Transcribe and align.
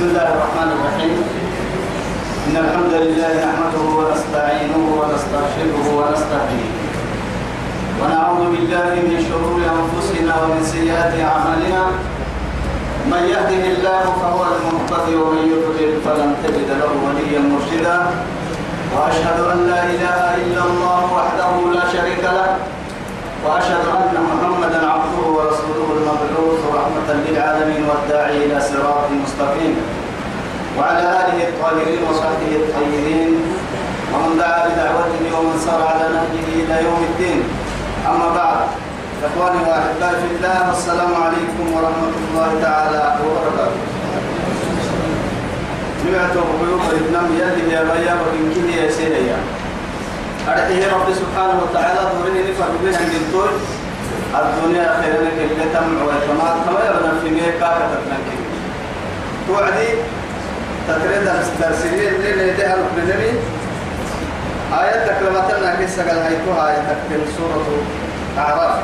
بسم 0.00 0.16
الله 0.16 0.32
الرحمن 0.32 0.70
الرحيم. 0.76 1.16
إن 2.48 2.56
الحمد 2.56 2.92
لله 3.04 3.32
نحمده 3.44 3.84
ونستعينه 4.00 4.84
ونستغفره 5.00 5.86
ونستهديه. 5.98 6.70
ونعوذ 8.00 8.42
بالله 8.52 8.92
من 9.08 9.16
شرور 9.28 9.60
أنفسنا 9.60 10.32
ومن 10.40 10.64
سيئات 10.64 11.12
أعمالنا. 11.20 11.82
من 13.12 13.22
يهده 13.28 13.64
الله 13.76 14.04
فهو 14.24 14.40
المهتدي 14.52 15.14
ومن 15.20 15.44
يضلل 15.52 15.92
فلن 16.00 16.30
تجد 16.48 16.70
له 16.80 16.92
وليا 17.04 17.40
مرشدا. 17.52 17.98
وأشهد 18.96 19.38
أن 19.52 19.58
لا 19.68 19.80
إله 19.84 20.20
إلا 20.44 20.62
الله 20.64 21.00
وحده 21.12 21.52
لا 21.76 21.84
شريك 21.92 22.24
له. 22.24 22.56
وأشهد 23.44 23.84
أن 24.00 24.14
محمدا 24.16 24.80
المبعوث 26.90 27.10
رحمة 27.10 27.30
للعالمين 27.30 27.82
والداعي 27.88 28.36
إلى 28.44 28.60
صراط 28.60 29.10
مستقيم. 29.24 29.76
وعلى 30.78 31.00
آله 31.00 31.48
الطاهرين 31.48 32.02
وصحبه 32.10 32.52
الطيبين. 32.56 33.30
ومن 34.14 34.38
دعا 34.38 34.68
بدعوته 34.68 35.38
ومن 35.38 35.56
سار 35.66 35.82
على 35.82 36.04
نهجه 36.14 36.46
إلى 36.62 36.84
يوم 36.84 37.00
الدين. 37.10 37.42
أما 38.06 38.28
بعد 38.34 38.58
إخواني 39.26 39.60
وأحبائي 39.68 40.16
في 40.22 40.28
الله 40.36 40.68
والسلام 40.68 41.12
عليكم 41.14 41.64
ورحمة 41.74 42.14
الله 42.30 42.50
تعالى 42.62 43.02
وبركاته. 43.22 43.80
سمعت 46.02 46.34
قيوب 46.34 46.80
الإبنام 46.90 47.26
يلي 47.38 47.72
يا 47.74 47.82
بيا 47.82 48.14
وإن 48.14 48.44
كده 48.54 48.82
يا 48.82 48.90
سيدي. 48.90 49.30
أرحيه 50.48 50.82
رب 50.94 51.08
سبحانه 51.12 51.56
وتعالى 51.62 52.00
دورين 52.16 52.50
نفر 52.50 52.68
من 52.82 53.24
طول. 53.32 53.52
الدنيا 54.34 55.00
خير 55.02 55.20
لك 55.22 55.50
اللي 55.50 55.64
تمع 55.74 56.02
ويتما 56.06 56.48
كما 56.66 56.80
يبنى 56.88 57.20
في 57.22 57.30
ميكا 57.30 57.68
كتبنك 57.78 58.26
توعدي 59.46 59.88
تتريد 60.88 61.28
الترسيلين 61.28 62.14
اللي 62.14 62.52
نديها 62.52 62.74
البنبي 62.76 63.30
آية 64.80 65.06
تكلمتنا 65.06 65.74
كيسا 65.78 66.02
قال 66.08 66.18
هيتوها 66.18 66.70
آية 66.70 66.78
تكتل 66.78 67.32
سورة 67.36 67.66
أعراف 68.38 68.74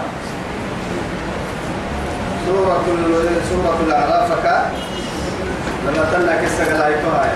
سورة 2.47 2.85
سورة 3.51 3.79
الأعراف 3.87 4.29
كا 4.43 4.71
لما 5.87 6.05
تنا 6.13 6.37
كيسا 6.41 6.65
قال 6.65 6.83
هيتوها 6.83 7.33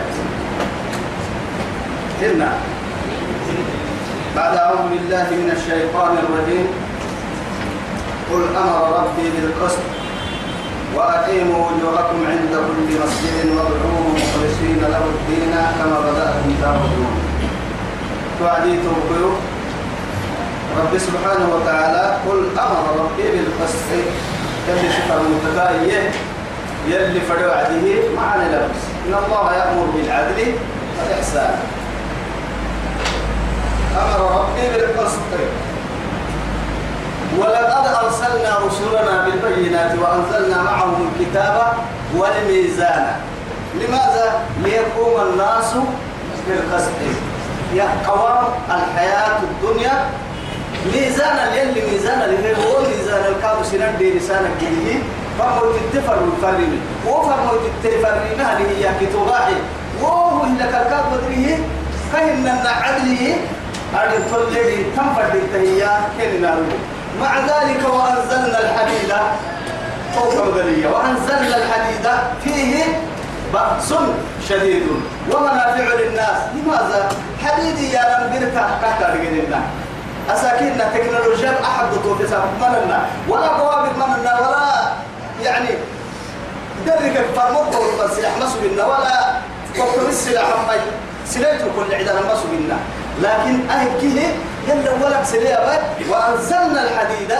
هنا 2.22 2.52
بعد 4.36 4.56
أعوذ 4.56 4.78
بالله 4.90 5.26
من 5.30 5.50
الشيطان 5.56 6.12
الرجيم. 6.18 6.89
قل 8.30 8.56
أمر 8.56 8.82
ربي 9.00 9.30
بالقسط 9.30 9.84
وأقيموا 10.94 11.66
وجوهكم 11.66 12.18
عند 12.30 12.52
كل 12.52 12.88
مسجد 13.02 13.46
وادعوه 13.56 14.06
مخلصين 14.14 14.80
له 14.80 15.04
الدين 15.14 15.54
كما 15.78 15.98
بدأتم 16.00 16.54
تعودون 16.62 17.14
توعدي 18.38 18.78
توقيو 18.82 19.30
رب 20.78 20.98
سبحانه 20.98 21.46
وتعالى 21.54 22.16
قل 22.28 22.40
أمر 22.58 22.84
ربي 23.00 23.22
بالقسط. 23.22 23.90
يلي 24.68 24.88
شفر 24.92 25.20
المتكاية 25.20 26.10
يلي 26.88 27.20
فدوا 27.20 27.52
عده 27.52 27.86
معنى 28.16 28.44
لبس. 28.44 28.82
إن 29.06 29.14
الله 29.24 29.54
يأمر 29.54 29.86
بالعدل 29.94 30.52
والإحسان. 30.98 31.58
أمر 33.96 34.20
ربي 34.40 34.68
بالقسط. 34.74 35.30
ولقد 37.38 37.86
أرسلنا 38.04 38.58
رسلنا 38.66 39.24
بالبينات 39.24 39.98
وأنزلنا 39.98 40.62
معهم 40.62 41.08
الكتاب 41.08 41.72
والميزان. 42.16 43.06
لماذا؟ 43.74 44.40
ليقوم 44.64 45.20
الناس 45.32 45.74
بالقسط. 46.48 46.90
يا 47.74 47.88
قوام 48.08 48.44
الحياة 48.70 49.38
الدنيا. 49.42 50.04
ميزانا 50.94 51.54
يلي 51.54 51.82
ميزانا 51.92 52.24
اللي 52.24 52.56
هو 52.56 52.80
ميزان 52.80 53.24
الكاب 53.32 53.62
سنان 53.62 53.98
دي 53.98 54.18
لسان 54.18 54.44
الجليل 54.52 55.02
فهو 55.38 55.60
تتفر 55.72 56.18
الفرمي 56.24 56.78
وفرمو 57.06 57.50
تتفرمها 57.82 58.58
اللي 58.58 58.86
هي 58.86 58.90
كتوباحي 59.00 59.54
وهو 60.02 60.44
اللي 60.44 60.64
كالكاب 60.64 61.04
بدريه 61.12 61.56
كهن 62.12 62.48
عدله 62.66 63.36
أرد 63.94 64.22
تولي 64.30 64.84
تنفر 64.96 65.34
التهية 65.34 66.00
كننا 66.18 66.56
مع 67.20 67.38
ذلك 67.38 67.80
وأنزلنا 67.88 68.58
الحديد. 68.60 69.12
فوق 70.14 70.32
الغلية. 70.32 70.86
وأنزلنا 70.88 71.56
الحديد 71.56 72.06
فيه 72.44 72.84
بأس 73.54 73.94
شديد 74.48 74.86
ومنافع 75.32 75.86
للناس. 76.00 76.38
لماذا؟ 76.54 77.08
حديد 77.44 77.78
يا 77.78 78.02
لمبرتا 78.20 78.78
كهتا 78.82 79.14
رجلنا 79.14 79.60
أساكننا 80.30 80.84
تكنولوجيا 80.94 81.52
أحد 81.64 81.86
توفيسا 82.04 82.44
مننا 82.60 83.06
ولا 83.28 83.46
قوابل 83.48 83.90
مننا 83.96 84.32
ولا 84.40 84.66
يعني 85.42 85.68
درك 86.86 87.26
فرموك 87.36 87.74
والسلاح 87.98 88.32
مسؤولنا 88.42 88.84
ولا 88.86 89.16
وقت 89.78 90.08
السلاح 90.08 90.44
مي 90.68 90.80
سليته 91.26 91.64
كل 91.76 91.94
عدنا 91.94 92.20
مسؤولنا 92.32 92.76
لكن 93.22 93.70
أهكيه 93.70 94.28
يلا 94.68 94.92
ولك 95.04 95.24
سليا 95.24 95.58
وأنزلنا 96.10 96.82
الحديد. 96.82 97.32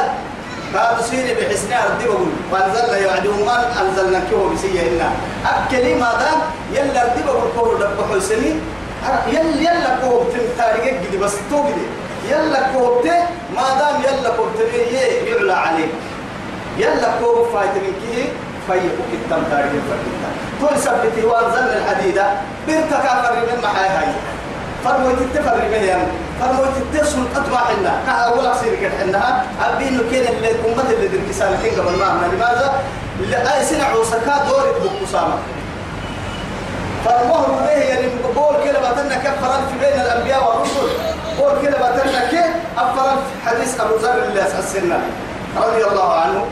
بعد 0.74 1.00
سير 1.02 1.36
بحسن 1.40 1.72
أرضي 1.72 2.04
بقول 2.04 2.30
وأنزلنا 2.52 2.96
يوعدهم 2.96 3.46
ما 3.46 3.66
أنزلنا 3.80 4.20
كيو 4.30 4.48
بسيا 4.48 4.82
إنا 4.88 5.10
أكلي 5.46 5.94
ماذا 5.94 6.30
يلا 6.72 7.02
أرضي 7.02 7.22
بقول 7.26 7.50
كورو 7.58 7.78
دب 7.78 7.98
حسني 8.14 8.54
يلا 9.34 9.60
يلا 9.66 9.90
كوب 10.02 10.26
تاريخ 10.58 10.94
جدي 11.02 11.16
بس 11.18 11.34
تو 11.50 11.58
جدي 11.66 11.86
يلا 12.30 12.60
كوب 12.72 13.06
ما 13.56 13.66
دام 13.78 13.96
يلا 14.06 14.30
كوب 14.36 14.48
ته 14.58 14.74
يعلى 15.26 15.52
عليه. 15.52 15.90
يلا 16.78 17.08
كوب 17.20 17.46
فايت 17.54 17.74
من 17.74 17.94
كيه؟ 18.02 18.24
فيه 18.66 18.88
كتم 19.10 19.42
تاريخ 19.50 19.82
فرقتا 19.88 20.30
تو 20.60 20.80
سبتي 20.80 21.26
وأنزلنا 21.26 21.76
الحديد. 21.76 22.18
بيرتكا 22.66 23.12
فرق 23.22 23.38
من 23.52 23.58
محاي 23.62 24.08
هاي 24.86 24.92
فرموت 24.94 25.18
التفر 25.20 25.60
بيان 25.70 26.06
فرموت 26.40 26.76
التسل 26.76 27.18
أطمع 27.36 27.58
حنا 27.64 27.92
كأول 28.06 28.56
سير 28.60 28.74
كحنا 28.74 29.44
أبين 29.62 30.00
كين 30.10 30.26
اللي 30.28 30.50
أمة 30.50 30.90
اللي 30.90 31.08
درك 31.08 31.32
سالكين 31.32 31.80
قبل 31.80 31.98
ما 31.98 32.04
عمنا 32.04 32.26
لماذا؟ 32.26 32.82
لأي 33.30 33.64
سنة 33.64 33.84
عوسكا 33.84 34.44
دورة 34.48 34.74
بقسامة 34.84 35.34
فرموه 37.04 37.46
به 37.46 37.70
يعني 37.70 38.06
بقول 38.34 38.56
كده 38.64 38.78
بتنا 38.90 39.14
كفر 39.14 39.52
في 39.52 39.78
بين 39.80 40.00
الأنبياء 40.00 40.48
والرسل 40.48 40.88
بقول 41.38 41.62
كده 41.62 41.76
بتنا 41.90 42.30
كيف 42.30 42.50
أفر 42.78 43.16
حديث 43.46 43.80
أبو 43.80 43.96
ذر 43.96 44.22
اللي 44.28 44.42
أسسنا 44.42 44.98
رضي 45.56 45.84
الله 45.84 46.12
عنه 46.14 46.44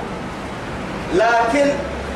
لكن 1.15 1.71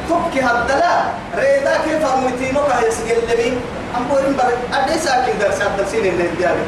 تبكي 0.09 0.41
هالدلاء 0.41 1.15
ريدا 1.37 1.77
كيف 1.85 2.07
فرموتينك 2.07 2.57
هيسجل 2.83 3.19
لبين 3.33 3.61
أم 3.97 4.05
بورين 4.11 4.37
بر 4.37 4.53
أدي 4.79 4.99
ساكن 4.99 5.39
درس 5.41 5.61
الدرسين 5.63 6.07
اللي 6.07 6.29
ديالي 6.39 6.63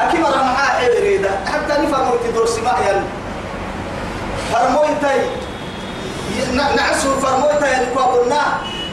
أكيد 0.00 0.20
مرة 0.20 0.36
معاه 0.42 0.80
عبريدة 0.84 1.30
حتى 1.46 1.82
نفرموا 1.82 2.16
تدرس 2.24 2.58
ما 2.58 2.74
ين 2.88 3.02
فرموي 4.52 4.88
تاي 5.02 5.20
نعسو 6.76 7.14
فرموي 7.20 7.52
تاي 7.60 7.82
الكوابنا 7.82 8.40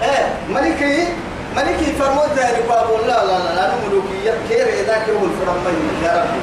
إيه 0.03 0.25
ملكي 0.49 1.07
ملكي 1.55 1.93
فرموي 1.99 2.27
تاي 2.35 2.59
الكوابنا 2.59 3.07
لا 3.07 3.25
لا 3.25 3.37
لا 3.55 3.65
أنا 3.65 3.73
ملوكية 3.87 4.33
كير 4.49 4.67
إذا 4.67 5.03
كيرو 5.05 5.17
الفرمي 5.25 5.77
يا 6.03 6.11
ربي. 6.23 6.41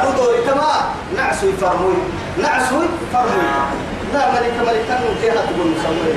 أنا 0.00 0.16
دوري 0.16 0.38
كما 0.42 0.72
نعسو 1.16 1.52
فرموي 1.60 1.94
نعسو 2.42 2.76
فرموي 3.12 3.42
لا 4.14 4.32
ملك 4.32 4.52
ملك 4.66 4.82
كانوا 4.88 5.14
فيها 5.20 5.34
تقول 5.34 5.66
مسوي 5.66 6.14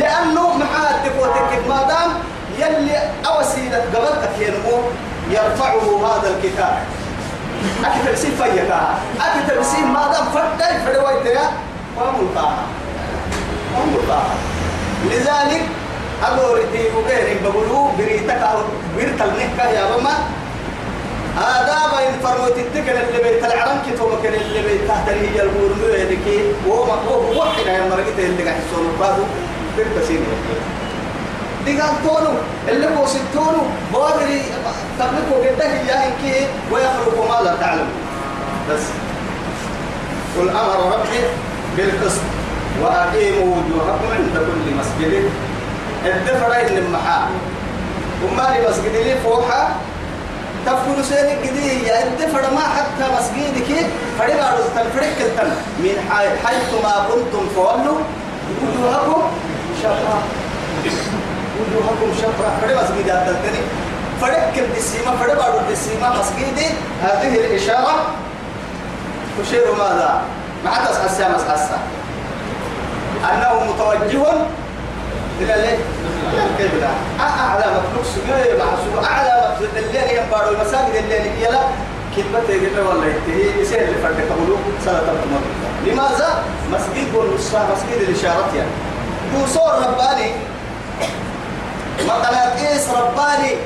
لأنه 0.00 0.56
محاد 0.56 0.94
تكوتك 1.04 1.68
ما 1.68 1.82
دام 1.88 2.10
يلي 2.58 2.98
أوسيلة 3.26 3.78
قبلتك 3.94 4.30
ينمو 4.38 4.78
يرفعه 5.30 6.06
هذا 6.06 6.28
الكتاب. 6.36 6.78
أكتب 7.84 8.14
سين 8.14 8.30
فيكا 8.30 8.94
أكتب 9.20 9.62
سين 9.62 9.86
ما 9.86 10.12
دام 10.12 10.24
فردي 10.34 10.78
فدويتها 10.86 11.50
وملقاها 11.96 12.62
وملقاها 13.76 14.34
لذلك 15.04 15.62
أقول 16.22 16.60
دي 16.72 16.82
وغير 16.96 17.38
بقولوا 17.44 17.88
بريتك 17.98 18.30
أو 18.42 18.58
بريتك 18.96 19.58
يا 19.58 19.93
بما 21.36 21.60
آداب 21.60 21.94
إن 22.08 22.20
فرموت 22.22 22.56
التكن 22.58 22.92
اللي 22.96 23.22
بيت 23.22 23.44
العرم 23.44 23.78
كتو 23.86 24.08
مكان 24.08 24.34
اللي 24.34 24.62
بيت 24.62 24.88
تحت 24.88 25.08
هي 25.08 25.42
المورمو 25.42 25.86
يدكي 25.86 26.52
وهو 26.66 26.84
مقبوه 26.86 27.38
وحنا 27.38 27.72
يا 27.72 27.88
مرقته 27.88 28.18
اللي 28.26 28.42
قاعد 28.42 28.60
يسولوا 28.66 28.90
قادو 29.00 29.22
برتسين 29.78 30.20
ديغان 31.64 31.94
تونو 32.04 32.30
اللي 32.68 32.86
هو 32.86 33.06
ستونو 33.06 33.62
بوادري 33.92 34.42
تبلكو 34.98 35.34
قده 35.34 35.64
يا 35.64 36.06
إنكي 36.06 36.46
ويخلق 36.72 37.28
ما 37.30 37.44
لا 37.44 37.56
تعلم. 37.56 37.86
بس. 38.70 38.82
قل 40.38 40.48
أمر 40.48 40.94
ربي 40.94 41.18
بالقسط 41.76 42.20
وأقيموا 42.82 43.56
وجوهكم 43.56 44.08
عند 44.14 44.34
كل 44.46 44.74
مسجد. 44.78 45.30
الدفرة 46.06 46.54
اللي 46.66 46.80
محا 46.92 47.28
وما 48.24 48.42
لي 48.42 48.68
مسجد 48.68 48.92
لي 48.96 49.14
فوحة 49.24 49.68
تفكر 50.66 51.02
سينك 51.02 51.38
كذي 51.44 51.86
يا 51.86 52.02
الدفرة 52.04 52.54
ما 52.54 52.60
حتى 52.60 53.04
مسجدك 53.16 53.86
فريق 54.18 54.44
على 54.44 54.58
التنفرق 54.58 55.16
التن 55.20 55.50
من 55.78 55.96
حيث 56.44 56.70
ما 56.84 57.06
كنتم 57.08 57.48
فولوا 57.56 57.98
وجوهكم 58.62 59.22
شطرة 59.82 60.18
وجوهكم 61.60 62.14
شطرة 62.22 62.50
فريق 62.62 62.82
مسجد 62.82 63.08
التنتني 63.10 63.60
فريق 64.20 64.52
كل 64.54 64.78
دسيمة 64.78 65.16
فريق 65.16 65.44
على 65.44 65.60
الدسيمة 65.60 66.20
مسجدي 66.20 66.66
هذه 67.02 67.34
الإشارة 67.34 67.94
تشير 69.42 69.72
ماذا؟ 69.72 70.22
ما 70.64 70.70
حدث 70.70 71.04
حسا 71.04 71.28
مسحسا 71.28 71.78
أنه 73.32 73.72
متوجه 73.72 74.24
إلى 75.40 75.54
ليه؟ 75.62 75.78
القبلة 76.32 76.90
أعلى 77.20 77.64
مخلوق 77.64 78.04
سجيه 78.14 78.64
محسوب 78.64 79.04
أعلى 79.04 79.54
مخلوق. 79.54 79.70
الليل 79.76 80.18
ينبارو 80.18 80.50
المساجد 80.50 80.94
الليل 80.94 81.32
يلا 81.42 81.60
كلمة 82.16 82.48
يقول 82.48 82.86
والله. 82.86 83.12
هي 83.28 83.60
يصير 83.62 83.78
اللي 83.78 84.02
فرد 84.02 84.20
قبلو 84.30 84.56
صلاة 84.84 84.98
القمر 84.98 85.40
لماذا؟ 85.86 86.44
مسجد 86.72 87.14
والنصف 87.14 87.54
مسجد 87.56 88.08
الإشارة 88.08 88.50
يعني. 88.56 88.70
يوصور 89.34 89.72
رباني. 89.72 90.30
مقالات 92.06 92.60
رباني. 92.94 93.56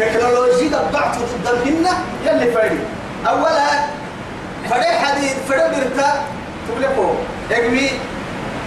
تكنولوجيا 0.00 0.90
بعث 0.92 1.18
ضدهن 1.44 1.86
يلي 2.26 2.52
فريد 2.52 2.80
أولا 3.28 3.68
فريد 4.70 4.84
حديد 4.84 5.36
فريد 5.48 5.62
برتا 5.62 6.24
تقول 6.68 6.84
اقوي 7.50 7.90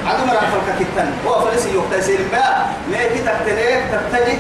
عدو 0.06 0.26
مرة 0.26 0.40
فلك 0.40 0.76
كتن 0.80 1.12
هو 1.28 1.42
فلسي 1.46 1.70
يقتسر 1.74 2.20
ما 2.32 2.66
ما 2.92 2.98
كي 2.98 3.20
تكتنيك 3.20 3.84
تتجه 3.92 4.38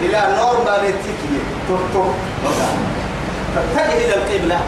إلى 0.00 0.36
نور 0.38 0.64
ما 0.64 0.78
بيتكي 0.78 1.40
ترتو 1.68 2.04
تتجه 3.54 3.92
إلى 3.92 4.14
القبلة. 4.14 4.60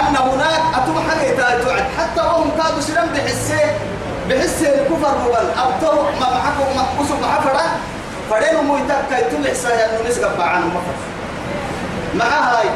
أن 0.00 0.16
هناك 0.16 0.60
أتم 0.74 1.10
حاجة 1.10 1.36
تعد. 1.36 1.84
حتى 1.98 2.20
وهم 2.20 2.50
كادوا 2.50 2.80
سلام 2.80 3.08
بحسه 3.14 3.60
بحسه 4.30 4.68
الكفر 4.68 5.16
هو 5.26 5.34
أبطو 5.34 6.02
ما 6.20 6.30
معكم 6.30 7.20
محفرة 7.22 7.62
فرينو 8.30 8.62
مو 8.62 8.76
يتكا 8.76 9.18
يتم 9.18 9.46
إحسايا 9.46 9.90
أنه 9.90 10.08
نسقب 10.08 10.40
عنه 10.40 10.66
مفر. 10.66 10.96
مع 12.14 12.24
هاي 12.24 12.68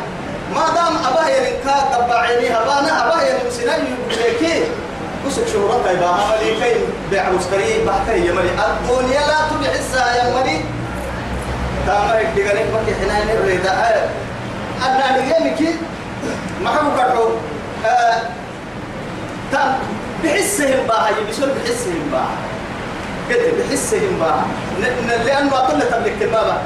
ما 0.55 0.67
دام 0.75 1.13
أباه 1.13 1.29
ينكا 1.29 1.73
قبعيني 1.73 2.57
أبانا 2.57 3.07
أباه 3.07 3.23
ينمسنان 3.23 3.81
يقول 4.11 4.88
كسك 5.27 5.47
شهرة 5.53 5.91
يبقى 5.91 6.15
عملي 6.15 6.61
كي 6.61 6.75
بيع 7.11 7.31
مستري 7.31 7.85
بحته 7.87 8.13
يا 8.13 8.33
مري 8.33 8.51
الدنيا 8.51 9.21
لا 9.21 9.39
تبحسها 9.51 10.17
يا 10.17 10.31
مري 10.35 10.65
تاما 11.87 12.21
يدقني 12.21 12.65
بكي 12.65 12.95
حنين 12.95 13.31
الريداء 13.37 14.11
أنا 14.87 15.21
نجيمك 15.21 15.75
ما 16.63 16.71
حبو 16.71 16.91
كرحو 16.97 17.29
تام 19.53 19.79
بحسهم 20.25 20.87
بها 20.89 21.09
يبسون 21.09 21.49
بحسهم 21.49 22.11
بها 22.13 22.29
قد 23.31 23.41
بحسهم 23.59 24.19
بها 24.21 24.45
لأنه 25.25 25.57
أقول 25.57 25.81
تملك 25.83 26.23
البابا. 26.23 26.57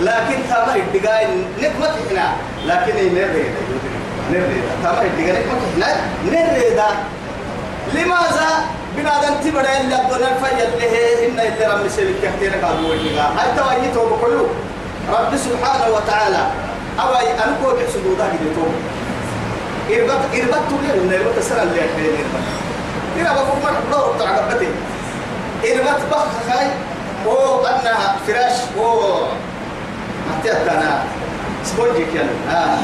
لكن 0.00 0.38
تاما 0.48 0.74
يدقاي 0.76 1.26
نكمت 1.62 1.94
هنا 2.10 2.32
لكن 2.66 2.94
نريد؟ 3.14 3.52
نريد. 4.30 4.62
تاما 4.82 5.02
يدقاي 5.02 5.42
نكمت 5.42 5.62
هنا 5.76 5.96
نريد. 6.26 6.80
لماذا 7.96 8.48
بنادم 8.96 9.34
تبدا 9.44 9.80
إلا 9.80 9.96
الدنيا 10.02 10.28
الفيا 10.36 10.64
اللي 10.68 10.86
هي 10.94 11.26
إن 11.26 11.38
اللي 11.40 11.66
رب 11.66 11.88
سيبك 11.88 12.14
كثير 12.22 12.52
قالوا 12.64 12.90
وجهها. 12.90 13.26
هاي 13.36 13.48
توجيته 13.56 14.00
بكله 14.10 14.46
رب 15.12 15.36
سبحانه 15.36 15.86
وتعالى. 15.96 16.42
أوي 17.00 17.30
أنكو 17.44 17.76
بحسدودا 17.76 18.26
كده 18.32 18.50
تو 18.56 18.66
إربط 19.94 20.22
إربط 20.34 20.62
تقول 20.68 20.84
إن 20.94 21.12
إربط 21.12 21.38
سر 21.48 21.62
اللي 21.62 21.80
أحيان 21.80 22.16
إربط. 23.18 23.36
بقول 23.36 23.58
ما 23.62 23.70
دور 23.92 24.12
بتاع 24.16 24.36
قبتي 24.36 24.68
إربط 25.64 26.00
بخ 26.10 26.26
خاي. 26.48 26.68
هو 27.26 27.66
أنها 27.66 28.16
فراش. 28.26 28.56
هو 28.78 29.26
ما 30.26 30.34
تأتنا 30.44 31.02
سبوجي 31.64 32.04
كان 32.14 32.28
آه. 32.50 32.78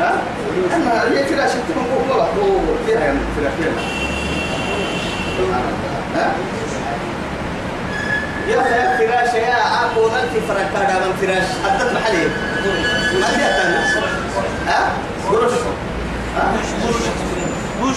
ها؟ 0.00 0.12
أما 0.76 1.02
هي 1.02 1.24
فراش 1.24 1.50
تكون 1.50 1.86
هو 2.10 2.20
هو. 2.20 2.58
فيها 2.86 3.00
يعني 3.00 3.18
فراش 3.36 3.52
ها؟ 6.14 6.32
يا 8.48 8.56
يا 8.56 8.96
فراش 8.98 9.34
يا 9.34 9.56
أكون 9.84 10.10
أنت 10.14 10.34
فركا 10.48 10.98
من 11.06 11.12
فراش. 11.20 11.48
أدت 11.66 11.92
محلي. 11.92 12.24
ما 13.20 13.28
هي 13.28 13.36
تاني 13.56 13.76
ها؟ 14.68 14.92
بروش 15.30 15.52
ها؟ 16.36 16.52
بروش 17.80 17.96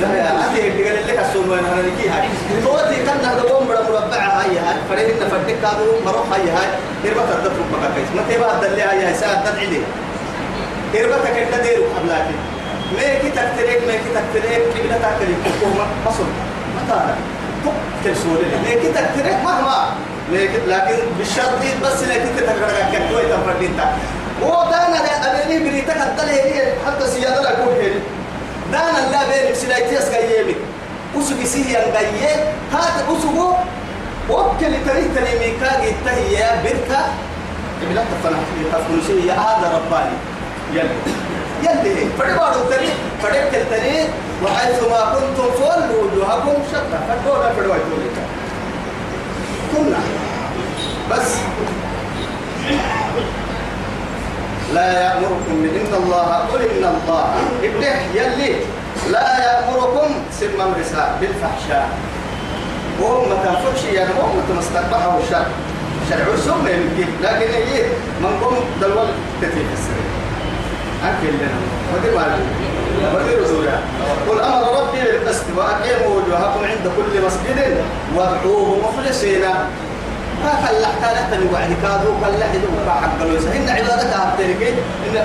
لا 0.00 0.14
يا 0.16 0.30
أنت 0.30 0.58
اللي 0.58 0.88
قال 0.88 1.06
لك 1.08 1.18
السوق 1.18 1.46
وين 1.50 1.64
أنا 1.64 1.82
نجي 1.82 2.08
هاي 2.08 2.28
توتي 2.64 2.96
كان 3.06 3.18
هذا 3.24 3.42
قوم 3.42 3.66
بڑا 3.68 3.82
مربع 3.82 4.16
هاي 4.16 4.58
هاي. 4.58 4.76
فريد 4.88 5.22
إن 5.22 5.28
فردك 5.28 5.56
كادو 5.62 6.00
مروح 6.06 6.32
هاي 6.32 6.50
هاي. 6.50 6.68
هربت 7.04 7.30
أدت 7.32 7.46
ربك 7.46 7.94
كيس 7.94 8.08
ما 8.16 8.22
تبغى 8.28 8.68
تدلي 8.68 8.82
هاي 8.82 9.04
هاي. 9.04 9.14
ساعة 9.14 9.50
تدعي 9.50 9.80
إربتك 10.94 11.36
أنت 11.38 11.54
ديرو 11.62 11.84
قبلك 11.96 12.26
ما 12.96 13.14
كي 13.20 13.30
تكتريك 13.30 13.80
ما 13.86 13.92
كي 13.92 14.10
تكتريك 14.14 14.62
قبلة 14.74 14.96
تكتريك؟ 14.96 15.36
حكومة 15.44 15.84
حصل 16.06 16.28
متى 16.76 17.14
تكتر 17.64 18.14
سوري 18.22 18.46
ما 18.64 18.74
كي 18.82 18.88
تكتريك 18.92 19.38
مهما. 19.44 19.78
لكن 20.32 20.60
لكن 20.68 20.98
بالشرط 21.18 21.60
بس 21.82 22.02
لكن 22.02 22.28
تكتريك. 22.36 22.86
كتوي 22.92 23.22
تفردينتا 23.22 23.96
ودانا 24.42 24.98
أبني 25.24 25.58
بريتك 25.58 25.96
الدليل 25.96 26.52
هي 26.52 26.72
حتى 26.86 27.06
سيادة 27.06 27.40
لا 27.42 27.50
يكون 27.52 27.74
هي 27.80 27.90
دانا 28.72 29.10
لا 29.12 29.20
بين 29.28 29.54
سلايتيس 29.54 30.08
كيامي 30.08 30.56
أسوق 31.18 31.44
سيهي 31.44 31.76
أنقيه 31.76 32.52
هذا 32.72 33.04
أسوق 33.08 33.58
وكل 34.30 34.74
تريد 34.86 35.14
تريمي 35.14 35.50
كاجي 35.60 35.92
تهيا 36.04 36.62
بركة 36.62 37.00
قبلة 37.82 38.04
تفنح 38.04 38.38
تفنشي 38.72 39.30
هذا 39.30 39.66
رباني. 39.76 40.16
يلي. 40.74 40.88
يلي. 41.62 42.08
فربارو 42.18 42.60
التري 42.62 42.88
فريق 43.22 43.50
التري 43.54 44.08
وحيث 44.44 44.82
ما 44.82 45.00
كنتم 45.14 45.50
فولوا 45.50 46.02
وجوهكم 46.02 46.62
شطة 46.72 46.98
فدونا 47.08 47.48
فرواي 47.56 47.78
توليك 47.90 48.16
كنا 49.72 49.98
بس. 51.10 51.36
لا 54.74 55.02
يأمركم 55.02 55.56
إن 55.64 55.94
الله 56.02 56.28
قل 56.52 56.60
إن 56.62 56.84
الله. 56.84 57.34
إبنه 57.62 58.00
يلي. 58.14 58.56
لا 59.10 59.28
يأمركم 59.44 60.08
سم 60.40 60.58
مرسا 60.58 61.16
بالفحشاء. 61.20 61.88
وهم 63.00 63.28
تنفرش 63.44 63.84
يعني 63.92 64.10
وهم 64.18 64.40
تمستقبحه 64.48 65.18
الشر 65.18 65.46
شرع 66.10 66.26
يمكن 66.70 67.08
لكن 67.22 67.52
هي 67.52 67.82
من 68.20 68.40
قوم 68.42 68.56
دلول 68.80 69.08
تتيح 69.40 69.68
السرير. 69.72 70.17
أكل 71.04 71.28
لنا 71.28 71.58
ودي 71.94 72.10
مالي 72.10 72.42
ودي 73.14 73.34
رسولا 73.44 73.78
قل 74.28 74.40
أمر 74.40 74.80
ربي 74.80 75.02
بالقسط 75.02 75.44
وأقيموا 75.56 76.16
وجوهكم 76.16 76.60
عند 76.64 76.92
كل 76.96 77.26
مسجد 77.26 77.84
وادعوه 78.16 78.78
مخلصين 78.88 79.40
ما 80.44 80.50
حتى 80.50 81.14
نحن 81.14 81.54
وعد 81.54 81.72
كادوا 81.82 82.14
كلا 82.20 82.46
حدوا 82.46 82.92
حق 83.02 83.22
الويس 83.22 83.44
إن 83.44 83.68
عبادك 83.68 84.12
أبتلك 84.12 84.62
إن 85.06 85.16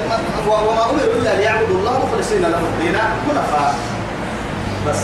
وما 0.47 0.83
أمروا 0.89 1.13
إلا 1.19 1.35
ليعبدوا 1.35 1.77
الله 1.79 2.05
مخلصين 2.07 2.41
له 2.41 2.59
الدين 2.59 2.97
منفى 3.27 3.71
بس 4.87 4.97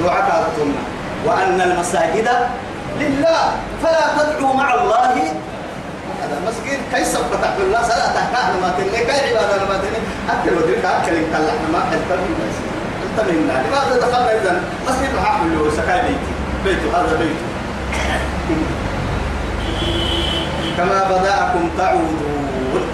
دعاء 0.00 0.50
وأن 1.26 1.60
المساجد 1.60 2.28
لله 3.00 3.52
فلا 3.82 4.04
تدعوا 4.18 4.54
مع 4.54 4.74
الله 4.74 5.14
هذا 6.24 6.40
مسجد 6.48 6.78
كيف 6.94 7.18
فتح 7.18 7.52
الله 7.60 7.82
سلا 7.82 8.06
تحكاه 8.16 8.52
ما 8.62 8.74
تني 8.78 8.98
كي 9.04 9.12
عبادة 9.12 9.64
ما 9.64 9.76
تني 9.76 9.98
أكل 10.32 10.56
ودرك 10.56 10.84
أكل 10.84 11.14
إن 11.16 11.34
الله 11.36 11.54
ما 11.72 11.78
من 11.78 12.50
أنت 13.04 13.28
من 13.28 13.48
لماذا 13.68 14.00
دخلنا 14.00 14.32
إذا؟ 14.34 14.60
مسجد 14.88 15.14
محمد 15.14 15.52
له 15.52 15.70
سكاي 15.76 16.00
بيتي. 16.02 16.32
بيته 16.64 17.00
هذا 17.00 17.16
بيته. 17.16 17.46
كما 20.76 21.04
بدأكم 21.10 21.70
تعودون. 21.78 22.86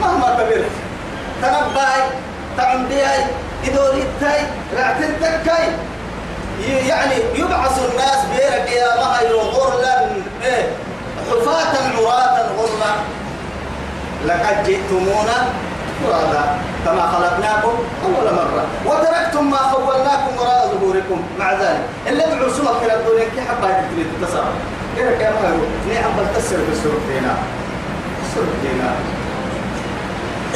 مهما 0.00 0.34
كبرت 0.34 0.70
تنبأي 1.42 2.02
تعمدي 2.56 3.02
إدوري 3.64 4.04
تاي 4.20 4.40
رعتن 4.76 5.20
تكاي 5.20 5.68
يعني 6.88 7.14
يبعث 7.34 7.78
الناس 7.90 8.20
بيرك 8.32 8.70
يا 8.72 8.96
مهي 8.96 9.32
غرلا 9.32 10.00
إيه؟ 10.44 10.87
حفاة 11.30 11.72
عراة 11.96 12.36
غرلا 12.58 12.92
لقد 14.26 14.64
جئتمونا 14.66 15.38
فرادا 16.04 16.44
كما 16.84 17.06
خلقناكم 17.12 17.74
أول 18.04 18.34
مرة. 18.34 18.64
وتركتم 18.86 19.50
ما 19.50 19.56
خولناكم 19.56 20.38
وراء 20.38 20.74
ظهوركم. 20.80 21.22
مع 21.38 21.52
ذلك 21.52 21.80
اللي 22.06 22.22
بعوا 22.22 22.50
بعد 23.62 23.84
تريد 23.90 24.06
تصار 24.22 24.52
كده 24.96 25.18
كده 25.18 25.30
ما 25.30 25.48
هو 25.48 25.92
نعم 25.94 26.12
بل 26.16 26.40
تسر 26.40 26.56
بالسرق 26.68 27.00
دينا. 27.08 27.34
السرق 28.24 28.52
دينا. 28.62 28.90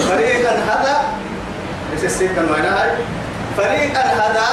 فريقا 0.08 0.52
هذا. 0.52 0.96
إيش 1.92 2.04
السيكا 2.04 2.42
فريقا 3.56 4.00
هذا. 4.00 4.46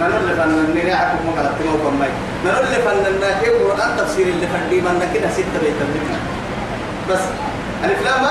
نقول 0.00 0.28
لفن 0.28 0.50
نراعك 0.74 1.12
مكان 1.28 1.48
تمو 1.58 1.90
كماي 1.90 2.10
نقول 2.46 2.64
لفن 2.66 3.20
ناكي 3.20 3.46
القرآن 3.50 3.96
تفسير 3.98 4.26
اللي 4.26 4.46
فندي 4.46 4.80
من 4.80 5.10
كده 5.14 5.30
ستة 5.30 5.58
بيت 5.62 5.74
بس 7.10 7.20
الف 7.84 8.02
لام 8.04 8.24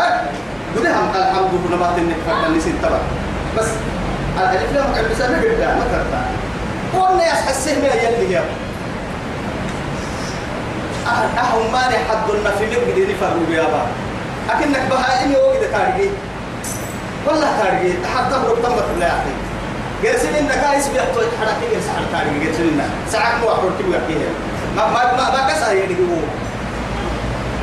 قد 0.75 0.85
هم 0.85 1.09
الحمد 1.15 1.51
لله 1.65 1.77
ما 1.77 1.93
تنك 1.97 2.15
فكر 2.27 2.59
ستة 2.59 2.99
بس 3.57 3.69
الف 4.37 4.73
لام 4.73 4.93
كان 4.95 5.05
بسبب 5.11 5.41
كده 5.43 5.75
ما 5.75 5.83
ترتا 5.91 6.21
قلنا 6.93 7.23
يا 7.23 7.33
حسين 7.33 7.75
من 7.79 7.85
يلي 7.85 8.33
يا 8.33 8.43
أهم 11.37 11.71
ما 11.71 11.79
حد 11.79 12.27
في 12.59 12.65
مقدر 12.65 13.09
يفرق 13.09 13.49
يا 13.51 13.63
با 13.63 13.85
أكنك 14.49 14.89
بهائم 14.89 15.31
يوجد 15.31 15.71
تارجي 15.71 16.09
والله 17.27 17.47
تارجي 17.61 17.93
حتى 18.15 18.35
هو 18.35 18.55
تمت 18.55 18.99
لا 18.99 19.07
أخي 19.07 19.46
جالسين 20.03 20.35
إنك 20.35 20.51
كايس 20.61 20.87
بيحتوي 20.87 21.25
حركة 21.39 21.71
جالس 21.73 21.87
على 21.97 22.05
تارجي 22.11 22.45
جالسين 22.45 22.67
إنك 22.73 22.89
ساعات 23.11 23.35
مو 23.41 23.51
أحرق 23.51 23.71
تبغى 23.79 23.99
فيها. 24.07 24.29
ما 24.75 24.83
ما 24.93 25.01
ما 25.17 25.31
ما 25.31 25.49
كسر 25.49 25.73
يعني 25.75 25.93
هو. 25.93 26.19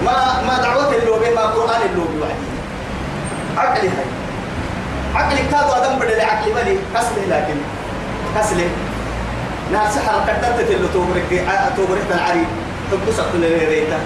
ما 0.04 0.42
ما 0.46 0.62
دعوة 0.62 0.94
اللوبي 0.96 1.30
ما 1.34 1.40
قرآن 1.42 1.80
اللوبي 1.90 2.18
وحدي. 2.20 2.46
عقلي 3.56 3.88
هاي. 3.88 4.08
عقلي 5.14 5.42
كادو 5.50 5.72
أدم 5.72 5.98
بدل 5.98 6.20
عقلي 6.20 6.54
مالي 6.54 6.78
كسله 6.94 7.24
لكن 7.30 7.56
كسله 8.36 8.68
ناس 9.72 9.98
حركة 9.98 10.32
تنتت 10.42 10.70
اللي 10.70 10.88
توبرك 10.88 11.44
توبرك 11.76 12.06
العري 12.10 12.46
تبص 12.92 13.20
كل 13.32 13.42
ريتا 13.68 13.98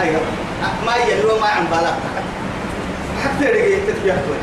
أيوة. 0.00 0.20
ما 0.86 0.96
يلو 0.96 1.38
ما 1.40 1.46
عم 1.48 1.64
بالك. 1.70 1.94
حتى 3.24 3.44
رجع 3.46 3.78
تتبيه 3.88 4.12
توي 4.12 4.36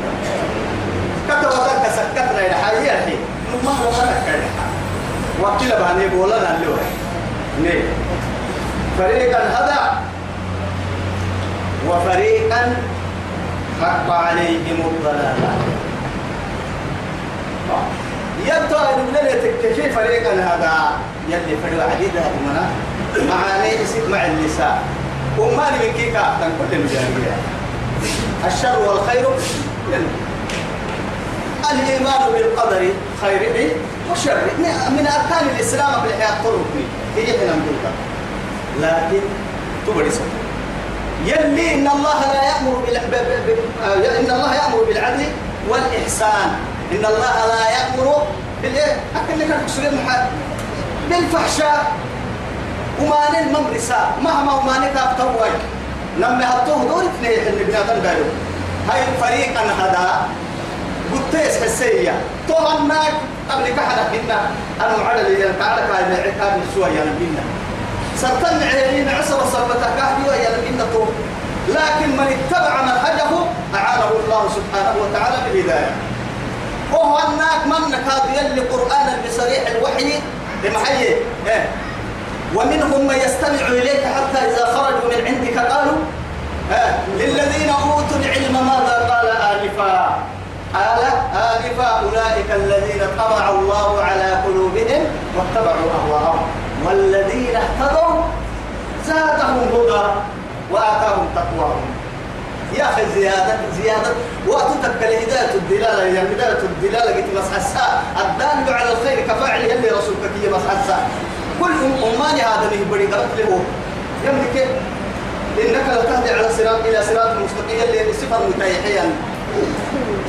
كتب 1.28 1.50
وقت 1.58 1.86
سكت 1.96 2.28
رأي 2.36 2.54
حي 2.54 2.82
الحين 2.82 3.20
ما 3.64 3.70
هو 3.70 3.90
ما 3.90 4.04
نكر 4.04 4.40
وقت 5.40 5.62
لباني 5.62 6.08
بولا 6.08 6.36
نلو 6.36 6.72
نه 7.62 7.82
فريقا 8.98 9.38
هذا 9.38 10.02
وفريقا 11.88 12.76
حق 13.82 14.10
عليهم 14.10 14.78
الضلالة. 14.90 15.52
يبدو 18.46 18.76
أن 18.76 18.98
من 18.98 19.14
كيف 19.62 19.98
فريقا 19.98 20.32
هذا 20.32 20.72
يلي 21.28 21.56
فريق 21.62 21.82
عديد 21.82 22.16
هذا 22.16 22.30
منا 22.46 22.66
معاني 23.28 23.82
اسم 23.82 24.10
مع 24.10 24.26
النساء. 24.26 24.82
وما 25.38 25.70
من 25.70 25.92
كيكا 25.96 26.36
تنقل 26.40 26.72
المجانية 26.72 27.36
الشر 28.46 28.78
والخير 28.78 29.26
الإيمان 31.72 32.32
بالقدر 32.32 32.92
خيره 33.22 33.70
وشره 34.12 34.50
من 34.90 35.06
أركان 35.06 35.48
الإسلام 35.56 36.02
بالحياة 36.02 36.42
طرقني 36.44 36.84
هي 37.16 37.44
هنا 37.44 37.52
مدوكا 37.56 37.92
لكن 38.80 39.22
تبري 39.86 40.10
يلي 41.24 41.74
إن 41.74 41.88
الله 41.88 42.20
لا 42.32 42.42
يأمر. 42.42 42.82
ب... 43.10 43.14
إن 44.20 44.30
الله 44.30 44.54
يأمر 44.54 44.84
بالعدل 44.88 45.24
والإحسان. 45.68 46.50
إن 46.92 47.04
الله 47.04 47.46
لا 47.46 47.70
يأمر 47.70 48.22
بالإيه؟ 48.62 48.96
أكن 49.16 49.38
لك 49.38 49.56
المحل 49.78 50.26
بالفحشاء. 51.10 51.92
وما 53.00 53.40
الممرسة. 53.40 54.10
مهما 54.22 54.54
وما 54.54 54.78
نكاب 54.78 55.16
توي 55.18 55.50
نمي 56.20 56.44
هتوه 56.44 56.84
دور 56.84 57.02
اثنين 57.02 57.46
اللي 57.46 57.64
بنادم 57.64 58.06
قالوا. 58.08 58.30
هاي 58.90 59.02
فريقا 59.20 59.60
هذا 59.60 60.28
قلت 61.12 61.36
حسية. 61.64 62.14
الناك 62.78 63.14
قبل 63.50 63.68
كحلة 63.76 64.04
كنا. 64.12 64.40
أنا 64.80 64.96
معلل 65.04 65.26
اللي 65.26 65.52
تعالى 65.58 65.82
كاي 65.88 66.30
عقاب 66.30 66.60
شوية 66.74 67.00
لبنا 67.00 67.42
سرتن 68.16 68.62
عينين 68.62 69.08
عصر 69.08 69.40
صربتك 69.52 69.88
كهدي 69.96 70.28
ويا 70.28 70.48
لبنا 70.50 70.84
تو 70.92 71.04
لكن 71.68 72.10
من 72.16 72.36
اتبع 72.36 72.82
منهجه 72.82 73.30
أعانه 73.74 74.10
الله 74.24 74.48
سبحانه 74.56 74.94
وتعالى 75.02 75.36
بالهداية. 75.44 75.90
وهو 76.92 77.18
الناك 77.18 77.66
من 77.66 77.90
كاد 77.90 78.44
يلي 78.44 78.60
قرآنا 78.60 79.18
بصريح 79.28 79.62
الوحي. 79.70 80.12
لمحيي 80.64 81.16
إيه. 81.46 81.68
ومنهم 82.54 83.06
من 83.06 83.14
يستمع 83.14 83.66
إليك 83.68 84.04
حتى 84.04 84.38
إذا 84.38 84.64
خرجوا 84.66 85.08
من 85.08 85.26
عندك 85.26 85.58
قالوا 85.72 85.98
آه 86.72 86.98
للذين 87.18 87.70
أوتوا 87.70 88.16
العلم 88.24 88.52
ماذا 88.52 88.97
قال 90.74 91.00
آنفا 91.32 91.84
أولئك 91.84 92.50
الذين 92.50 93.02
طبع 93.18 93.48
الله 93.48 94.02
على 94.02 94.30
قلوبهم 94.44 95.02
واتبعوا 95.36 95.90
أهواءهم. 95.98 96.46
والذين 96.86 97.56
اهتدوا 97.56 98.22
زادهم 99.06 99.58
هدى 99.74 100.04
وآتاهم 100.70 101.26
تقواهم. 101.34 101.84
يا 102.78 102.84
أخي 102.84 103.02
زيادة 103.14 103.56
زيادة. 103.82 104.10
وأتتك 104.46 105.00
لهداية 105.00 105.54
الدلالة. 105.54 106.02
يا 106.04 106.22
هداية 106.22 106.62
الدلالة 106.62 107.16
قلت 107.16 107.26
مسحسا 107.36 108.02
الدال 108.16 108.74
على 108.74 108.92
الخير 108.92 109.20
كفاعل 109.20 109.60
يلي 109.60 109.88
رسولك 109.88 110.32
هي 110.42 110.48
مسحسا 110.50 110.98
كل 111.60 111.72
أماني 112.02 112.42
هذا 112.42 112.68
اللي 112.72 112.84
بدي 112.84 113.06
قلت 113.06 113.38
له. 113.38 113.60
يملك 114.24 114.68
إنك 115.58 115.88
لا 115.88 116.02
تهدي 116.02 116.30
على 116.30 116.48
صراط 116.58 116.80
إلى 116.86 117.02
صراط 117.02 117.30
مستقيم 117.36 117.80
اللي 117.88 118.12
صفة 118.12 118.38
متيحيا 118.48 119.10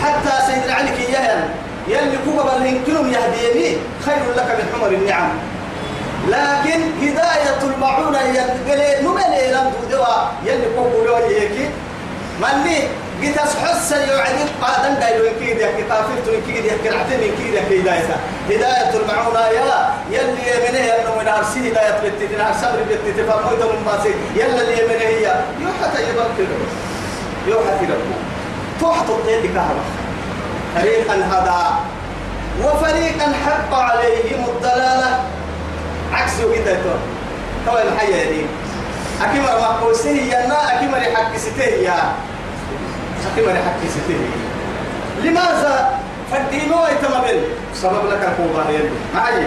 حتى 0.04 0.46
سيدنا 0.48 0.74
علي 0.74 0.90
كي 0.98 1.12
يهل 1.12 1.50
يلي 1.88 2.18
كوبا 2.26 2.66
يمكنهم 2.66 3.14
يهديني 3.14 3.78
خير 4.06 4.20
لك 4.38 4.46
من 4.60 4.66
حمر 4.74 4.88
النعم. 4.88 5.30
لكن 6.28 6.82
هداية 7.02 7.62
المعونة 7.76 8.20
يلي 8.22 9.02
نملي 9.02 9.52
لم 9.54 9.72
تدوى 9.82 10.30
يلي 10.46 10.66
كوبا 10.76 11.08
لو 11.08 11.18
يهيكي. 11.18 11.70
مني 12.42 12.80
قلت 13.24 13.38
أسحس 13.38 13.92
يوعدين 13.92 14.48
قادم 14.62 14.94
دايلو 15.00 15.26
يكيد 15.26 15.58
يحكي 15.58 15.82
كافرت 15.90 16.28
يكيد 16.28 16.66
يحكي 16.66 16.90
رعتين 16.90 17.20
يكيد 17.20 17.54
يحكي 17.54 17.82
هداية 17.82 18.16
هداية 18.50 18.94
المعونة 19.02 19.40
يا 19.40 19.94
يلي 20.12 20.22
يمنه 20.56 20.80
يلي 20.80 21.22
من 21.22 21.28
أرسي 21.28 21.60
هداية 21.72 21.92
بتتي 22.04 22.36
نهار 22.38 22.54
صبر 22.62 22.80
بتتي 22.90 23.24
فرمويت 23.24 23.62
من 23.62 23.84
باسي 23.86 24.14
يلا 24.36 24.62
اللي 24.62 24.84
يمنه 24.84 25.06
هي 25.06 25.36
يوحى 25.62 25.96
تجيبك 25.96 26.28
كده. 26.38 26.56
يوحى 27.48 27.72
كده 28.80 28.88
توحى 28.88 29.02
الطيب 29.02 29.54
كهرباء 29.54 29.86
فريقا 30.76 31.14
هذا 31.14 31.80
وفريقا 32.64 33.34
حق 33.46 33.74
عليهم 33.74 34.46
الضلالة. 34.48 35.20
عكسه 36.14 36.54
كده 36.56 36.74
تو 36.74 36.90
تو 37.66 37.78
الحياة 37.78 38.30
دي 38.32 38.46
أكمل 39.22 39.42
ما 39.42 39.68
قوسه 39.68 40.10
يا 40.10 40.48
نا 40.48 40.74
حق 41.16 41.38
سته 41.38 41.64
يا 41.64 42.14
أكمل 43.36 43.58
حق 43.58 43.82
سته 43.90 44.20
لماذا 45.24 46.00
فالدين 46.32 46.72
ويتمبل 46.74 47.42
سبب 47.74 48.06
لك 48.10 48.22
القوة 48.28 48.70
يلي. 48.70 48.90
معي. 49.16 49.46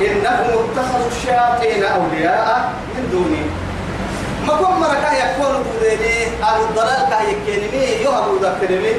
إنهم 0.00 0.70
اتخذوا 0.70 1.08
الشياطين 1.16 1.84
أولياء 1.84 2.72
من 2.94 3.08
دوني. 3.12 3.67
ما 4.48 4.54
كم 4.54 4.80
مركا 4.80 5.12
يكون 5.12 5.62
بوديني 5.62 6.14
أهل 6.42 6.60
الضلال 6.60 7.10
كا 7.10 7.18
يكيني 7.30 8.02
يهبوا 8.02 8.38
ذكرني 8.42 8.92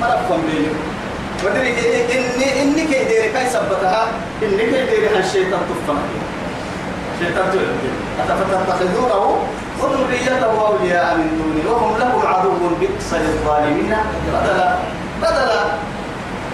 ما 0.00 0.06
رفهم 0.14 0.42
لي 0.48 0.66
ودري 1.44 1.70
إني 2.14 2.62
إني 2.62 2.82
كي 2.86 3.04
ديري 3.04 3.28
كاي 3.32 3.46
سبتها 3.50 4.06
إني 4.42 4.56
كي 4.56 4.86
ديري 4.90 5.18
الشيطان 5.18 5.60
تفهم. 5.68 5.98
شيطان 7.20 7.46
تفهم. 7.52 7.94
أفتتخذونه 8.20 9.38
وذريته 9.80 10.66
أولياء 10.66 11.14
من 11.16 11.28
دوني 11.38 11.74
وهم 11.74 11.98
لهم 11.98 12.26
عدو 12.26 12.50
بئس 12.80 13.14
للظالمين. 13.14 13.96
بدلا 14.32 14.76
بدلا 15.22 15.62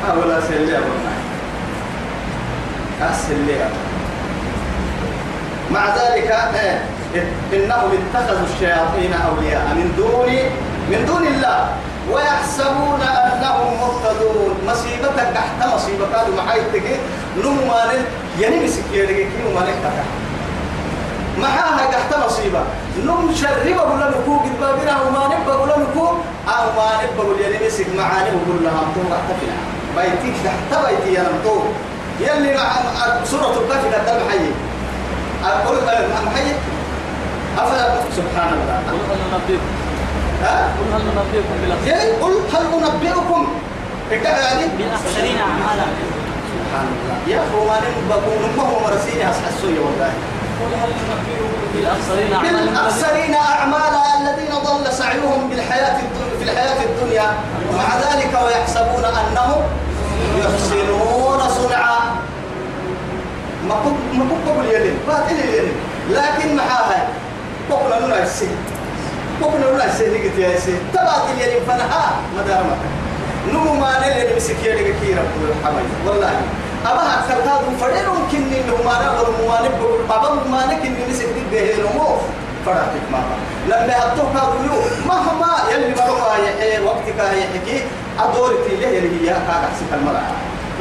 هؤلاء 0.08 0.40
سيلي 0.48 0.78
أسلي 3.02 3.68
مع 5.70 5.84
ذلك 5.96 6.30
إنهم 7.52 7.90
اتخذوا 7.98 8.46
الشياطين 8.54 9.12
أولياء 9.12 9.64
من 9.76 9.92
دون 9.96 10.30
من 10.90 11.06
دون 11.06 11.26
الله. 11.26 11.68
ويحسبون 12.12 13.02
أنهم 13.02 13.70
مهتدون. 13.80 14.54
مصيبتك 14.68 15.28
تحت 15.34 15.74
مصيبة. 15.74 16.04
قالوا 16.14 16.36
محايتك 16.36 16.86
نمان 17.38 18.04
يعني 18.40 18.56
مسكيرك 18.64 19.08
كي 19.08 19.40
نمان 19.50 19.66
تحت. 19.84 20.08
معاها 21.38 21.90
تحت 21.92 22.26
مصيبة. 22.26 22.62
نم 23.06 23.34
شرب 23.34 23.76
بقول 23.76 24.00
لكم 24.00 24.38
قد 24.38 24.60
بابنا 24.60 25.02
وما 25.02 25.26
نبى 25.26 25.44
بقول 25.46 25.68
لكم 25.68 26.10
أو 26.48 26.64
ما 26.76 26.88
بقول 27.16 27.40
يعني 27.40 27.66
مسك 27.66 27.86
معاني 27.96 28.30
بقول 28.30 28.64
لها 28.64 28.80
أنتم 28.86 29.12
أحتفل 29.12 29.50
بيتك 29.96 30.36
تحت 30.44 30.86
بيتي 30.86 31.14
يا 31.14 31.22
نمتو 31.22 31.60
يلي 32.20 32.54
مع 32.56 32.62
سورة 33.24 33.54
الكهف 33.60 33.84
قدام 33.94 34.20
حي. 34.30 34.50
أقول 35.44 35.76
محيي 36.26 36.52
أفلا 37.58 37.86
سبحان 38.16 38.52
الله 38.52 38.76
قل 38.90 38.98
هل 39.10 39.18
ننبئكم؟ 39.32 39.72
ها؟ 40.42 40.68
قل 40.78 40.86
هل 40.94 41.02
ننبئكم 41.08 41.54
بالأخسرين؟ 41.62 41.88
يعني 41.88 42.10
قل 42.10 42.34
هل 42.54 42.64
أنبئكم 42.88 43.46
يعني؟ 44.10 44.66
بالأخسرين 44.78 45.36
أعمالا. 45.38 45.86
سبحان 46.52 46.86
الله 46.94 47.16
يا 47.34 47.38
أخو 47.38 47.64
ما 47.68 47.76
نبقون 48.06 48.42
ما 48.56 48.62
هو 48.62 48.80
مرسيني 48.80 49.30
أصحى 49.30 49.48
والله. 49.78 50.12
ننبئكم 51.74 52.34
بالأخسرين 52.54 53.34
أعمالا؟ 53.34 54.02
الذين 54.20 54.52
ضل 54.64 54.92
سعيهم 54.92 55.48
بالحياة 55.50 55.98
في 56.38 56.44
الحياة 56.44 56.84
الدنيا. 56.84 57.28
ومع 57.72 57.88
ذلك 57.96 58.32
ويحسبون 58.44 59.04
أنهم 59.04 59.62
يحسنون 60.38 61.40
صنعا. 61.48 62.00
ما 63.68 63.74
كنت 63.84 64.18
ما 64.18 64.24
كنت 64.30 64.44
بقول 64.46 64.66
لكن 66.10 66.56
معاها 66.56 67.08
بقول 67.70 68.02
لنا 68.04 68.22
السين 68.22 68.56
بقول 69.40 69.60
لنا 69.74 69.84
السين 69.84 70.08
نقول 70.14 70.38
يا 70.38 70.58
سين 70.60 70.78
تبعت 70.94 71.22
يلين 71.38 71.62
فنها 71.68 72.04
مدارمك 72.38 72.80
نمو 73.52 73.72
ما 73.74 73.90
نلين 74.02 74.36
مسكين 74.36 74.76
كثيرا 74.88 75.22
حمي 75.64 75.82
والله 76.06 76.30
أما 76.86 77.02
أكثر 77.18 77.34
كادو 77.34 77.76
فرين 77.80 78.06
ممكن 78.08 78.42
إنه 78.58 78.76
ما 78.84 78.94
نقول 79.04 79.34
ما 79.48 79.58
نقول 79.68 79.98
أبا 80.10 80.30
ما 80.50 80.66
نكين 80.66 80.96
نمسك 81.06 81.24
دي 81.26 81.42
بهيلمو 81.52 82.16
فراتك 82.66 83.04
ما 83.12 83.20
لما 83.68 83.96
أتوه 84.06 84.28
كادو 84.34 84.58
يو 84.66 84.80
مهما 85.08 85.50
يلي 85.72 85.94
بقى 85.94 86.44
يحيي 86.44 86.80
وقتك 86.84 87.18
يحكي 87.18 87.82
أدورتي 88.18 88.76
له 88.80 88.88
اللي 88.98 89.30
هي 89.30 89.34
كاد 89.34 89.62
أحسك 89.68 89.90
المرأة 89.94 90.22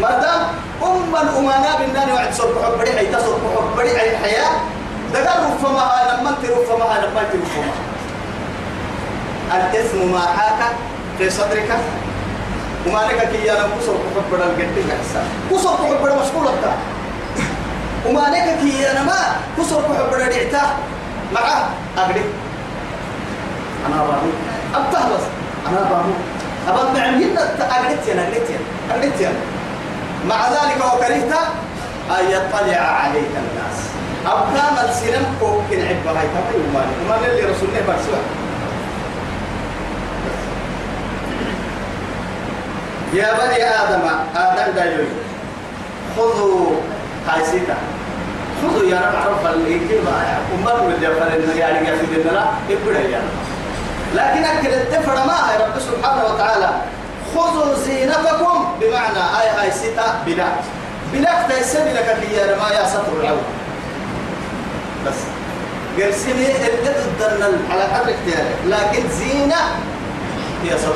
مادام 0.01 0.41
أم 0.83 1.15
الأمانة 1.15 1.77
بالناني 1.79 2.13
وعد 2.13 2.33
صرف 2.33 2.65
حبري 2.65 2.91
حي 2.91 3.05
تصرف 3.05 3.39
حبري 3.73 3.89
حي 3.97 4.17
حياة 4.17 4.51
دقال 5.13 5.39
رفمها 5.53 6.17
لما 6.19 6.29
انت 6.29 6.45
رفمها 6.45 6.97
لما 7.05 7.21
انت 7.21 7.33
رفمها 7.43 7.73
الاسم 9.55 10.11
ما 10.11 10.19
حاك 10.19 10.71
في 11.17 11.29
صدرك 11.29 11.69
وما 12.87 12.97
لك 12.99 13.29
كي 13.31 13.51
أنا 13.51 13.67
كسر 13.79 13.93
حبري 14.15 14.43
الجد 14.43 14.75
كحسا. 14.89 15.21
كسر 15.51 15.77
حبري 15.77 16.13
مشغول 16.13 16.47
بتاع 16.59 16.75
وما 18.07 18.19
لك 18.29 18.57
كي 18.61 18.91
أنا 18.91 19.03
ما 19.03 19.17
كسر 19.57 19.81
حبري 19.81 20.23
دعتا 20.43 20.65
معه 21.33 21.69
أقري 21.97 22.23
أنا 23.87 23.97
بابو 24.03 24.29
أبتهلص 24.75 25.23
أنا 25.69 25.79
بابو 25.89 26.11
أبد 26.67 26.97
نعم 26.97 27.13
أقريت 27.13 28.09
أنا 28.09 28.21
أقريت 28.21 28.47
أقريت 28.91 29.29
مع 30.29 30.49
ذلك 30.49 30.77
وكرهت 30.93 31.33
أن 32.19 32.25
يطلع 32.31 32.77
عليك 32.81 33.31
الناس. 33.37 33.77
أو 34.27 34.37
كامل 34.55 34.93
سنم 34.93 35.25
ممكن 35.41 35.79
عبها 35.87 36.23
يتبعي 36.23 36.59
ومالي 36.69 36.93
ومالي 37.05 37.31
اللي 37.31 37.41
رسول 37.41 37.69
الله 37.69 37.81
برسوله 37.87 38.21
يا 43.13 43.33
بني 43.33 43.63
آدم 43.63 44.01
آدم 44.35 44.73
دايوي 44.75 45.05
خذوا 46.17 46.65
هاي 47.27 47.45
سيتا. 47.45 47.75
خذوا 48.61 48.89
يا 48.89 48.97
رب 48.97 49.15
عرف 49.15 49.55
اللي 49.55 49.79
كيما 49.79 50.37
أمر 50.55 50.81
من 50.87 50.97
جفر 51.01 51.57
يعني 51.57 51.89
يفيد 51.89 52.27
لنا 52.27 52.45
إبدا 52.69 52.99
يا 52.99 53.21
لكن 54.15 54.43
أكل 54.43 54.67
التفر 54.67 55.15
ما 55.15 55.37
يا 55.53 55.65
رب 55.65 55.79
سبحانه 55.79 56.23
وتعالى. 56.33 56.69
خذوا 57.35 57.75
زينتكم 57.75 58.65
بمعنى 58.81 59.23
آي 59.41 59.49
هاي 59.49 59.71
سيتا 59.71 60.23
بلا 60.25 60.45
بلا 61.13 61.47
تيسبي 61.47 61.93
لك 61.93 62.17
يا 62.31 62.55
ما 62.55 62.69
يا 62.69 62.85
سطر 62.85 63.13
العون 63.21 63.43
بس. 65.09 65.19
قرسني 66.03 66.47
ادت 66.65 66.97
الدن 67.07 67.57
على 67.71 67.83
قدر 67.83 68.13
اختيارك 68.13 68.55
لكن 68.67 69.03
زينة 69.09 69.55
هي 70.63 70.77
سطر 70.77 70.93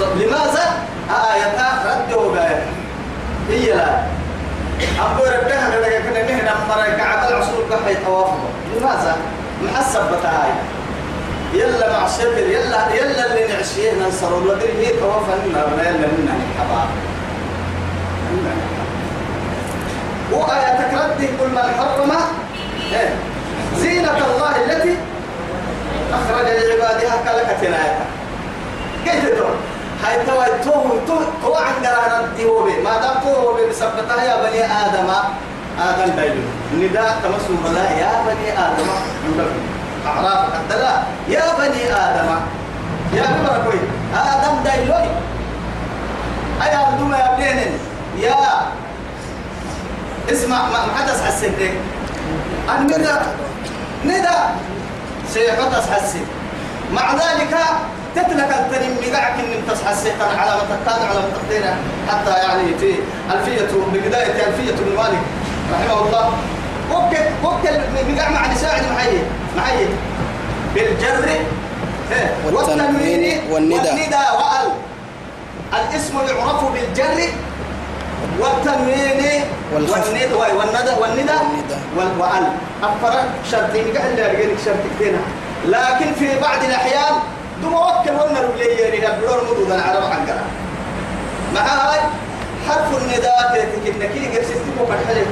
العون 0.00 0.18
لماذا؟ 0.18 0.82
آية 1.10 1.58
رده 1.86 2.28
بآية 2.28 2.64
هي 3.50 3.72
لا. 3.74 4.02
أبو 5.00 5.22
ربها 5.22 5.70
كذا 5.70 5.98
كنا 6.00 6.22
نحن 6.22 6.46
مرة 6.68 6.96
كعب 6.96 7.28
العصور 7.30 7.64
كحي 7.70 7.94
توافق 7.94 8.38
لماذا؟ 8.76 9.16
محسب 9.62 10.00
بتاعي 10.18 10.52
يلا 11.52 11.92
مع 11.98 12.06
الشكر 12.06 12.38
يلا 12.38 12.94
يلا 12.94 13.26
اللي 13.26 13.54
نعشيه 13.54 13.92
ننصر 13.92 14.38
الودري 14.38 14.86
هي 14.86 14.92
توافق 15.00 15.38
لنا 15.46 15.64
ولا 15.64 15.82
يلا 15.88 15.98
منا 15.98 16.32
الحباب 16.52 16.88
وآية 20.32 20.70
تكرده 20.80 21.26
كل 21.40 21.48
من 21.52 21.74
حرم. 21.78 22.12
إيه؟ 22.92 23.14
زينة 23.76 24.16
الله 24.16 24.52
التي 24.64 24.96
أخرج 26.12 26.46
لعبادها 26.46 27.16
كلكة 27.24 27.62
آية 27.62 27.98
كيف 29.04 29.24
تقول؟ 29.24 29.56
هاي 30.04 30.26
توا 30.26 30.44
تو 30.64 30.72
تو 31.06 31.16
تو 31.42 31.54
عن 31.54 31.86
قرانا 31.86 32.28
تيوبي 32.36 32.82
ما 32.82 33.00
دام 33.00 33.16
تيوبي 33.24 33.66
بسبتها 33.70 34.24
يا 34.24 34.36
بني 34.42 34.64
آدم. 34.64 35.10
آدم 35.80 36.16
بيلو 36.16 36.42
نداء 36.74 37.16
تمسوا 37.22 37.56
بلا 37.64 37.90
يا 37.90 38.12
بني 38.26 38.48
آدم. 38.52 38.88
أعراف 40.06 40.44
الدلا 40.54 40.94
يا 41.28 41.44
بني 41.58 41.92
آدم. 41.92 42.28
يا 43.14 43.26
كوي 43.64 43.80
آدم. 44.14 44.62
دايلوي. 44.64 45.10
أي 46.62 46.74
عبدو 46.74 47.12
يا 47.12 47.36
بنين 47.36 47.78
يا 48.18 48.36
اسمع 50.32 50.68
ما 50.68 50.78
حدث 50.98 51.26
حسن 51.26 51.52
لك 51.60 51.74
النداء 52.78 53.36
نداء 54.04 54.56
سيحدث 55.34 55.90
حسن. 55.92 56.20
مع 56.92 57.14
ذلك 57.14 57.56
تتلك 58.14 58.50
التنم 58.50 58.96
مقعك 59.02 59.34
ان 59.40 59.62
تصحى 59.68 59.92
السيطان 59.92 60.38
على 60.38 60.50
ما 60.50 60.76
تكاد 60.76 61.02
على 61.02 61.18
ما 61.18 61.30
تقدير 61.36 61.64
حتى 62.08 62.30
يعني 62.30 62.78
في 62.78 62.94
ألفية 63.32 63.68
ببداية 63.92 64.46
ألفية 64.46 64.70
ابن 64.70 64.96
مالك 64.96 65.22
رحمه 65.72 66.00
الله. 66.06 66.32
وكل 66.90 67.24
وكل 67.44 68.14
مقع 68.14 68.28
مع 68.28 68.52
نساعد 68.52 68.82
معي 68.94 69.22
معي. 69.56 69.86
بالجر 70.74 71.28
والتنوين 72.44 73.40
والندى. 73.50 73.74
والندى 73.74 74.24
وال 74.38 74.72
الاسم 75.72 76.14
يعرف 76.18 76.64
بالجر 76.72 77.28
والتنوين. 78.40 79.44
والندى 79.74 80.34
والندى 80.34 80.90
والندى 81.00 81.32
والندى. 81.32 81.78
وال- 81.96 82.18
وال. 82.20 82.46
أفرق 82.82 83.24
شرطين 83.50 83.84
قاعد 83.96 84.18
لا 84.20 84.32
شرط 84.64 84.76
كتير 84.96 85.14
لكن 85.66 86.12
في 86.18 86.38
بعض 86.40 86.64
الأحيان 86.64 87.14
دم 87.62 87.74
وكل 87.74 88.10
ونا 88.10 88.40
رجلي 88.40 88.66
يعني 88.66 88.98
نبلور 88.98 89.44
مدود 89.50 89.70
العرب 89.70 90.02
عنقرا 90.02 90.44
مع 91.54 91.60
هاي 91.60 92.00
حرف 92.68 93.02
النداء 93.02 93.68
تكنك 93.84 94.10
كي 94.12 94.38
قرست 94.38 94.52
تبوك 94.52 94.88
الحلي 95.02 95.24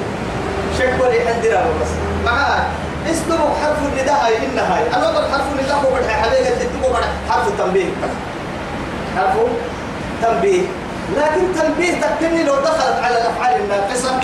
شكوى 0.79 1.09
لي 1.11 1.29
عندنا 1.29 1.61
بس. 1.83 1.89
مع 2.25 2.33
هاي 2.33 2.63
اسمه 3.11 3.39
حرف 3.63 3.79
النداء 3.93 4.25
هاي 4.25 4.37
إن 4.37 4.59
هاي. 4.59 4.83
أنا 4.97 5.05
أقول 5.05 5.25
حرف 5.33 5.45
النداء 5.59 5.77
هو 5.77 5.95
بدها 5.97 6.11
حبيبي 6.23 6.49
قلت 6.49 6.63
تبوك 6.63 6.97
حرف 7.31 7.49
التنبيه. 7.49 7.85
حرف 9.17 9.35
تنبيه 10.23 10.63
لكن 11.17 11.61
تنبيه 11.61 12.01
تكني 12.01 12.45
لو 12.45 12.55
دخلت 12.55 12.99
على 13.03 13.19
الأفعال 13.21 13.61
الناقصة 13.61 14.21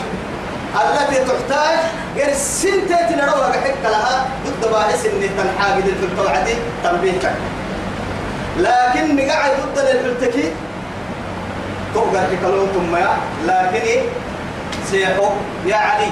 التي 0.74 1.24
تحتاج 1.24 1.78
غير 2.16 2.34
سنتين 2.34 3.16
نروها 3.18 3.48
بحق 3.50 3.90
لها 3.90 4.26
ضد 4.46 4.70
باعث 4.70 5.06
ان 5.06 5.30
تنحاجد 5.38 5.84
في 5.84 6.04
القوعة 6.04 6.46
تنبيه 6.84 7.12
تك. 7.18 7.34
لكن 8.58 9.16
مقعد 9.16 9.50
ضد 9.74 9.78
للبلتكي 9.78 10.52
تقدر 11.94 12.20
تكلون 12.32 12.68
ثم 12.74 12.96
لكن؟ 13.46 14.02
سيحو 14.90 15.28
يا 15.66 15.76
علي 15.76 16.10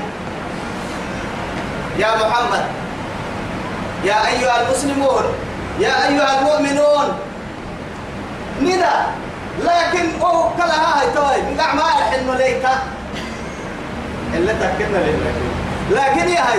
يا 1.99 2.09
محمد 2.17 2.65
يا 4.05 4.27
أيها 4.29 4.63
المسلمون 4.63 5.23
يا 5.81 6.09
أيها 6.09 6.39
المؤمنون 6.39 7.19
ندى 8.63 8.97
لكن 9.65 10.21
أوه 10.21 10.51
كلها 10.57 11.01
هاي 11.01 11.07
توي 11.15 11.55
مقع 11.55 11.75
ما 11.75 11.83
الحن 11.83 12.37
ليك. 12.39 12.65
إلا 14.35 14.53
تكنا 14.53 14.99
لله 14.99 15.33
لكن 15.91 16.29
يا 16.29 16.41
هاي 16.41 16.59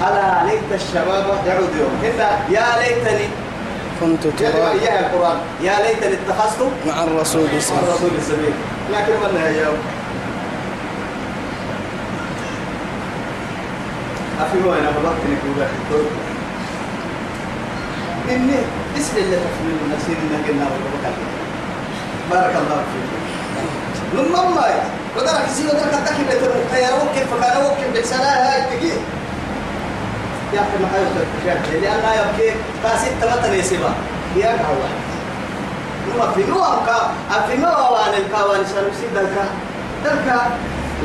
ألا 0.00 0.44
ليت 0.50 0.80
الشباب 0.82 1.26
يعود 1.46 1.70
يوم. 1.78 1.94
هنا 2.02 2.28
يا 2.48 2.66
ليتني 2.80 3.28
كنت 4.00 4.26
تراب 4.26 4.76
يا 4.82 5.00
القرآن. 5.00 5.38
يا 5.62 5.76
ليتني 5.82 6.14
اتخذت 6.14 6.72
مع 6.86 7.04
الرسول 7.04 7.48
صلى 7.60 7.78
الله 7.78 7.98
عليه 8.00 8.18
السبيل. 8.18 8.54
لكن 8.92 9.12
من 9.12 9.40
يا 9.40 9.62
يوم. 9.62 9.78
أفهموا 14.40 14.74
أنا 14.74 14.90
بلغت 14.90 15.22
نقول 15.32 15.66
إني 18.30 18.58
اسم 18.98 19.16
اللي 19.16 19.36
تفهمون 19.36 19.92
نسير 19.96 20.16
إنك 20.16 20.50
إنها 20.50 20.68
بارك 22.32 22.54
الله 22.62 22.82
فيك. 22.92 23.08
لما 24.14 24.42
ما 24.42 24.66
ودرك 25.16 25.48
يصير 25.50 25.66
ودرك 25.66 25.94
الدكي 25.94 26.24
بيت 26.28 26.42
المختار 26.42 27.06
وكيف 27.06 27.34
فكان 27.34 27.64
وكيف 27.66 27.88
بحسنها 27.94 28.54
هاي 28.54 28.76
تجي 28.78 28.92
يا 30.54 30.60
أخي 30.60 30.76
ما 30.82 30.88
حيوصل 30.92 31.82
لأن 31.82 32.04
يبكي 32.18 32.54
فاسد 32.82 33.12
تمتن 33.20 33.54
يسيبا 33.54 33.90
يا 34.36 34.42
كهوة 34.56 34.88
نما 36.08 36.32
في 36.32 36.44
نوع 36.50 36.68
كا. 36.86 37.10
في 37.48 37.56
نوع 37.56 37.90
وان 37.90 38.14
الكاوان 38.14 38.60
شمسي 38.60 39.06
دلكا 39.14 39.44
دلكا 40.04 40.40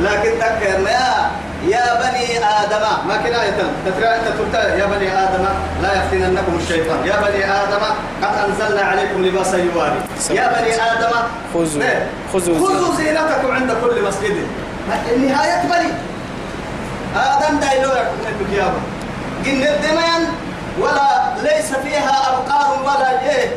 لكن 0.00 0.30
تكرنا 0.40 0.90
يا 0.90 1.30
يا 1.66 2.00
بني 2.00 2.38
آدم. 2.38 2.84
ما 3.08 3.16
كنا 3.16 3.44
يتم 3.44 3.70
تترى 3.86 4.78
يا 4.78 4.86
بني 4.86 5.08
آدم 5.24 5.44
لا 5.82 5.94
يفتننكم 5.94 6.58
الشيطان. 6.62 7.06
يا 7.06 7.16
بني 7.16 7.44
آدم 7.44 7.84
قد 8.22 8.34
أنزلنا 8.48 8.82
عليكم 8.82 9.26
لباسا 9.26 9.56
يواري. 9.58 10.00
يا 10.30 10.52
بني 10.54 10.74
آدم 10.74 11.12
خذوا 11.54 11.82
إيه؟ 11.82 12.06
خذوا 12.32 12.58
خذوا 12.58 12.96
زينتكم. 12.96 13.52
عند 13.52 13.72
كل 13.82 14.02
مسجد. 14.02 14.46
النهاية 15.16 15.62
بني. 15.62 15.92
آدم 17.16 17.58
دايلو 17.58 17.90
يكون 17.90 18.52
يابا 18.52 18.80
قن 19.44 19.62
الدمان 19.74 20.22
ولا 20.80 21.32
ليس 21.42 21.74
فيها 21.84 22.16
أبقار 22.28 22.82
ولا 22.82 23.30
إيه. 23.30 23.48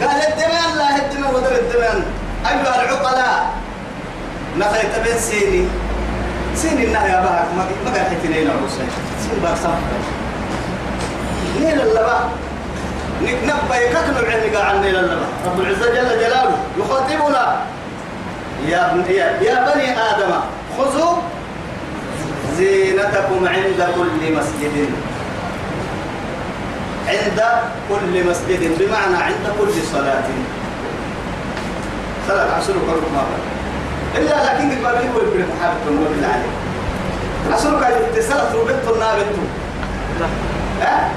قال 0.00 0.20
الدمان 0.28 0.78
لا 0.78 0.96
الدمان 0.96 1.34
ودر 1.34 1.52
الدمان 1.52 2.04
أيها 2.46 2.82
العقلاء 2.82 3.50
نخيت 4.58 4.98
بين 5.04 5.18
سيني. 5.18 5.68
سيني 6.54 6.86
إنها 6.86 7.06
يا 7.06 7.20
بها 7.20 7.46
ما 7.56 7.90
قال 7.90 8.00
حتنين 8.00 8.50
عروسين 8.50 8.88
سين 9.20 9.42
بار 9.42 9.56
صفر 9.56 9.78
نيل 11.60 11.80
اللبا. 11.80 12.18
نبأ 13.20 13.76
يكتن 13.76 14.16
العلم 14.16 14.56
قاع 14.56 14.72
نيل 14.72 14.96
اللبا. 14.96 15.26
رب 15.46 15.60
العزة 15.60 15.86
جل 15.86 16.20
جلاله 16.20 16.56
يخاطبنا. 16.78 17.60
يا 18.68 19.04
يا 19.40 19.74
بني 19.74 19.90
آدم 19.92 20.32
خذوا 20.78 21.16
زينتكم 22.56 23.48
عند 23.48 23.88
كل 23.96 24.32
مسجد. 24.36 24.90
عند 27.08 27.40
كل 27.88 28.14
مسجد 28.30 28.78
بمعنى 28.78 29.16
عند 29.16 29.44
كل 29.58 29.72
صلاة. 29.92 30.28
صلاة 32.28 32.50
عشر 32.54 32.72
قرب 32.72 33.04
ما 33.14 33.22
إلا 34.16 34.34
لكن 34.44 34.70
البابي 34.70 35.08
هو 35.08 35.18
يقول 35.18 35.44
محابة 35.56 36.26
عليك. 36.32 36.54
عشر 37.52 37.74
قال 37.84 37.92
اتصلت 37.92 38.54
ربط 38.54 38.94
النابت 38.94 39.26
ها؟ 40.80 41.10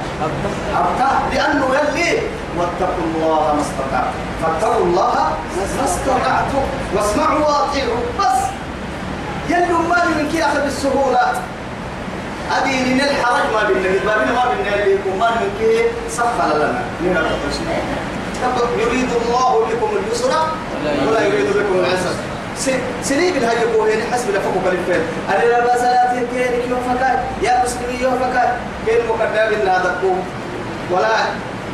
أبقى. 0.74 1.12
لأنه 1.34 1.66
يلي 1.66 2.20
واتقوا 2.58 3.06
الله 3.16 3.56
ما 3.56 3.62
استطعتم. 3.62 4.20
فاتقوا 4.44 4.86
الله 4.86 5.38
ما 5.78 5.86
استطعتم. 5.86 6.64
واسمعوا 6.96 7.40
واطيعوا. 7.40 7.98
بس. 8.20 8.40
يلي 9.50 9.74
ما 9.74 10.06
من 10.06 10.30
كي 10.32 10.46
أخذ 10.46 10.62
بالسهولة 10.64 11.34
أدين 12.52 13.02
الحرج 13.02 13.44
ما 13.54 13.64
بيننا. 13.68 14.00
بابنا 14.06 14.32
ما 14.32 14.46
بيننا 14.52 14.76
اللي 14.76 14.94
يكون 14.96 15.20
ما 15.20 15.30
من 15.30 15.50
كي 15.60 15.84
سفل 16.10 16.58
لنا. 16.58 16.82
نرى 17.04 17.30
يريد 18.80 19.10
الله 19.26 19.66
بكم 19.66 19.90
اليسر 19.98 20.34
ولا 21.08 21.22
يريد 21.28 21.48
بكم 21.48 21.80
العسر 21.80 22.16
سليب 23.04 23.36
الهاي 23.38 23.56
يقول 23.58 23.90
يعني 23.90 24.02
حسب 24.14 24.30
لفقه 24.30 24.54
كالفين 24.66 25.02
أنا 25.30 25.44
لا 25.46 25.60
بأس 25.60 25.82
لا 25.82 26.06
تكين 26.06 26.70
يوم 26.70 26.80
فكاي. 26.90 27.18
يا 27.42 27.64
مسلمي 27.66 28.00
يوم 28.02 28.14
فكاي. 28.20 28.48
كين 28.86 29.08
مقدم 29.10 29.54
إن 29.62 29.68
هذا 29.68 29.98
كوم 30.02 30.24
ولا 30.92 31.08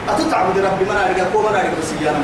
أتتعبد 0.09 0.57
ربي 0.57 0.85
من 0.85 0.97
أرجع 1.07 1.23
كوم 1.33 1.41
من 1.45 1.55
أرجع 1.55 1.69
بسيانا 1.81 2.19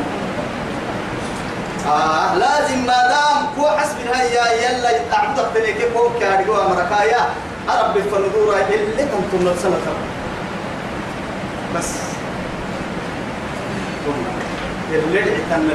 آه 1.87 2.35
لازم 2.35 2.77
ما 2.85 3.07
دام 3.07 3.45
كو 3.55 3.67
حسب 3.77 3.95
الهاي 4.05 4.33
يلا 4.65 4.89
يتعبد 4.97 5.37
تلك 5.55 5.89
كوم 5.93 6.13
كارجوا 6.19 6.65
أمريكايا 6.65 7.19
أربي 7.69 8.01
فندورا 8.01 8.57
اللي 8.69 9.05
تنر 9.31 9.55
سنة 9.63 9.77
بس. 11.75 11.89
اللي 14.93 15.19
عتنا 15.19 15.73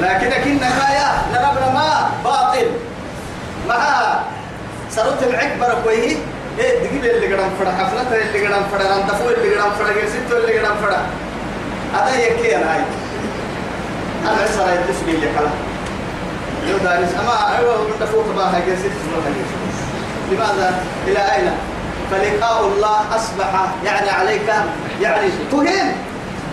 لكن 0.00 0.30
كنا 0.44 0.68
كايا 0.70 1.22
نربنا 1.32 1.72
ما 1.74 2.10
باطل. 2.24 2.70
معها 3.68 4.24
سرت 4.90 5.24
معك 5.32 5.52
بركويه 5.60 6.16
إيه 6.58 6.78
دقيقة 6.78 7.16
اللي 7.16 7.34
قدام 7.34 7.50
فرا 7.60 7.70
حفلة 7.70 8.16
اللي 8.16 8.46
قدام 8.46 8.62
فرا 8.72 8.96
رندفو 8.96 9.30
اللي 9.30 9.54
قدام 9.54 9.70
فرا 9.70 9.92
جلسيتو 9.92 10.36
اللي 10.36 10.58
قدام 10.58 10.76
فرا 10.82 10.98
هذا 11.94 12.16
يكي 12.16 12.56
أنا 12.56 12.74
هاي 12.74 12.80
أنا 14.24 14.46
سراي 14.56 14.78
تسبيل 14.88 15.20
لي 15.20 15.26
كلا. 15.38 15.50
لو 16.70 16.78
دارس 16.78 17.08
أما 17.20 17.58
أيوة 17.58 17.76
رندفو 17.76 18.22
تباها 18.22 18.60
جلسيتو 18.66 18.96
لماذا؟ 20.30 20.74
إلى 21.06 21.18
أين؟ 21.18 21.52
فلقاء 22.10 22.66
الله 22.66 23.16
أصبح 23.16 23.66
يعني 23.84 24.10
عليك 24.10 24.52
يعني 25.00 25.28
تهين. 25.52 25.92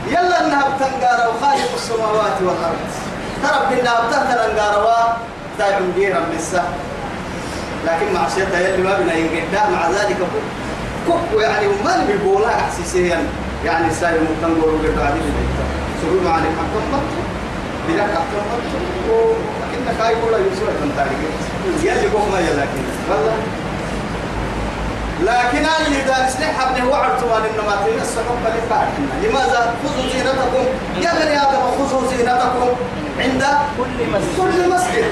يلا 0.07 0.45
انها 0.45 0.63
بتنقار 0.69 1.29
وخالق 1.29 1.73
السماوات 1.75 2.37
والأرض. 2.41 2.79
ترى 3.43 3.59
بنا 3.81 3.91
بتهتر 4.07 4.51
انقار 4.51 5.17
تاع 5.57 5.79
ديرا 5.95 6.21
لسه 6.37 6.63
لكن 7.87 8.13
معصيتها 8.13 8.59
يلي 8.59 8.83
ما 8.83 8.97
بنا 8.99 9.13
ينقدا 9.13 9.69
مع 9.69 9.89
ذلك 9.89 10.17
كوك 11.07 11.41
يعني 11.41 11.67
وما 11.67 12.05
بيقولها 12.07 12.55
احساسيا 12.59 13.19
يعني 13.65 13.93
سايم 13.93 14.27
تنقول 14.41 14.73
وقد 14.73 14.99
عدي 15.05 15.19
سبحان 16.01 16.23
معنا 16.25 16.43
حكم 16.43 16.83
مت 16.93 17.09
بلا 17.87 18.03
حكم 18.03 18.37
مت 18.51 18.63
وكنا 19.09 19.93
كاي 19.99 20.15
ولا 20.15 20.37
يسوع 20.37 20.69
تنتاري 20.81 21.15
يلي 21.83 22.07
قوم 22.13 22.31
يا 22.35 22.53
لكن. 22.53 22.83
والله. 23.09 23.33
لكن 25.23 25.65
اللي 25.85 26.01
دارس 26.01 26.39
لي 26.39 26.45
حبني 26.45 26.83
هو 26.89 26.93
عرضوان 26.93 27.41
إنما 27.41 27.75
تنسحب 27.85 28.39
لفاحنا 28.55 29.07
لماذا 29.23 29.73
خذوا 29.83 30.09
زينتكم؟ 30.13 30.65
يا 31.01 31.11
بني 31.13 31.41
آدم 31.41 31.61
خذوا 31.79 32.07
زينتكم. 32.09 32.69
عند 33.19 33.43
كل 33.77 33.99
مسجد. 34.13 34.37
كل 34.37 34.69
مسجد. 34.73 35.11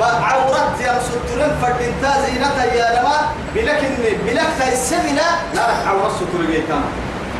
عورت 0.00 0.80
يا 0.80 0.94
سترين 1.04 1.52
فردنتا 1.62 2.12
زينتا 2.26 2.64
يا 2.74 3.00
نما 3.00 3.16
بلكن 3.54 3.94
بلك 4.26 4.58
السمنة 4.72 5.28
لا 5.54 5.62
رح 5.70 5.88
عورت 5.88 6.14
ستر 6.16 6.46
بيكام 6.48 6.84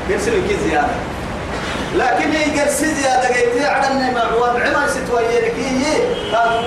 يرسل 0.09 0.33
كي 0.49 0.57
زيادة. 0.69 0.97
لكن 1.97 2.33
يقرس 2.33 2.85
زيادة 2.85 3.29
قيتي 3.29 3.67
على 3.67 3.87
النعمة. 3.93 4.37
وعمر 4.37 4.87
ستوية 4.89 5.41
لكي 5.41 5.85
قالوا 6.33 6.63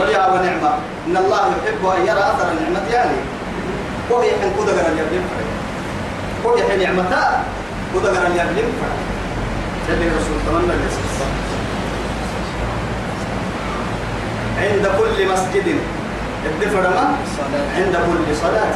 وليا 0.00 0.26
ونعمة 0.26 0.72
إن 1.06 1.16
الله 1.16 1.38
يحب 1.38 1.86
أن 1.86 2.06
يرى 2.06 2.20
أثر 2.20 2.48
النعمة 2.52 2.92
يعني 2.92 3.18
وهي 4.10 4.30
حين 4.30 4.52
كودا 4.56 4.72
غير 4.72 4.86
اليابلين 4.92 5.22
فرق 5.30 5.50
وهي 6.44 6.62
حين 6.68 6.78
نعمتا 6.82 7.42
كودا 7.92 8.08
غير 8.10 8.26
اليابلين 8.26 8.64
فرق 8.80 8.98
جل 9.88 10.02
الرسول 10.02 10.38
تمنى 10.46 10.74
اليسر 10.74 11.31
عند 14.58 14.86
كل 14.98 15.32
مسجد. 15.32 15.76
الدفر 16.46 16.80
ما؟ 16.80 17.16
عند 17.76 17.94
كل 17.96 18.36
صلاة. 18.36 18.74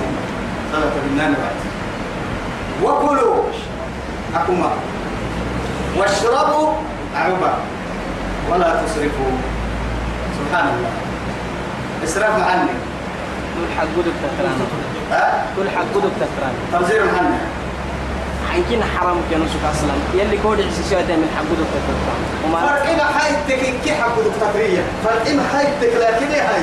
صلاة 0.73 0.95
بالنان 1.05 1.35
بعد. 1.35 1.59
وكلوا. 2.83 3.43
أكما 4.35 4.71
واشربوا. 5.97 6.73
أعوبا 7.17 7.53
ولا 8.51 8.83
تسرفوا. 8.83 9.33
سبحان 10.39 10.69
الله. 10.69 10.93
اسراف 12.05 12.49
عني. 12.51 12.71
كل 13.57 13.73
حق 13.79 13.83
قدك 13.83 14.13
تكران 14.23 14.59
كل 15.57 15.71
حق 15.71 15.85
قدك 15.95 16.13
تكران 16.21 16.55
تبذير 16.73 17.03
عني. 17.03 17.37
حنكين 18.57 18.83
حرام 18.97 19.17
كانوا 19.31 19.47
سوق 19.53 19.71
أصلا 19.71 19.95
يلي 20.15 20.39
كود 20.43 20.61
عسيسيات 20.61 21.05
من 21.05 21.29
حق 21.37 21.43
قدك 21.51 21.71
تكران 21.87 22.21
وما 22.45 22.61
فرق 22.67 22.97
ما 22.97 23.05
حيتك 23.19 23.75
كي 23.85 23.93
حق 23.95 24.17
دكتاترية 24.27 24.83
فرق 25.05 25.35
ما 25.35 25.43
حيتك 25.55 25.93
لكن 25.97 26.27
هاي. 26.33 26.63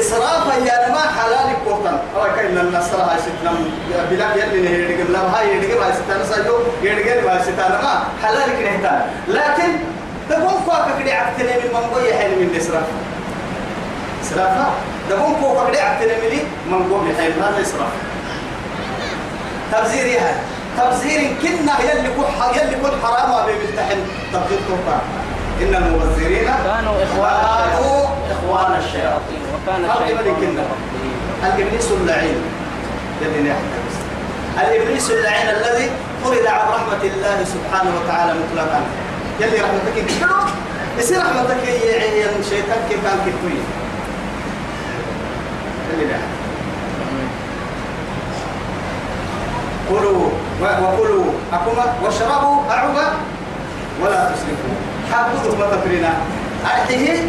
إسرافا 0.00 0.54
يا 0.54 0.88
ما 0.88 0.98
حلال 1.18 1.56
كوتن 1.64 1.96
أو 2.16 2.22
كأن 2.36 2.58
النصر 2.58 2.96
هاي 2.96 3.18
ستنا 3.18 3.52
بلا 4.10 4.34
يلي 4.34 4.60
نهي 4.62 4.80
يدقم 4.92 5.12
لا 5.12 5.18
هاي 5.20 5.56
يدقم 5.56 5.82
هاي 5.82 5.92
ستنا 5.92 6.24
سايو 6.24 6.54
يدقم 6.82 7.28
هاي 7.28 7.42
ستنا 7.42 7.68
ما 7.82 8.04
حلال 8.22 8.50
كنهتان 8.58 9.02
لكن 9.28 9.70
تقوم 10.30 10.60
فاك 10.66 11.02
كده 11.02 11.12
عكتني 11.14 11.46
من 11.48 11.70
منقوية 11.74 12.14
حين 12.14 12.30
من 12.30 12.50
الإسراف 12.54 12.82
إسرافا 14.22 14.70
تقوم 15.10 15.36
فوق 15.40 15.70
كده 15.70 15.82
عكتني 15.82 16.12
من 16.66 16.72
منقوية 16.72 17.14
حين 17.20 17.32
هذا 17.42 17.62
إسراف. 17.62 17.92
تبذير 19.72 20.06
يا 20.06 20.20
هاي. 20.20 20.34
تبذير 20.78 21.20
كنا 21.42 21.74
يلي 21.80 22.08
كل 22.16 22.58
يلي 22.60 22.76
كل 22.82 22.92
حرام 23.02 23.46
بيمتحن 23.46 23.98
تبذير 24.32 24.58
كفار 24.68 25.00
إن 25.62 25.74
المبذرين 25.74 26.44
كانوا 26.64 26.94
إخوان 27.04 27.36
كانوا 27.70 28.06
الشياطين. 28.08 28.30
إخوان 28.30 28.78
الشياطين. 28.78 29.42
وكان 29.54 29.84
الشيطان. 29.84 30.64
الإبليس 31.44 31.90
اللعين 31.90 32.42
الذي 33.22 33.48
يحتبس 33.48 33.96
الإبليس 34.60 35.10
اللعين 35.10 35.48
الذي 35.48 35.90
طرد 36.24 36.46
عن 36.46 36.68
رحمة 36.68 37.02
الله 37.02 37.44
سبحانه 37.44 37.90
وتعالى 37.98 38.32
مطلقا. 38.32 38.80
يلي 39.40 39.56
رحمتك 39.60 39.94
كده 39.94 40.28
يصير 40.98 41.18
رحمتك 41.18 41.68
يا 41.68 42.28
شيطان 42.50 42.78
كيف 42.88 43.04
كان 43.04 43.18
كتوي 43.26 43.60
اللي 45.94 46.04
ده 46.04 46.18
كلوا 49.90 50.30
وكلوا 50.62 51.24
أكما 51.52 51.84
واشربوا 52.04 52.56
أعوبا 52.70 53.06
ولا 54.02 54.30
تسرفوا. 54.30 54.74
حافظوا 55.12 55.56
ما 55.58 55.66
تكرنا 55.76 56.12
أرحيه 56.64 57.20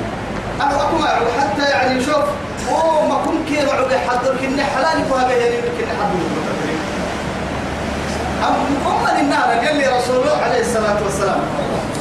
أنا 0.62 0.76
أكما 0.84 1.08
حتى 1.40 1.70
يعني 1.70 2.04
شوف 2.04 2.24
أوه 2.70 3.08
ما 3.08 3.16
كن 3.26 3.38
كي 3.48 3.72
أعوب 3.72 3.90
حضر 4.10 4.36
كني 4.42 4.64
حلال 4.64 5.06
فهذا 5.10 5.32
يعني 5.36 5.56
كني 5.56 5.88
حضر 5.88 6.22
أم 8.48 8.56
أم 8.88 9.20
النار؟ 9.20 9.66
قال 9.66 9.76
لي 9.78 9.88
رسول 9.88 10.16
الله 10.16 10.38
عليه 10.44 10.62
الصلاة 10.62 11.04
والسلام 11.04 11.40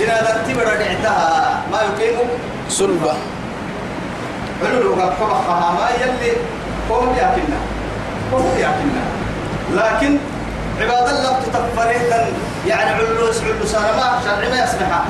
بنا 0.00 0.42
تبر 0.48 0.64
دعتها 0.64 1.60
ما 1.72 1.78
يقيم. 1.82 2.18
صلبة 2.68 3.12
علو 4.64 4.96
فبخها 4.96 5.72
ما 5.72 5.88
يلي 6.00 6.32
قوم 6.90 7.08
يأكلنا 7.18 7.56
قوم 8.32 8.46
يأكلنا 8.58 9.02
لكن 9.74 10.18
عباد 10.80 11.08
الله 11.08 11.40
تتفريتا 11.40 12.26
يعني 12.66 12.90
علوس 12.90 13.40
علوس 13.42 13.74
أنا 13.74 13.92
ما 13.96 14.20
شرع 14.24 14.48
ما 14.48 14.64
يسمحها 14.64 15.04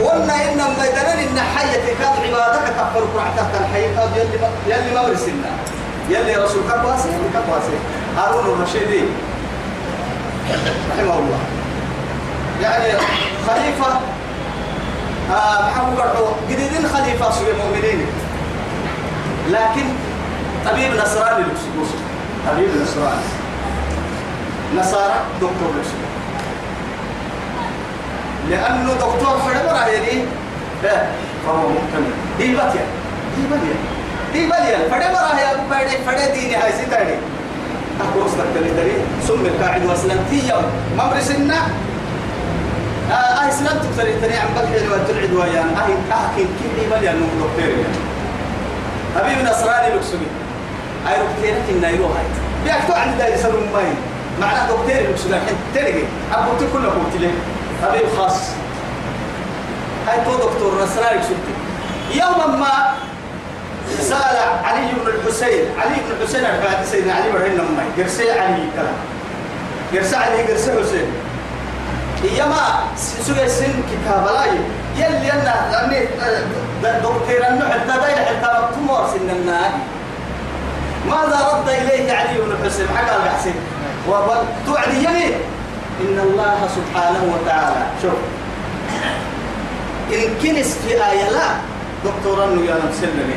قلنا 0.00 0.34
إن 0.34 0.58
ميدان 0.80 1.18
إن 1.18 1.40
حية 1.56 1.94
كاد 2.00 2.34
عبادك 2.34 2.68
تفر 2.68 3.04
قرعتك 3.14 3.60
الحية 3.60 3.96
كاد 3.96 4.16
يلي 4.16 4.38
ما 4.42 4.48
يلي 4.66 4.94
ما 4.94 5.00
ورسلنا 5.00 5.50
يلي 6.08 6.34
رسول 6.34 6.62
كباسي 6.62 7.08
يلي 7.08 7.28
كباسي 7.34 7.76
هارون 8.16 8.44
الرشيدي. 8.44 9.04
رحمه 10.90 11.14
الله. 11.18 11.38
يعني 12.62 12.92
خليفة 13.48 14.00
آه 15.30 15.70
محمد 15.70 15.98
قرحو 15.98 16.24
جديدين 16.50 16.88
خليفة 16.88 17.30
سوى 17.30 17.50
المؤمنين. 17.50 18.06
لكن 19.50 19.86
طبيب 20.66 20.92
نصراني 20.94 21.44
لكسوس 21.44 21.90
طبيب 22.48 22.68
نصراني. 22.82 23.39
نصارى 24.76 25.14
دكتور 25.34 25.70
لكسوس 25.78 26.00
لأنه 28.50 28.92
دكتور 28.94 29.38
فرمرة 29.38 29.86
يعني 29.88 30.22
لا 30.82 31.02
فهو 31.46 31.68
مكتمل 31.68 32.10
دي 32.38 32.54
باتيا 32.56 32.84
دي 33.36 33.42
باتيا 33.50 33.74
دي 34.32 34.46
باتيا 34.46 34.78
فرمرة 34.90 35.40
يا 35.40 35.52
أبو 35.54 35.62
بادي 35.70 35.96
فرد 36.06 36.32
ديني 36.34 36.56
هاي 36.56 36.72
ستاري 36.72 37.18
أقول 38.00 38.26
استقبل 38.26 38.76
تري 38.76 38.92
ثم 39.28 39.46
القاعد 39.46 39.84
واسلمتي 39.86 40.48
يوم. 40.48 40.64
ممرسنا 40.98 41.54
آه 43.10 43.14
آه 43.14 43.48
أسلمت 43.48 43.82
تري 43.96 44.12
تري 44.20 44.36
عم 44.36 44.48
بكحي 44.56 44.88
وتلعد 44.88 45.32
ويان 45.32 45.68
آه 45.76 46.14
أحكي 46.14 46.42
كيف 46.42 46.86
يبالي 46.86 47.10
أنه 47.10 47.26
دكتور 47.40 47.68
يعني. 47.68 47.94
حبيب 49.16 49.48
نصراني 49.48 49.94
لكسوي 49.94 50.28
أي 51.08 51.14
دكتورة 51.14 51.76
النايرو 51.76 52.04
هاي 52.06 52.24
بيأكتو 52.64 52.92
عند 52.92 53.36
سلوم 53.42 53.66
ماي. 53.74 53.92
معناه 54.40 54.66
دكتور 54.66 54.86
لكسوي 54.86 55.32
الحين 55.32 55.56
تلقي. 55.74 56.02
أبو 56.34 56.50
تكون 56.60 56.84
أبو 56.84 57.00
تلي 57.14 57.30
حبيب 57.82 58.06
خاص. 58.18 58.38
هاي 60.08 60.24
تو 60.24 60.32
دكتور 60.34 60.82
نصراني 60.82 61.18
لكسوي 61.18 61.36
يوما 62.14 62.46
ما 62.46 62.94
سأل 64.00 64.36
علي 64.64 64.92
بن 64.92 65.06
الحسين. 65.06 65.64
علي 65.78 65.94
بن 65.94 66.10
الحسين 66.20 66.42
بعد 66.42 66.84
سيدنا 66.84 67.12
علي 67.14 67.30
بن 67.32 67.64
ماي 67.76 68.04
قرسي 68.04 68.30
علي 68.32 68.64
كلام. 68.76 68.96
قرسي 69.94 70.16
علي 70.16 70.42
قرسي 70.42 70.70
حسين. 70.80 71.06
إيما 72.24 72.84
سوى 72.96 73.48
سن 73.48 73.82
كتاب 73.90 74.28
لاي 74.34 74.50
يلي 74.96 75.32
أنا 75.32 75.54
لأني 75.72 76.08
دكتور 76.82 77.48
أنه 77.48 77.64
حتى 77.70 78.00
دايل 78.00 78.18
حتى 78.26 78.60
مكتومور 78.62 79.08
سن 79.12 79.30
النادي 79.30 79.82
ماذا 81.08 81.48
رد 81.52 81.68
إليه 81.68 82.12
علي 82.12 82.38
بن 82.38 82.52
الحسين؟ 82.52 82.86
حكى 82.96 83.16
الحسين 83.16 83.54
وتوعد 84.10 84.94
يمين 84.94 85.32
إن 86.00 86.18
الله 86.18 86.58
سبحانه 86.76 87.22
وتعالى 87.34 87.86
شوف. 88.02 88.18
إن 90.12 90.34
كنس 90.42 90.76
في 90.82 90.92
آية 90.94 91.30
لا 91.30 91.48
دكتور 92.04 92.44
أنه 92.44 92.62
يا 92.66 92.74
مسلم 92.90 93.30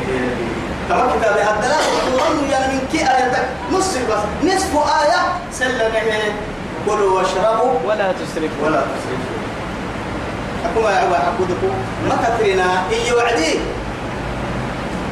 كما 0.88 1.06
كتاب 1.16 1.36
هذا 1.38 1.68
لا 1.68 1.76
دكتور 1.94 2.26
أنه 2.32 2.52
يا 2.52 2.60
من 2.72 2.80
كي 2.92 2.98
آية 2.98 3.48
نص 3.72 3.88
بس 4.10 4.52
نصف 4.54 4.76
آية. 4.76 5.20
سلمه 5.52 6.22
كلوا 6.86 7.18
واشربوا. 7.18 7.72
ولا 7.86 8.12
تسرفوا. 8.12 8.66
ولا 8.66 8.80
تسرفوا. 8.80 9.38
أكما 10.64 10.90
يا 10.90 10.96
عبا 10.96 11.18
حقودكم 11.18 11.72
ما 12.08 12.16
كثرنا 12.16 12.82
إيه 12.92 13.12
وعدي 13.12 13.54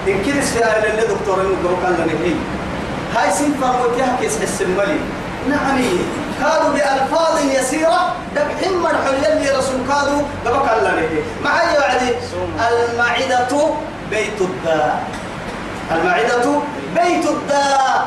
إن 0.08 0.22
كنس 0.24 0.50
في 0.52 0.58
آية 0.64 0.90
اللي 0.90 1.02
دكتور 1.02 1.40
أنه 1.40 1.56
قروا 1.64 1.78
كان 1.82 1.92
لنهي 1.92 2.34
هاي 3.16 3.30
سنفا 3.30 3.66
موتيها 3.66 4.16
كيس 4.20 4.38
حس 4.42 4.62
الملي. 4.62 4.98
نعم 5.48 5.78
كانوا 6.40 6.72
بألفاظ 6.72 7.44
يسيرة 7.44 8.14
دبحين 8.36 8.78
مرحل 8.78 9.14
يلي 9.14 9.50
رسول 9.50 9.80
كادوا 9.88 10.22
دبك 10.44 10.68
الله 10.78 10.94
ليه 10.94 11.22
معي 11.44 11.78
وعدي 11.78 12.14
المعدة 12.90 13.70
بيت 14.10 14.40
الداء. 14.40 15.02
المعدة 15.92 16.60
بيت 16.94 17.26
الداء. 17.26 18.06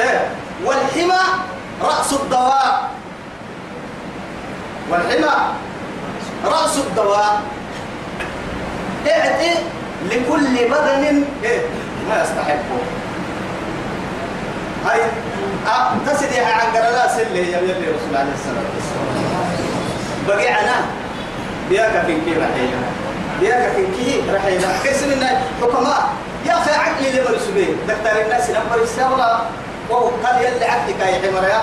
إيه؟ 0.00 0.28
والحمى 0.64 1.22
رأس 1.82 2.12
الدواء. 2.12 2.90
والحمى 4.90 5.34
رأس 6.44 6.78
الدواء. 6.78 7.40
اعطي 9.08 9.54
لكل 10.10 10.68
بدن 10.70 11.24
إيه؟ 11.44 11.60
ما 12.08 12.22
يستحقه. 12.22 12.80
هاي 14.86 15.00
تسدي 16.06 16.38
عن 16.40 16.60
قرلا 16.76 17.08
سلة 17.16 17.38
يا 17.38 17.58
يلي 17.58 17.72
رسول 17.72 18.16
عليه 18.16 18.32
الصلاة 18.34 18.66
والسلام 18.74 19.16
بقي 20.28 20.48
عنا 20.48 20.76
بياك 21.70 22.06
كنكي 22.06 22.32
رحينا 22.40 22.80
بياك 23.40 23.72
كنكي 23.76 24.22
رحينا 24.34 24.68
كيس 24.84 25.02
من 25.02 25.26
حكماء 25.62 26.08
يا 26.46 26.52
أخي 26.58 26.70
عقلي 26.70 27.10
لما 27.12 27.30
رسولي 27.30 27.66
دكتور 27.88 28.22
الناس 28.24 28.50
نمبر 28.50 28.82
السابقة 28.82 29.40
وهو 29.90 30.08
قال 30.24 30.44
يلي 30.44 30.66
حمر 30.66 31.48
يا 31.48 31.60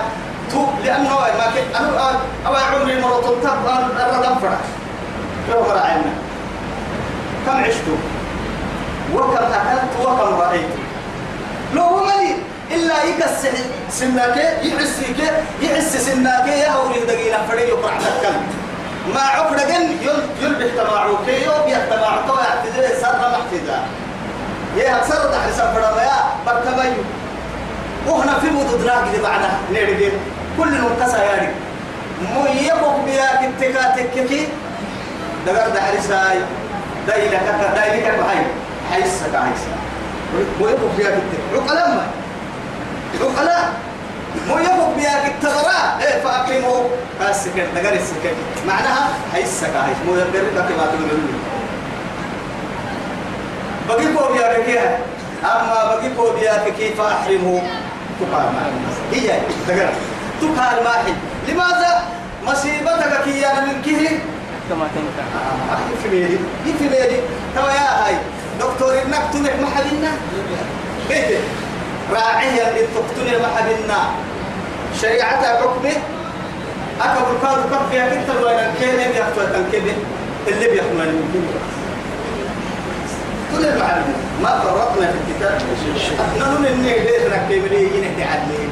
تو 0.51 0.65
لأنه 0.85 1.09
ما 1.09 1.45
كنت 1.55 1.75
أنا 1.75 2.19
أو 2.47 2.55
عمري 2.55 3.01
مرة 3.01 3.21
تب 3.21 3.65
الردم 3.99 4.35
فرش 4.35 4.67
شو 5.51 5.63
فرعنا 5.63 6.13
كم 7.45 7.57
عشتوا 7.63 7.97
وكم 9.15 9.37
أكلت 9.37 9.91
وكم 10.01 10.39
رأيت 10.41 10.65
لو 11.75 11.81
هو 11.81 12.03
ملي 12.05 12.35
إلا 12.75 13.03
يكس 13.03 13.47
سناك 13.89 14.37
يحسيك 14.63 15.19
يحس 15.61 15.97
سناك 15.97 16.47
يا 16.47 16.67
أولي 16.67 16.99
دقينا 17.05 17.37
فري 17.49 17.61
يقرع 17.61 17.97
تكل 17.97 18.33
ما 19.13 19.21
عقد 19.21 19.55
جن 19.57 19.83
يل 20.01 20.19
يلبح 20.41 20.73
تباعوك 20.77 21.27
يوم 21.27 21.63
يتباع 21.67 22.15
تو 22.27 22.35
يعتذر 22.35 22.95
سر 23.01 23.15
محتدا 23.33 23.79
يا 24.77 25.01
سر 25.09 25.31
حساب 25.47 25.73
فرما 25.73 26.01
يا 26.03 26.17
برتبيو 26.45 27.03
وهنا 28.07 28.39
في 28.39 28.47
مدد 28.49 28.85
ناقد 28.85 29.19
معنا 29.23 29.49
نرجع 29.71 30.09
كل 30.57 30.71
نقص 30.81 31.13
ياري 31.13 31.49
مو 32.33 32.45
يبقى 32.45 32.95
بيا 33.05 33.27
كتكاتك 33.41 34.09
كي 34.29 34.47
دقر 35.45 35.69
ده 35.69 35.81
حرساي 35.81 36.39
دايلك 37.07 37.41
دايلك 37.75 38.03
بهاي 38.19 38.45
حيسك 38.91 39.35
عايسك 39.35 39.73
مو 40.59 40.67
يبقى 40.67 40.87
بيا 40.97 41.09
كتك 41.09 41.41
عقلما 41.71 42.07
عقلاء 43.21 43.73
مو 44.47 44.57
يبقى 44.57 44.93
بيا 44.97 45.27
التغراء 45.27 45.97
إيه 46.01 46.21
فأقيموا. 46.23 46.83
السكن 47.29 47.63
دقر 47.75 47.93
السكن 47.93 48.33
معناها 48.67 49.09
هاي 49.33 49.43
السكا 49.43 49.79
هاي 49.85 49.93
مو 50.07 50.13
يبقى 50.15 50.41
لك 50.41 50.71
ما 50.77 50.85
تقول 50.85 51.19
بقي 53.89 54.05
كو 54.13 54.33
بيا 54.33 54.63
كيها 54.65 54.97
أما 55.43 55.95
بقي 55.95 56.09
كو 56.17 56.31
بيا 56.39 56.63
كيف 56.77 57.01
أحرمه 57.01 57.61
تقال 58.19 58.45
ما 58.53 58.63
هي. 59.11 59.27
دقر 59.67 59.89
تقال 60.41 60.83
ما 60.83 60.95
هي. 61.05 61.13
لماذا؟ 61.47 62.03
مصيبتك 62.47 63.23
كي 63.25 63.45
أنا 63.47 63.61
من 63.65 63.81
كيه 63.85 64.09
كما 64.69 64.87
تنكر 64.95 65.23
في 66.03 66.09
ميري 66.09 66.39
في 66.79 66.83
ميري 66.89 67.21
توا 67.55 67.69
يا 67.71 68.05
هاي 68.05 68.15
دكتور 68.59 68.93
إنك 68.93 69.21
تنح 69.33 69.53
محلنا؟ 69.61 70.11
بيتي 71.09 71.37
راعيا 72.13 72.69
اللي 72.69 72.87
تقتل 72.95 73.41
محبنا 73.41 73.99
شريعتها 75.01 75.61
حكمه. 75.61 75.97
أكبر 77.01 77.37
كاد 77.41 77.57
كف 77.71 77.89
فيها 77.91 78.23
كتر 78.23 78.45
وين 78.45 78.59
الكيل 78.59 78.97
بيحتوى 79.13 79.45
الكيل 79.45 79.93
اللي 80.47 80.67
بيحمل 80.71 81.11
من 81.11 81.59
كل 83.51 83.65
المعلم 83.65 84.13
ما 84.43 84.59
فرطنا 84.59 85.07
في 85.11 85.17
الكتاب. 85.21 85.61
نحن 86.39 86.65
إني 86.65 86.93
ليه 86.99 87.27
نكتب 87.27 87.63
لي؟ 87.71 87.83
ينهي 87.83 88.23
عدلي 88.23 88.67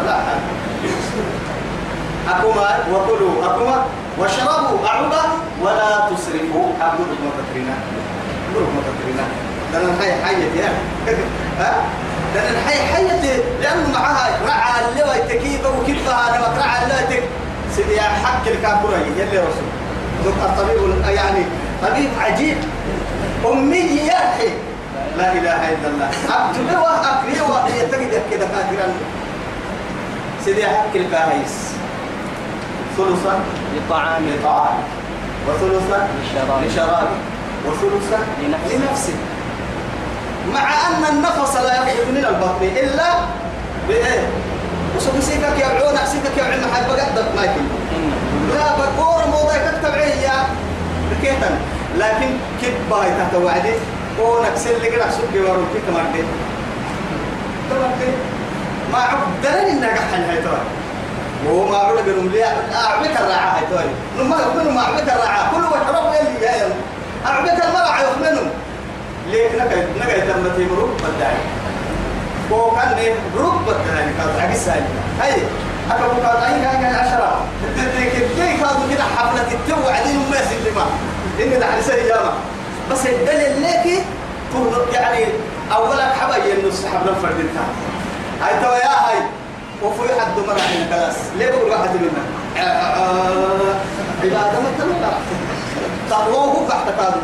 ولا 0.00 0.12
حاجة. 0.12 0.50
أكما 2.28 2.78
وكلوا. 2.92 3.44
أكما 3.44 3.84
واشربوا. 4.18 4.88
أعوبة 4.88 5.22
ولا 5.62 6.08
تسرفوا. 6.10 6.66
عبدك 6.80 7.20
ما 7.24 7.30
تترينا 7.38 7.74
عبدك 8.48 8.68
ما 8.74 8.82
تترينا 8.88 9.24
ده 9.72 9.78
أنا 9.78 9.88
الحي 9.88 10.12
حية 10.24 10.60
يا 10.62 10.68
ها؟ 11.60 11.82
ده 12.34 12.40
أنا 12.40 12.50
الحي 12.50 12.94
حية 12.94 13.42
لأنه 13.62 13.88
معها 13.92 14.30
رعى 14.46 14.88
اللي 14.90 15.02
ويتكيبه 15.10 15.68
وكيفها 15.68 16.28
أنا 16.28 16.48
مكرعى 16.48 16.82
اللي 16.82 17.22
سيدي 17.76 18.00
حق 18.00 18.46
الكابوري 18.46 18.94
يلي 19.18 19.38
رسول 19.38 19.68
دكتور 20.24 20.48
طبيب 20.58 21.04
يعني 21.08 21.44
طبيب 21.82 22.10
عجيب. 22.20 22.56
أمي 23.52 23.76
يا 23.76 24.34
أخي 24.34 24.48
لا 25.18 25.32
إله 25.32 25.72
إلا 25.72 25.88
الله. 25.88 26.10
عبد 26.30 26.56
الله 26.56 27.00
أكري 27.00 27.40
ويتجد 27.40 28.22
كده 28.30 28.46
كافرا 28.46 28.92
سيدي 30.44 30.66
حق 30.66 30.94
الكاهيس 30.94 31.72
ثلثا 32.96 33.40
لطعام. 33.76 34.22
لطعام. 34.28 34.78
وثلثا 35.48 36.08
للشراب. 36.08 36.64
لشراب. 36.64 37.08
وثلثا 37.66 38.18
لنفسه. 38.70 39.12
مع 40.54 40.60
أن 40.60 41.04
النفس 41.14 41.56
لا 41.56 41.74
يخرج 41.74 42.08
من 42.10 42.24
البطن 42.24 42.64
إلا 42.64 43.10
بإيه؟ 43.88 44.28
وسوق 44.96 45.20
سيكك 45.20 45.58
يا 45.58 45.66
عونك 45.66 46.04
سيكك 46.04 46.36
يا 46.38 46.44
عم 46.44 46.74
حي 46.74 46.82
بقدر 46.88 47.24
ما 47.36 47.42
يكون 47.42 47.68
لا 48.54 48.66
بقور 48.76 49.26
موضع 49.26 49.56
كتب 49.56 49.96
يا 50.22 50.46
بكيتن 51.10 51.54
لكن 51.98 52.30
كيف 52.60 52.74
باي 52.90 53.10
تحت 53.18 53.34
وعدي؟ 53.34 53.74
كونك 54.18 54.56
سل 54.56 54.86
كده 54.86 55.10
سوق 55.10 55.50
ورو 55.50 55.62
كيف 55.74 55.82
كمان 55.88 56.12
دي 56.12 56.22
ما 58.92 58.98
عبدنا 58.98 59.70
إنك 59.70 59.98
حل 60.12 60.22
هاي 60.22 60.42
ترى. 60.42 60.60
وهو 61.46 61.68
ما 61.68 61.76
عود 61.76 62.04
بينهم 62.04 62.28
ليه 62.28 62.44
أعبك 62.74 63.10
الرعاة 63.20 63.56
هاي 63.56 63.66
ترى. 63.70 63.84
لما 64.18 64.36
ما 64.74 64.80
أعبك 64.80 65.02
الرعاة 65.12 65.50
كل 65.50 65.64
وحرب 65.64 66.12
يلي 66.14 66.46
يا 66.46 66.62
يوم. 66.62 66.72
أعبك 67.26 67.64
المرعى 67.64 68.04
يخمنهم 68.04 68.50
ليه 69.30 69.48
نكاي 69.64 69.82
نكاي 70.00 70.20
تم 70.20 70.44
تيمرو 70.56 70.86
بداي 70.86 71.34
هو 72.52 72.70
كان 72.70 72.92
ليه 72.96 73.14
روب 73.38 73.62
بداي 73.62 74.04
كان 74.18 74.48
عكس 74.50 74.68
هاي 74.68 74.80
هاي 75.20 75.42
أكبر 75.90 76.08
كان 76.22 76.36
أي 76.54 76.62
كان 76.82 76.94
عشرة. 76.94 77.40
تدرك 77.76 78.12
كي 78.36 78.56
كانوا 78.56 78.88
كده؟ 78.94 79.04
حفلة 79.16 79.52
التو 79.52 79.86
وعدين 79.86 80.16
ما 80.30 80.36
سلمة 80.50 80.86
إن 81.42 81.60
ده 81.60 81.80
سري 81.80 82.08
جامع 82.08 82.32
بس 82.90 83.06
الدليل 83.06 83.62
لك 83.62 84.04
تقول 84.52 84.94
يعني 84.94 85.24
أولا 85.74 86.06
حبايا 86.20 86.54
النص 86.54 86.86
حبنا 86.86 87.14
فرد 87.22 87.46
هاي 88.42 88.54
تو 88.64 88.72
يا 88.72 88.90
هاي. 89.08 89.18
وفي 89.82 90.20
حد 90.20 90.38
مرة 90.46 90.54
من 90.54 90.86
كلاس 90.90 91.16
ليه 91.38 91.50
بقول 91.50 91.70
واحد 91.70 91.90
منا 91.96 92.22
عبادة 94.22 94.60
ما 94.60 95.10
طب 96.10 96.32
هو 96.34 96.68
تحت 96.68 96.86
كادو 96.98 97.16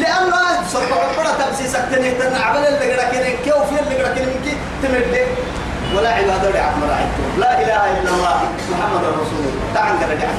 لأنه 0.00 0.66
سبع 0.68 0.96
عبرة 0.96 1.44
تبسيسك 1.44 1.84
تنه 1.92 2.10
تنعبل 2.10 2.58
اللي 2.58 2.92
قرأ 2.92 3.10
كنين 3.10 3.36
في 3.64 3.80
اللي 3.82 4.02
قرأ 4.02 4.14
كنين 4.14 4.40
كي 4.44 4.56
تمد 4.82 5.26
ولا 5.96 6.08
عبادة 6.08 6.50
لعب 6.50 6.72
مراعيته 6.78 7.38
لا 7.38 7.62
إله 7.62 8.00
إلا 8.00 8.10
الله 8.10 8.40
محمد 8.72 9.04
رسول 9.04 9.40
الله 9.40 9.74
تعال 9.74 9.96
قرأ 10.00 10.14
لعب 10.14 10.34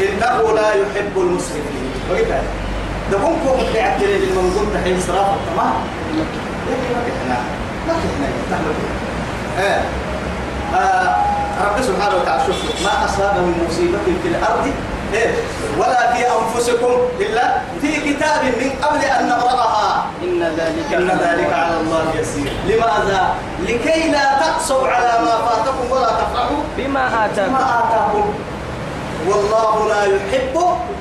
إنه 0.00 0.52
لا 0.56 0.68
يحب 0.74 1.12
المسرفين. 1.16 1.90
هم 3.16 3.38
كوم 3.46 3.60
تعتري 3.74 4.18
للمنظوم 4.18 4.70
تحين 4.74 4.96
إسراف 4.98 5.26
تمام 5.54 5.74
لكن 6.14 6.94
ما 6.94 7.02
كنا 7.06 7.38
ما 7.88 7.92
كنا 8.02 8.28
نعمل 8.50 8.74
إيه 9.58 9.82
آه 10.74 11.16
رب 11.64 11.82
سبحانه 11.82 12.16
وتعالى 12.16 12.42
شوف 12.46 12.82
ما 12.84 13.04
أصاب 13.04 13.34
من 13.36 13.66
مصيبة 13.68 13.98
في 14.22 14.28
الأرض 14.28 14.64
إيه 14.66 14.72
ولا 15.78 16.12
في 16.12 16.20
أنفسكم 16.26 16.94
إلا 17.20 17.44
في 17.80 17.90
كتاب 18.06 18.42
من 18.44 18.70
قبل 18.82 19.04
أن 19.04 19.28
نقرأها. 19.28 20.06
إن 20.22 20.42
ذلك 20.42 20.94
إن 20.94 21.08
ذلك 21.08 21.52
على 21.52 21.76
الله 21.80 22.04
يسير. 22.20 22.52
لماذا؟ 22.66 23.34
لكي 23.68 24.10
لا 24.10 24.38
تقصوا 24.40 24.88
على 24.88 25.24
ما 25.24 25.34
فاتكم 25.46 25.90
ولا 25.90 26.06
تفرحوا 26.06 26.62
بما 26.76 27.26
آتاكم. 27.26 27.52
ما 27.52 27.64
آتاكم. 27.78 28.34
والله 29.28 29.88
لا 29.88 30.02
يحب 30.04 30.54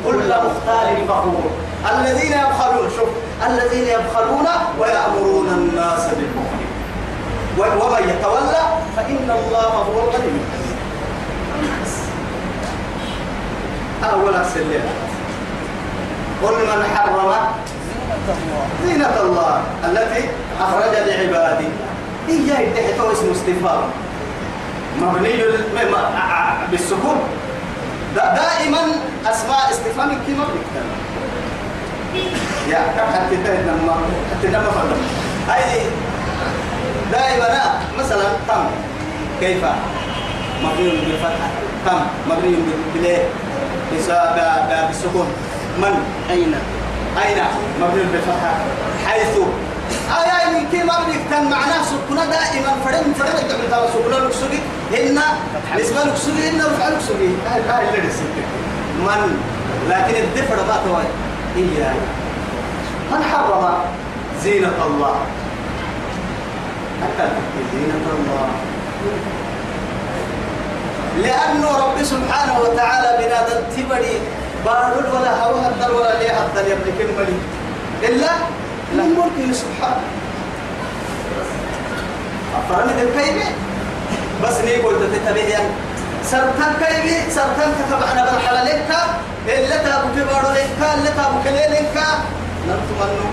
كل 0.05 0.29
مختال 0.29 1.07
فخور. 1.07 1.51
الذين 1.91 2.31
يبخلون 2.31 2.89
شوف 2.97 3.09
الذين 3.47 3.87
يبخلون 3.87 4.47
ويأمرون 4.79 5.47
الناس 5.47 6.03
بالبخل 6.17 6.59
ومن 7.59 8.09
يتولى 8.09 8.63
فإن 8.95 9.27
الله 9.39 9.71
هو 9.87 9.99
الغني. 10.03 10.39
أولا 14.03 14.43
سلم 14.53 14.83
قل 16.43 16.53
من 16.53 16.83
حرم 16.95 17.31
زينة 18.85 19.15
الله 19.21 19.61
التي 19.85 20.23
أخرج 20.61 20.93
لعباده. 21.07 21.67
إياه 22.29 22.59
يدحته 22.59 23.11
اسم 23.13 23.31
استفهام 23.31 23.81
مبني 25.01 25.33
بالسكون. 26.71 27.19
دا- 28.15 28.35
دائما 28.35 28.79
أسماء 29.25 29.71
استفهام 29.71 30.09
كما 30.27 30.45
يا 32.69 32.79
حتى 33.13 33.35
تنما 33.35 33.93
حتى 34.31 34.47
تنما 34.47 34.69
فضل. 34.71 34.97
أي 35.53 35.81
دائما 37.11 37.49
مثلا 37.99 38.25
تم. 38.47 38.63
كيف؟ 39.39 39.63
مبني 40.63 40.89
بالفتحة. 40.89 41.49
تم. 41.85 41.99
مبني 42.29 42.55
بالايه 43.91 44.87
بالسكون 44.87 45.27
من؟ 45.77 45.93
أين؟ 46.29 46.55
أين؟ 47.25 47.43
مبني 47.81 48.03
بالفتحة. 48.03 48.53
حيث 49.07 49.37
آية 50.09 50.59
من 50.59 50.67
كي 50.71 50.83
مبني 50.83 51.15
كان 51.29 51.43
معناه 51.49 51.83
سكونة 51.83 52.25
دائما. 52.25 52.71
فرم 52.85 53.13
فرم 53.13 53.35
الدعم 53.41 53.59
تاع 53.69 53.87
سكونة 53.93 54.17
لكسوجي 54.19 54.59
هن 54.93 55.19
نسبة 55.79 56.03
لكسوجي 56.03 56.49
هن 56.49 56.61
رفع 56.61 56.87
لكسوجي 56.87 57.29
أهل 57.47 57.61
أهل 57.69 57.87
اللي 57.87 58.07
رسيت 58.07 58.33
من؟ 58.99 59.37
لكن 59.89 60.15
الدفر 60.23 60.55
ما 60.55 60.79
توي 60.85 61.03
إياه 61.57 61.93
من 63.11 63.23
حرم 63.23 63.73
زينة 64.43 64.85
الله؟ 64.85 65.15
حتى 67.01 67.29
زينة 67.73 68.05
الله. 68.19 68.49
لأنه 71.23 71.69
رب 71.83 72.03
سبحانه 72.03 72.59
وتعالى 72.59 73.09
بنادى 73.19 73.55
تبري 73.75 74.15
بارول 74.65 75.05
ولا 75.15 75.43
هوا 75.43 75.59
هدر 75.67 75.95
ولا 75.95 76.19
ليه 76.19 76.31
هدر 76.31 76.67
يبني 76.71 76.91
كلمة 76.99 77.27
إلا 78.03 78.31
من 78.93 79.09
ملكه 79.17 79.53
سبحانه. 79.53 80.03
أفرمي 82.59 83.01
الكيبي 83.01 83.43
بس 84.43 84.57
نيقول 84.65 84.95
تتبعي 85.13 85.57
سرطان 86.23 86.73
كيبي 86.81 87.31
سرطان 87.35 87.69
كتبعنا 87.79 88.21
بالحلالك 88.31 88.89
إلا 89.47 89.77
تابو 89.77 90.07
كبارو 90.15 90.49
لك 90.53 90.69
إلا 90.95 91.09
تابو 91.17 91.37
كليلك 91.43 91.95
نرتمنو 92.67 93.29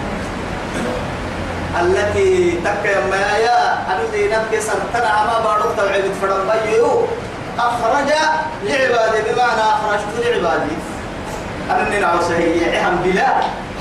التي 1.81 2.53
تك 2.65 2.85
ما 3.11 3.37
يا 3.47 3.79
الذي 3.93 4.23
نبكي 4.33 4.61
سرطان 4.61 5.05
عما 5.17 5.39
بارو 5.45 5.71
توعي 5.77 6.03
بتفرم 6.03 6.51
بيو. 6.65 7.07
أخرج 7.59 8.09
لعبادي 8.65 9.33
بمعنى 9.33 9.61
أخرجت 9.61 10.05
لعبادي. 10.25 10.77
أنني 11.71 12.01
نعوى 12.01 12.23
سهية 12.29 12.79
عهم 12.79 12.97
بلا 13.05 13.27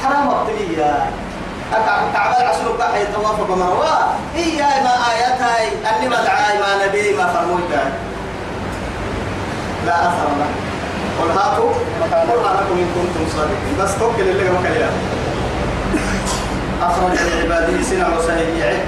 حرام 0.04 0.30
أبتلية 0.30 1.06
تعبال 2.14 2.47
عسلوك 2.47 2.82
حي 2.82 3.06
طواف 3.16 3.41
بمروى 3.49 3.97
هي 4.36 4.58
ما 4.58 4.95
آياتها 5.12 5.58
أني 5.97 6.08
مدعاي 6.08 6.58
ما 6.58 6.86
نبي 6.86 7.14
ما 7.14 7.26
فرموتها 7.34 7.91
لا 9.86 10.08
أثر 10.08 10.30
له 10.39 10.49
قل 11.22 11.30
هاتوا 11.30 11.72
برهانكم 12.12 12.78
إن 12.78 12.89
كنتم 12.95 13.38
صادقين. 13.38 13.76
بس 13.80 13.99
توكل 13.99 14.22
اللي 14.22 14.43
كلام 14.43 14.93
أخرج 16.82 17.18
لعباده 17.18 17.84
سنة 17.84 18.08
وسهية 18.18 18.86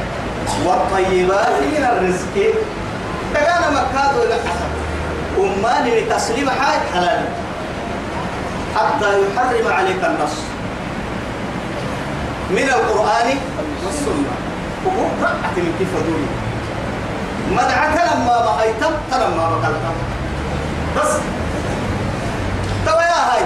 والطيبات 0.66 1.61
من 1.61 1.86
الرزق. 1.91 2.53
تقانا 3.34 3.70
مكادو 3.70 4.24
لحسن 4.30 4.68
أماني 5.38 5.99
لتسليم 5.99 6.49
حاج 6.49 6.79
حلال. 6.93 7.25
حتى 8.75 9.09
يحرم 9.21 9.67
عليك 9.73 10.03
النص. 10.03 10.35
من 12.49 12.69
القرآن 12.69 13.27
والسنة. 13.85 14.33
وهو 14.85 15.03
رأت 15.21 15.57
من 15.57 15.73
كيف 15.79 15.93
دوني 16.07 16.29
مدعك 17.51 17.95
لما 18.11 18.35
بقيتم 18.45 18.93
لما 19.11 19.49
بقلتم 19.49 19.95
بس. 20.97 21.11
توا 22.85 23.01
يا 23.01 23.21
هاي. 23.29 23.43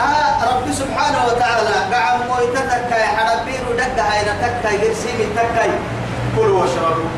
آه 0.00 0.56
ربي 0.56 0.72
سبحانه 0.72 1.18
وتعالى. 1.26 1.94
قعم 1.94 2.20
مويتتك 2.28 2.90
يا 2.90 3.06
حربير 3.06 3.60
ودك 3.70 3.98
هاي 3.98 4.22
نتك 4.22 4.64
يرسيني 4.82 5.26
تكاي 5.36 5.70
كلوا 6.36 6.60
واشربوا. 6.60 7.10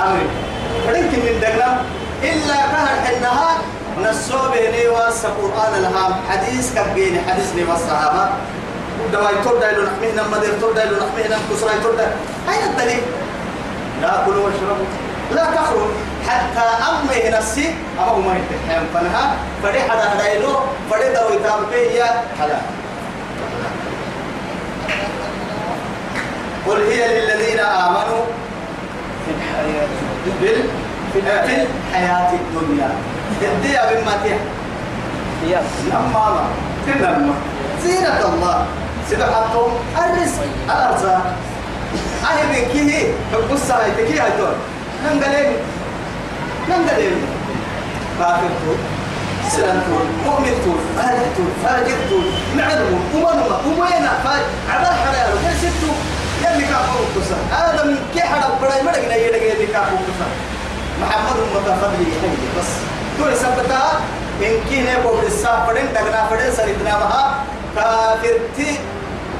أمري 0.00 0.28
فلنك 0.86 1.14
من 1.14 1.40
دقنا. 1.40 1.82
إلا 2.32 2.56
كهر 2.72 3.16
النهار 3.16 3.56
نسوبه 4.02 4.64
لي 4.74 4.88
واس 4.88 5.24
القرآن 5.24 5.72
الهام. 5.74 6.12
حديث 6.30 6.74
كبيني 6.74 7.20
حديث 7.28 7.48
لي 7.56 7.64
والصحابة. 7.64 8.28
ودما 9.04 9.30
يتودا 9.30 9.70
يلو 9.70 9.82
نحمينا 9.82 10.22
مدير 10.32 10.52
تودا 10.60 10.84
يلو 10.84 10.96
نحمينا 10.96 11.36
كسرى 11.50 11.70
يتودا 11.78 12.06
أين 12.48 12.62
الدليل؟ 12.70 13.02
لا 14.02 14.22
كلوا 14.26 14.44
واشربوا 14.44 14.86
لا 15.34 15.44
تخرج. 15.44 15.90
حتى 16.28 16.66
أمي 16.88 17.30
نفسي 17.36 17.74
أو 18.00 18.20
ما 18.20 18.32
يتحيم 18.32 18.84
فنها 18.94 19.36
فدي 19.62 19.80
حدا 19.80 20.10
حدا 20.10 20.32
يلو 20.32 20.52
فدي 20.90 21.08
دو 21.14 21.34
يتام 21.34 21.60
فيه 21.70 22.04
حلا. 22.40 22.58
قل 26.66 26.80
هي 26.90 27.20
للذين 27.20 27.60
آمنوا 27.60 28.24
في 29.24 29.30
الحياة. 29.36 29.88
بال 30.40 30.64
في 31.14 31.20
الحياة 31.20 32.30
الدنيا. 32.32 32.90
الدنيا 33.42 33.82
بما 33.92 34.12
تيح 34.24 34.38
يس. 35.46 35.70
نماما 35.92 36.44
تنمى 36.86 37.34
زينة 37.82 38.18
الله. 38.28 38.66
سبحانه 39.10 39.68
الرزق. 39.98 40.42
الأرزاق. 40.66 41.24
أهي 42.24 42.42
من 42.46 42.68
كيه 42.72 43.12
القصة 43.32 43.74
هاي 43.74 43.90
تكيه 43.90 44.24
هاي 44.24 44.30
دول 44.38 44.54
ننقلين 45.04 45.52
ننقلين 46.68 47.16
كافر 48.18 48.48
تول 48.64 48.76
سلام 49.50 49.82
تول 49.86 50.06
مؤمن 50.26 50.54
تول 50.64 50.78
فالح 50.96 51.22
تول 51.36 51.50
فاجر 51.64 51.96
تول 52.10 52.24
معلم 52.56 53.00
أمانما 53.14 53.60
أمينا 53.66 54.12
فاجر 54.24 54.44
عبال 54.70 54.94
حلال 55.04 55.30
يسدو 55.52 55.92
يلي 56.44 56.64
كافر 56.66 57.00
قصة 57.16 57.36
هذا 57.56 57.84
من 57.84 57.96
كي 58.14 58.20
حدا 58.20 58.48
براي 58.62 58.82
مرقنا 58.82 59.14
يلقى 59.14 59.50
يلي 59.50 59.66
كافر 59.66 59.96
قصة 59.96 60.26
محمد 61.01 61.37
متفضل 61.55 62.01
يحيي 62.01 62.47
بس 62.59 62.69
دول 63.19 63.31
سبتها 63.37 63.91
إن 64.43 64.53
كنا 64.69 64.95
قبل 65.05 65.25
الساعة 65.27 65.67
فدين 65.67 65.93
دعنا 65.93 66.27
فدين 66.29 66.51
سريدنا 66.51 66.93
مها 66.97 67.23
كافر 67.75 68.35
تي 68.57 68.79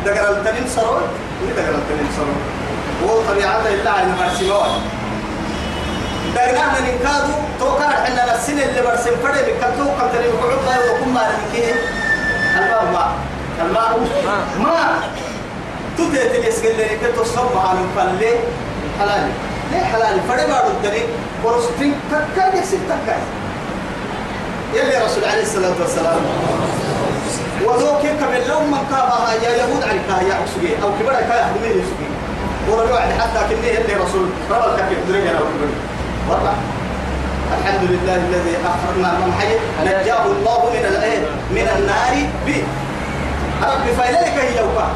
دعنا 0.05 0.30
التنين 0.30 0.67
سرور 0.76 1.01
ini 1.39 1.55
dalam 1.55 1.80
tenim 1.88 2.09
solo 2.11 2.36
wo 2.99 3.24
tabi'ata 3.24 3.72
illa 3.72 3.91
ala 4.03 4.11
marsimon 4.20 4.84
dagna 6.36 6.63
na 6.76 6.80
ninkadu 6.84 7.32
to 7.55 7.67
kana 7.80 8.03
hinna 8.03 8.28
na 8.28 8.36
sinin 8.36 8.76
le 8.76 8.82
barsim 8.84 9.15
fade 9.24 9.39
bi 9.47 9.55
kalto 9.55 9.88
kan 9.95 10.11
tani 10.11 10.28
ko 10.36 10.51
ubba 10.51 10.76
wa 10.84 10.93
kuma 10.99 11.24
na 11.32 11.36
ke 11.47 11.63
alma 12.59 12.80
ma 12.91 13.03
alma 13.55 13.84
ma 14.59 14.76
halal 19.72 20.18
fade 20.28 20.44
ba 20.50 20.58
dudani 20.68 21.02
porostin 21.42 21.92
takka 22.10 22.44
ne 22.54 22.60
sit 22.64 22.82
takka 22.88 23.16
يلي 24.74 24.90
رسول 25.06 25.22
عليه 25.24 25.42
الصلاة 25.46 25.78
والسلام. 25.80 26.18
وذوك 27.62 28.02
كمل 28.02 28.42
لهم 28.48 28.66
من 28.74 28.82
كابها 28.90 29.30
يا 29.46 29.50
يهود 29.62 29.82
عليك 29.86 30.08
يا 30.26 30.34
أكسجي 30.42 30.82
أو 30.82 30.90
كبر 30.98 31.14
كا 31.14 31.34
يحرمين 31.40 31.78
يسجي 31.78 32.08
ورجع 32.66 32.98
حتى 33.22 33.40
كني 33.54 33.68
يلي 33.70 33.94
رسول 34.02 34.26
رب 34.50 34.74
كيف 34.90 34.98
درجة 35.08 35.30
أو 35.38 35.46
كبر 35.46 35.70
والله. 36.30 36.56
الحمد 37.54 37.82
لله 37.90 38.14
الذي 38.16 38.54
أخرجنا 38.66 39.10
من 39.22 39.30
حي 39.38 39.52
نجاه 39.86 40.24
الله 40.26 40.60
من 40.74 40.84
الإيه 40.90 41.22
من 41.54 41.66
النار 41.78 42.14
ب 42.46 42.48
رب 43.62 43.84
فإليك 43.98 44.34
هي 44.42 44.58
يوكا 44.58 44.86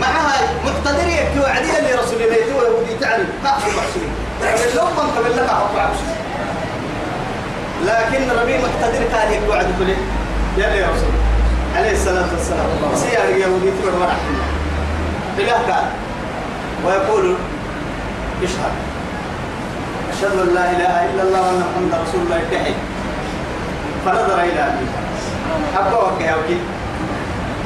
معها 0.00 0.34
مقتدر 0.64 1.08
يكتو 1.08 1.46
عدي 1.46 1.78
اللي 1.78 1.92
رسول 1.94 2.22
الله 2.22 2.34
يتوى 2.34 2.64
يهودي 2.64 2.94
تعلم 3.00 3.28
تأخذ 3.44 3.70
محسوين 3.76 4.12
كمل 4.40 4.76
لهم 4.76 4.92
من 4.96 5.12
كمل 5.14 5.36
لك 5.36 5.48
أحط 5.50 5.74
لكن 7.84 8.30
ربي 8.40 8.58
مقتدر 8.58 9.04
كان 9.12 9.32
يقول 9.32 9.58
عدي 9.58 9.72
كله 9.78 9.96
يلي 10.58 10.82
رسول 10.82 11.14
عليه 11.76 11.92
الصلاة 11.92 12.28
والسلام. 12.32 12.66
سيار 12.94 13.28
يهودي 13.28 13.70
تبر 13.70 13.98
مرح 14.00 14.16
إله 15.38 15.52
قال 15.52 15.84
ويقول 16.86 17.34
اشهد. 18.42 18.74
أشهد 20.12 20.38
أن 20.38 20.54
لا 20.54 20.70
إله 20.70 21.10
إلا 21.10 21.22
الله 21.22 21.40
وأن 21.40 21.60
محمد 21.60 22.00
رسول 22.08 22.20
الله. 22.24 22.38
يدعي 22.38 22.74
فنظر 24.06 24.40
إلى 24.40 24.60
أبيه. 24.60 24.90
أبوك 25.78 26.20
يا 26.20 26.34
وكيل 26.34 26.60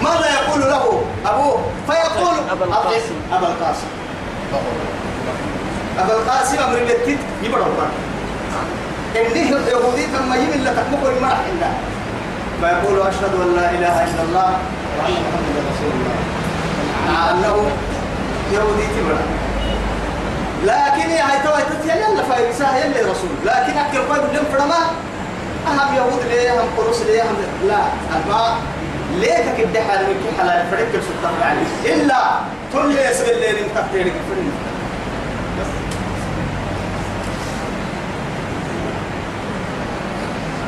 ماذا 0.03 0.27
يقول 0.41 0.61
له 0.61 1.03
أبوه 1.27 1.61
فيقول 1.87 2.35
أبا 2.51 2.65
القاسم. 2.65 3.15
أبا 3.33 3.47
القاسم. 3.47 3.89
أبا 5.99 6.13
القاسم. 6.13 6.59
أمر 6.59 6.79
بيتك 6.79 7.19
يبرر 7.43 7.67
إنه 9.17 9.69
يهودي 9.69 10.07
ثم 10.07 10.35
يمن 10.35 10.65
لك 10.65 10.79
مقر 10.93 11.21
مرح 11.21 11.41
الله 11.53 11.73
فيقول 12.61 13.01
أشهد 13.09 13.35
أن 13.43 13.57
لا 13.57 13.71
إله 13.71 14.05
إلا 14.05 14.23
الله 14.23 14.51
وأن 14.99 15.13
محمدا 15.25 15.61
رسول 15.71 15.93
الله. 15.95 16.17
مع 17.09 17.31
أنه 17.31 17.71
يهودي 18.53 18.87
تبرع. 18.87 19.23
لكن 20.65 21.11
يا 21.11 21.23
هاي 21.23 21.39
توي 21.45 21.63
تتيا 21.71 21.95
يلا 21.95 22.23
فايسا 22.23 22.77
يلا 22.77 23.11
رسول. 23.11 23.31
لكن 23.45 23.79
أكل 23.79 23.99
قيد 23.99 24.37
لم 24.37 24.45
فرما. 24.53 24.81
أهم 25.69 25.97
يهود 25.97 26.23
ليه؟ 26.29 26.61
هم 26.61 26.69
قرص 26.77 27.01
ليه؟ 27.01 27.23
هم 27.23 27.37
لا. 27.69 27.83
أما 28.17 28.57
ليه 29.17 29.55
كده 29.59 29.81
حال 29.89 29.99
من 30.07 30.35
حلال 30.39 30.67
فريق 30.71 30.89
السلطان 30.95 31.35
عليه 31.43 31.95
إلا 31.95 32.23
كل 32.73 32.91
يسجل 33.11 33.41
لين 33.41 33.75
تقديرك 33.75 34.13
فريق 34.31 34.53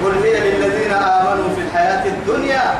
قل 0.04 0.12
هي 0.24 0.50
للذين 0.50 0.92
آمنوا 0.92 1.48
في 1.56 1.60
الحياة 1.60 2.06
الدنيا. 2.06 2.74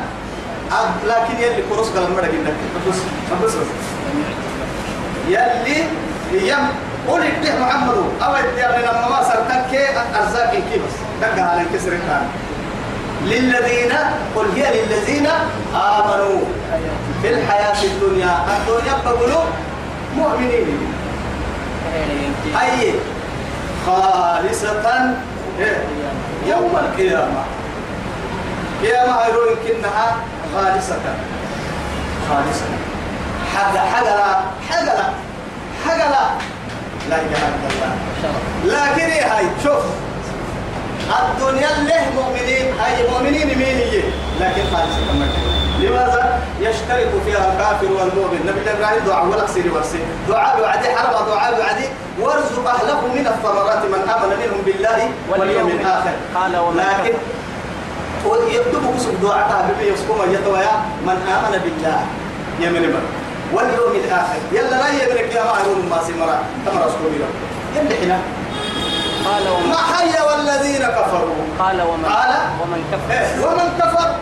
أب- 0.71 1.05
لكن 1.07 1.43
يلي 1.43 1.63
كروس 1.69 1.87
قال 1.89 2.11
مرة 2.13 2.21
جدا 2.25 2.53
بس 2.89 2.95
بس 3.43 3.53
يلي 5.27 5.83
يم 6.49 6.67
قل 7.07 7.21
إديه 7.23 7.59
محمد. 7.59 7.93
أو 8.23 8.33
إديه 8.35 8.79
لنا 8.79 8.91
ما 9.09 9.23
سرتك 9.23 9.91
أرزاق 10.21 10.51
كي 10.53 10.79
بس. 10.79 10.95
دقها 11.21 11.43
على 11.49 11.61
الكسر 11.61 11.89
كان 11.89 12.27
للذين 13.25 13.91
قل 14.35 14.45
هي 14.55 14.81
للذين 14.81 15.27
آمنوا 15.75 16.41
في 17.21 17.29
الحياة 17.29 17.83
الدنيا. 17.83 18.35
الدنيا 18.57 18.93
بقولوا 19.05 19.43
مؤمنين. 20.17 20.93
أي 22.61 22.93
خالصة 23.85 25.13
إيه؟ 25.59 25.83
يوم 26.47 26.77
القيامة. 26.77 27.43
قيامة 28.83 29.13
هيروين 29.13 29.55
كنها 29.67 30.15
خالصة. 30.55 30.99
خالصة. 32.29 32.65
حاجة 33.55 33.79
حاجة 33.79 34.15
لا 34.15 34.39
حاجة 34.69 36.09
لا 37.09 37.15
إله 37.15 37.41
إلا 37.47 37.69
الله. 37.71 37.95
لكن 38.65 39.11
إيه 39.11 39.37
هاي؟ 39.37 39.45
شوف. 39.63 39.83
الدنيا 41.09 41.69
له 41.89 42.03
مؤمنين؟ 42.15 42.65
هاي 42.79 43.09
مؤمنين 43.09 43.47
مين 43.47 43.77
هي؟ 43.77 44.01
لكن 44.39 44.61
خالصة 44.71 45.01
كمان 45.07 45.29
لماذا؟ 45.79 46.39
يشترك 46.61 47.11
فيها 47.25 47.53
الكافر 47.53 47.85
والمؤمن. 47.85 48.39
نبي 48.47 48.71
إبراهيم 48.71 49.03
دعاء 49.07 49.25
ولا 49.25 49.45
كسير 49.45 49.73
ورسي. 49.73 49.99
دعاء 50.29 50.61
وعدي 50.61 50.87
حرب 50.95 51.27
دعاء 51.27 51.59
وعدي 51.59 51.85
وارزق 52.19 52.69
أهله 52.69 53.01
من 53.15 53.27
الثمرات 53.27 53.85
من 53.85 54.09
آمن 54.09 54.31
منهم 54.39 54.61
بالله 54.65 55.09
واليوم 55.29 55.67
الآخر. 55.67 56.13
قال 56.35 56.51
لكن 56.77 57.13
يكتب 58.51 58.95
كسب 58.95 59.21
دعاء 59.21 59.65
بما 59.69 59.83
يسكم 59.83 60.33
يتويا 60.33 60.71
من 61.07 61.17
آمن 61.35 61.61
بالله. 61.63 61.99
يمن 62.59 62.81
من 62.81 63.03
واليوم 63.53 63.93
الآخر. 64.05 64.39
يلا 64.51 64.69
لا 64.69 65.03
يبرك 65.03 65.35
يا 65.35 65.43
معلوم 65.43 65.89
ما 65.89 65.99
سمرا 66.07 66.37
كما 66.65 66.85
رسول 66.85 67.07
الله 67.13 67.29
يلا 67.75 67.95
حنا. 68.01 68.19
قال 69.25 69.47
ومن 69.49 69.69
ما 69.69 69.77
حي 69.77 70.13
والذين 70.27 70.85
كفروا؟ 70.87 71.35
قال 71.59 71.81
ومن 71.81 72.05
قال 72.05 72.33
ومن 72.61 72.83
كفر. 72.91 73.13
إيه، 73.13 73.45
ومن 73.45 73.77
كفر. 73.79 74.15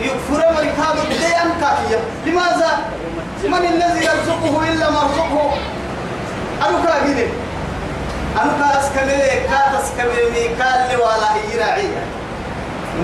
يكفر 0.00 0.52
مركاب 0.52 0.96
بديا 1.06 1.44
كافية 1.60 1.98
لماذا؟ 2.26 2.78
من 3.44 3.66
الذي 3.66 4.04
يرزقه 4.04 4.72
إلا 4.72 4.90
ما 4.90 5.00
رزقه 5.00 5.52
أنا 6.62 6.84
كاجني 6.86 7.26
أنا 8.42 8.52
كاس 8.60 8.88
كمي 8.96 9.16
كاتس 9.50 9.88
كمي 9.98 10.48
كال 10.58 11.00
ولا 11.00 11.54
يراعي. 11.54 11.88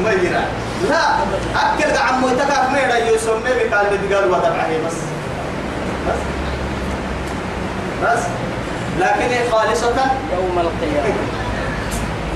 ما 0.05 0.11
يراعي. 0.12 0.45
لا 0.91 1.09
أكل 1.57 1.97
عمو 1.97 2.28
تكاف 2.28 2.70
ميرا 2.70 2.97
يسمى 2.97 3.51
بكال 3.59 3.87
بدقال 3.99 4.31
وتبعه 4.31 4.68
بس. 4.87 4.97
بس. 6.09 6.20
بس. 8.03 8.22
لكن 9.01 9.51
خالصة 9.51 9.94
يوم 10.36 10.59
القيامة. 10.59 11.14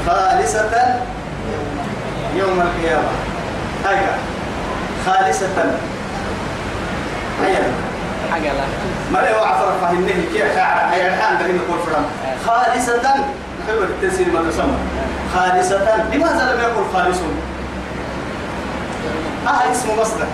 خالصة 0.07 0.97
يوم 2.37 2.61
القيامة. 2.61 3.09
أيوة 3.89 4.15
خالصة. 5.07 5.47
أيوة 7.47 7.73
حاجة 8.33 8.53
لا. 8.53 8.65
ما 9.13 9.19
له 9.19 9.47
عفر 9.47 9.73
فهمني 9.81 10.13
كيف 10.33 10.59
حاجة 10.59 10.91
حاجة 10.91 11.07
الحين 11.09 11.39
ده 11.39 11.45
نقول 11.47 11.79
فرام 11.87 12.05
خالصة. 12.47 13.03
خبر 13.69 13.85
التنسيل 13.85 14.33
ما 14.33 14.51
تسمى 14.51 14.77
خالصة. 15.35 16.05
لماذا 16.13 16.55
لم 16.55 16.61
يقل 16.61 16.85
خالص؟ 16.95 17.19
آه 19.47 19.73
اسمه 19.73 20.01
مصدر. 20.01 20.27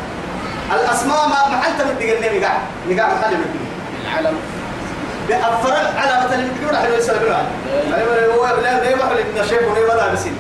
الأسماء 0.74 1.28
ما 1.28 1.56
محل 1.56 1.78
تمدق 1.78 2.16
النبي 2.16 2.44
قاعد 2.44 2.60
نقاع 2.90 3.08
محل 3.08 3.34
مدق 3.34 3.46
العلم. 4.04 4.36
بأفر 5.30 5.72
على 5.96 6.24
مثلا 6.26 6.48
تقول 6.60 6.76
حلو 6.76 6.94
يسأل 6.94 7.18
بلوان 7.18 7.46
هو 8.36 8.46
لا 8.46 8.80
لا 8.80 8.90
يبغى 8.90 9.22
لنا 9.34 9.46
شيء 9.46 9.62
ولا 9.70 9.80
يبغى 9.80 10.12
بسين 10.12 10.36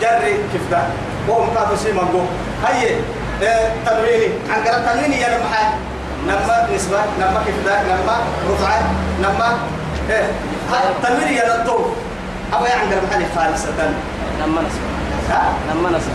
جري 0.00 0.32
كيف 0.52 0.70
ده؟ 0.70 0.78
هو 1.28 1.44
مقابل 1.44 1.78
شيء 1.78 1.94
مانجو. 1.94 2.20
هاي 2.66 2.96
تنويني. 3.86 4.28
عن 4.50 4.60
قرب 4.64 4.84
تنويني 4.86 5.20
يا 5.20 5.28
نمحا 5.38 5.74
نما 6.26 6.68
نسبة 6.74 6.98
نما 7.20 7.42
كيف 7.46 7.54
ده؟ 7.66 7.82
نما 7.82 8.16
رفعة 8.50 8.82
نما 9.20 9.58
إيه 10.10 10.30
تنويني 11.02 11.36
يا 11.36 11.62
نتو 11.62 11.78
أبا 12.52 12.72
عن 12.72 12.92
قرب 12.92 13.10
حالي 13.12 13.26
خالصة. 13.36 13.68
لما 14.40 14.62
نسمع 14.62 14.90
ها؟ 15.30 15.52
لما 15.70 15.88
نسمع 15.88 16.14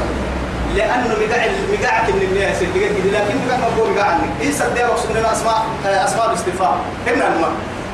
لأنه 0.76 1.15
مقاع 1.28 1.47
مقاعك 1.74 2.09
من 2.09 2.22
الناس 2.22 2.61
لكن 2.61 3.36
مقاع 3.45 3.57
ما 3.57 3.69
بقول 3.78 3.91
مقاع 3.93 4.05
عنك 4.05 4.30
إيه 4.41 4.51
صدق 4.51 4.89
وقصد 4.89 5.17
لنا 5.17 5.32
أسماء 5.32 5.65
أسماء 5.86 6.30
الاستفهام 6.30 6.78
هنا 7.07 7.28
الماء 7.28 7.51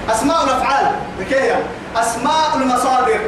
أسماء 0.10 0.44
الأفعال. 0.44 0.92
بكيه 1.20 1.64
أسماء 1.96 2.56
المصادر. 2.56 3.20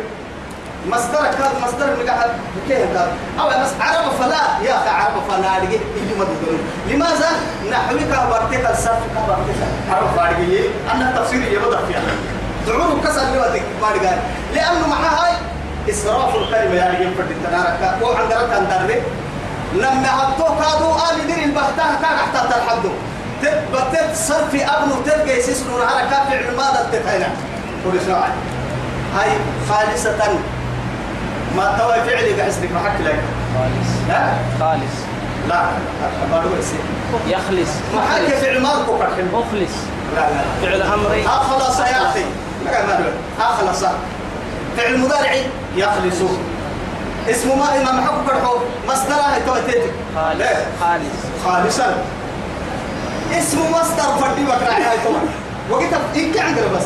مصدرك 0.88 1.34
هذا 1.40 1.52
مصدر 1.64 1.88
مقاع 2.04 2.26
بكيه 2.56 2.84
هذا 2.86 3.12
أو 3.40 3.48
بس 3.48 3.70
عرب 3.82 4.12
فلا. 4.12 4.70
يا 4.70 4.76
أخي 4.78 4.90
عرب 4.90 5.14
فلا. 5.30 5.66
لقي 5.66 5.80
اللي 5.98 6.16
ما 6.20 6.26
تقولون 6.26 6.60
لماذا 6.90 7.30
نحوك 7.72 8.30
برتك 8.32 8.70
الصف 8.72 9.00
كبرتك 9.16 9.60
عرب 9.92 10.08
فارقية. 10.18 10.70
أن 10.94 11.02
التفسير 11.02 11.42
يبدأ 11.42 11.80
فيها 11.88 12.02
دعوه 12.68 13.02
كسر 13.04 13.22
لوتك 13.36 13.64
ما 13.82 13.88
قال 13.88 14.18
لأنه 14.54 14.88
مع 14.88 14.98
هاي 14.98 15.34
إسراف 15.90 16.36
الكلمة 16.36 16.76
يعني 16.76 17.06
ينفرد 17.06 17.32
التنارك. 17.32 17.98
وعند 18.02 18.34
رك 18.34 18.54
أندرب 18.54 19.02
لما 19.74 20.08
عبدوه 20.08 20.62
كادوا 20.62 20.96
آل 21.12 21.28
دير 21.28 21.44
البهتاه 21.44 22.02
كان 22.02 22.18
حتى 22.18 22.54
تلحدوا 22.54 22.92
تبتت 23.42 24.16
صرف 24.16 24.56
أبنو 24.56 24.96
تلقى 25.06 25.40
يسسلوا 25.40 25.86
نهارك 25.86 26.10
فعل 26.10 26.56
ماذا 26.58 26.90
تتهينا. 26.92 27.28
قول 27.86 27.98
اسمعي 27.98 28.30
هاي 29.16 29.30
خالصة. 29.70 30.18
ما 31.56 31.78
توي 31.80 32.10
فعلي 32.10 32.42
قحسنك 32.42 32.72
محك 32.72 33.02
لك. 33.02 33.20
خالص. 33.56 33.90
لا 34.08 34.34
خالص. 34.60 34.96
لا 35.50 35.62
ما 36.32 36.38
هو 36.38 36.56
يصير. 36.60 36.80
يخلص. 37.28 37.70
محك 37.96 38.34
فعل 38.34 38.66
وكرحل 38.90 39.26
مخلص 39.34 39.76
لا 40.16 40.22
لا. 40.22 40.44
فعل 40.62 40.82
أمري. 40.82 41.26
أخلص 41.26 41.80
يا 41.80 42.10
أخي. 42.10 42.26
ما 42.66 43.04
أخلص. 43.40 43.84
فعل 44.78 44.98
مضارع 45.00 45.34
يخلص. 45.76 46.22
اسمه 47.28 47.56
ما 47.56 47.78
إمام 47.82 48.02
حكم 48.02 48.28
كرحو 48.28 48.58
مصدره 48.88 49.42
توتيتك 49.46 49.94
خالص. 50.16 50.60
خالص. 50.82 51.46
خالصا. 51.46 52.04
اسمه 53.38 53.70
مصدر 53.70 54.04
فردي 54.22 54.44
بكراعي. 54.44 54.84
هاي 54.84 54.98
طبعا 55.06 55.22
وقت 55.70 55.94
إنك 56.16 56.38
عندنا 56.38 56.68
بس. 56.68 56.84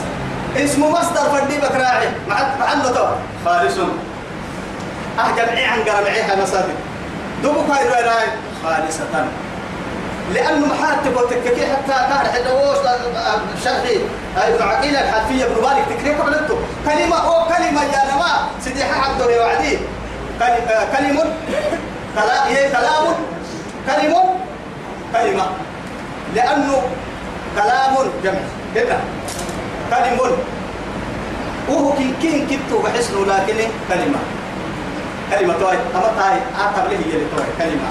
اسمه 0.57 0.89
مصدر 0.89 1.21
فردي 1.21 1.57
بكراعي. 1.57 2.07
مع 2.27 2.35
مع 2.59 2.89
طبعا 2.89 3.15
خالص 3.45 3.73
أهجم 5.19 5.49
عي 5.49 5.65
عن 5.65 5.79
قرمعيها 5.79 6.35
مسادي 6.35 6.73
دوبك 7.43 7.69
هاي 7.69 7.89
رأي 7.89 8.03
رأي. 8.03 8.27
خالصة 8.63 9.25
لأنه 10.33 10.65
محاتب 10.65 11.17
وتككي 11.17 11.65
حتى 11.65 11.87
كان 11.87 12.31
حدوش 12.33 12.77
شرحي. 13.63 13.99
ابن 14.37 14.63
عقيل 14.63 14.95
الحنفية. 14.95 15.45
ابن 15.45 15.61
مالك 15.61 15.85
تكريك 15.89 16.21
قبلته 16.21 16.57
كلمة 16.85 17.17
أو 17.17 17.45
كلمة 17.45 17.83
يا 17.83 18.15
نما 18.15 18.47
سيدي 18.63 18.83
حق 18.83 19.17
دوري 19.19 19.39
وعدي. 19.39 19.75
آه، 19.75 19.79
كلم 20.43 21.17
كلا- 22.15 22.47
كلام 22.75 23.05
كلم 23.87 24.13
كلمة. 25.13 25.45
لأنه 26.35 26.81
كلام 27.55 27.93
جمع. 28.23 28.43
كده 28.75 28.97
كلم 29.91 30.17
وهو 31.69 31.93
كين 31.93 32.13
كين 32.21 32.47
كتو 32.49 32.81
بحسنه 32.81 33.25
لكن 33.25 33.57
كلمة. 33.89 34.19
كلمة 35.31 35.53
توي. 35.59 35.77
أما 35.95 36.09
تاي 36.19 36.37
أكتب 36.59 36.91
له 36.91 36.97
هي 36.97 37.13
توي؟ 37.31 37.45
كلمة. 37.59 37.89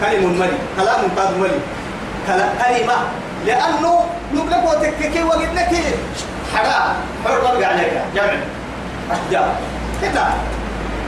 كلمة 0.00 0.28
مري 0.38 0.56
كلام 0.76 1.00
مري 1.40 1.58
كلا- 2.26 2.52
كلمة. 2.60 2.96
لأنه 3.46 3.92
نبلغ 4.34 4.62
وتككي 4.70 5.22
وقدنك 5.22 5.70
حرام. 6.54 6.94
حر 7.24 7.34
ربي 7.54 7.64
عليك. 7.64 7.92
جمع. 8.14 8.34
أشجار. 9.12 9.48
كده 10.02 10.24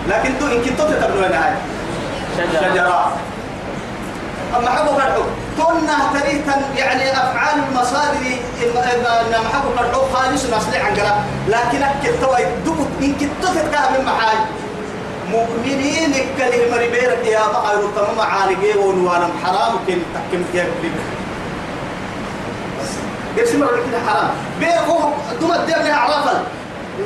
لكن 0.09 0.31
تو 0.41 0.47
إن 0.47 0.63
كنتو 0.65 0.85
تتبنون 0.85 1.33
هاي 1.33 1.53
شجرة. 2.39 3.13
أما 4.57 4.71
حبوا 4.71 4.95
فرحوا 4.95 5.25
كنا 5.59 5.97
تريتا 6.21 6.63
يعني 6.77 7.13
أفعال 7.13 7.57
المصادر 7.69 8.27
إن 8.63 9.31
محبوا 9.45 9.77
فرحوا 9.77 10.05
خالص 10.15 10.45
نصلي 10.45 10.79
عن 10.79 10.95
قراب 10.95 11.17
لكن 11.49 11.83
أكل 11.83 12.21
توي 12.21 12.45
دبت 12.67 12.89
إن 13.03 13.13
كنتو 13.13 13.49
تتكاه 13.55 13.91
من 13.91 14.05
محاي. 14.05 14.37
مؤمنين 15.31 16.13
كله 16.39 16.71
مريبيرك 16.73 17.27
يا 17.27 17.47
بقى 17.47 17.75
يرتم 17.75 18.17
معانقي 18.19 18.79
ونوانا 18.79 19.29
حرام 19.45 19.73
كن 19.87 19.99
تحكم 20.15 20.45
كيف 20.53 20.67
قبل 23.37 23.49
سمر 23.49 23.67
كده 23.67 23.99
حرام. 24.07 24.31
بيرقوا 24.61 25.11
دوم 25.41 25.53
الدين 25.53 25.77
لها 25.77 25.97
عرفا 25.97 26.43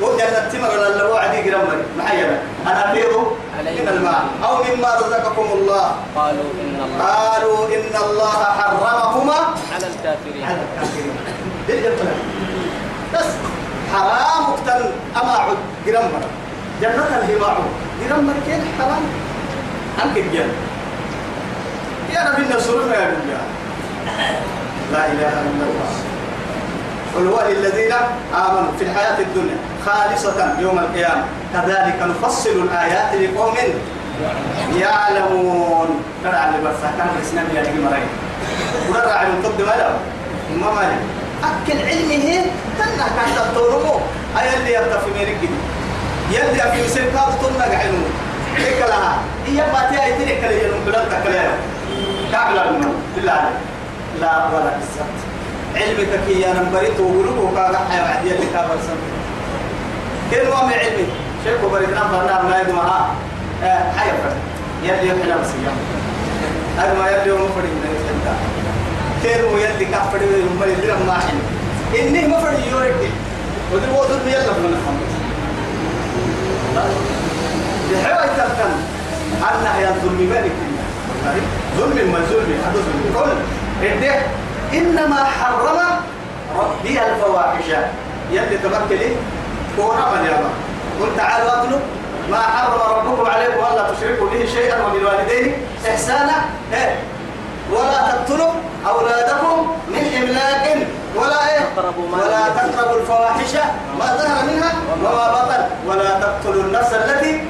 وجنة 0.01 0.37
التمر 0.37 0.87
اللي 0.87 1.03
هو 1.03 1.15
عدي 1.15 1.41
جرمري 1.41 1.83
معينة 1.97 2.39
أنا 2.67 2.91
أفيض 2.91 3.13
من 3.59 3.87
الماء. 3.87 4.23
أو 4.43 4.63
مما 4.63 4.95
رزقكم 4.95 5.45
الله. 5.53 5.95
قالوا 6.15 6.49
إن 6.61 6.75
الله. 6.85 7.05
قالوا 7.05 7.67
إن 7.67 7.95
الله 8.03 8.43
حرمهما 8.59 9.39
على 9.73 9.87
الكافرين. 9.87 10.43
على 10.45 10.57
الكافرين. 10.61 11.15
بس. 13.13 13.29
حرام 13.93 14.43
اقتل 14.53 14.91
أما 15.21 15.31
عد. 15.31 15.57
جرمر 15.87 16.21
جنة 16.81 17.19
الهماع 17.23 17.57
جرمر 18.01 18.33
كين 18.45 18.61
حرام؟ 18.79 19.03
أنك 20.03 20.17
الجنة 20.17 20.53
يا 22.13 22.31
نبي 22.31 22.41
النصر 22.41 22.73
يا 22.73 23.09
بالله 23.09 23.41
لا 24.91 25.05
إله 25.05 25.33
إلا 25.41 25.65
الله. 25.69 26.10
قل 27.15 27.27
هو 27.27 27.41
للذين 27.49 27.93
آمنوا 28.33 28.71
في 28.79 28.83
الحياة 28.83 29.19
الدنيا 29.19 29.57
خالصة 29.85 30.59
يوم 30.59 30.79
القيامة. 30.79 31.23
كذلك 31.53 31.95
نفصل 32.01 32.49
الآيات 32.49 33.15
لقوم 33.15 33.55
يعلمون. 34.77 36.03
ترى 36.23 36.35
على 36.35 36.57
بس 36.65 36.81
كان 36.97 37.07
الإسلام 37.17 37.45
نجم 37.55 37.85
مرأي 37.85 38.03
ورا 38.89 39.11
على 39.13 39.27
القد 39.27 39.61
ما 39.61 39.75
له؟ 39.81 39.97
ما 40.61 40.71
مالي 40.71 40.97
أكل 41.43 41.79
علمه 41.89 42.45
تنا 42.79 43.05
كان 43.15 43.35
تطورمو 43.35 43.99
أي 44.39 44.57
اللي 44.57 44.73
يبقى 44.73 44.99
في 45.01 45.09
ميرك 45.17 45.37
يلي 46.31 46.71
في 46.71 46.83
مسير 46.85 47.03
كاب 47.03 47.33
تنا 47.41 47.65
قاعدين 47.65 48.03
هيك 48.57 48.79
لها 48.79 49.17
هي 49.47 49.57
باتي 49.57 50.03
أي 50.03 50.13
تري 50.13 50.41
كلي 50.41 50.67
يوم 50.67 50.85
بلاد 50.85 51.09
تكلي 51.09 51.49
كعبلا 52.31 52.63
بالله 53.15 53.49
لا 54.21 54.47
ولا 54.47 54.71
بالسبت 54.77 55.19
علمك 55.75 56.19
كي 56.27 56.51
أنا 56.51 56.71
بريت 56.73 56.99
وقلوبه 56.99 57.55
كاغا 57.55 57.79
حيا 57.89 58.01
بعد 58.01 58.25
يلي 58.25 58.45
كابر 58.53 58.75
سم 58.87 58.99
كل 60.31 60.49
ما 60.49 60.65
من 60.65 60.73
علمي 60.73 61.05
شيخ 61.43 61.71
بريت 61.71 61.89
نمبر 61.89 62.25
نام 62.25 62.49
ما 62.49 62.61
يدمع 62.61 63.05
حيا 63.97 64.13
فرد 64.23 64.37
يلي 64.83 65.07
يحنا 65.07 65.37
بس 65.37 65.49
يوم 65.65 65.77
هذا 66.77 66.93
ما 66.99 67.09
يلي 67.09 67.29
يوم 67.29 67.39
فرد 67.39 67.63
من 67.63 67.85
الفندا 67.91 68.33
كل 69.23 69.53
ما 69.53 69.59
يلي 69.61 69.85
كافر 69.85 70.21
يوم 70.21 70.57
ما 70.59 70.65
يلي 70.65 71.05
ما 71.07 71.13
حلو 71.13 71.39
إني 71.99 72.27
ما 72.27 72.39
فرد 72.39 72.59
يورك 72.71 73.09
ودي 73.73 73.91
وضع 73.91 74.31
يلا 74.31 74.53
من 74.53 74.77
الخمس 74.77 75.11
بحيوة 77.91 78.25
تفتن 78.25 78.73
أنها 79.39 79.79
يا 79.79 79.95
ظلم 80.03 80.29
مالك 80.29 80.51
ظلم 81.77 82.11
ما 82.11 82.19
ظلم 82.19 82.59
هذا 82.65 82.73
ظلم 82.73 83.13
كل 83.15 83.85
إيه 83.85 84.25
إنما 84.73 85.23
حرم 85.23 85.79
ربي 86.59 86.99
الفواحش. 86.99 87.69
يلي 88.31 88.57
تمكلي 88.57 89.15
كورا 89.77 90.05
من 90.11 90.25
يابا 90.25 90.49
قل 90.99 91.17
تعالوا 91.17 91.51
أكلوا. 91.63 91.79
ما 92.31 92.37
حرم 92.37 92.79
ربكم 92.97 93.29
عليكم 93.29 93.59
ألا 93.71 93.93
تشركوا 93.93 94.29
به 94.29 94.45
شيئا 94.45 94.85
وبالوالدين 94.85 95.53
إحسانا. 95.89 96.37
إيه؟ 96.73 96.95
ولا 97.71 97.99
تقتلوا 98.11 98.51
أولادكم 98.87 99.75
من 99.87 100.03
إملاق 100.17 100.65
ولا 101.15 101.39
إيه؟ 101.49 101.63
ولا. 102.11 102.41
تقربوا 102.57 102.99
الفواحش. 102.99 103.53
ما 103.99 104.05
ظهر 104.05 104.45
منها 104.47 104.71
وما 105.03 105.27
بطن. 105.31 105.61
ولا 105.87 106.19
تقتلوا 106.19 106.63
النفس 106.63 106.93
التي 106.93 107.41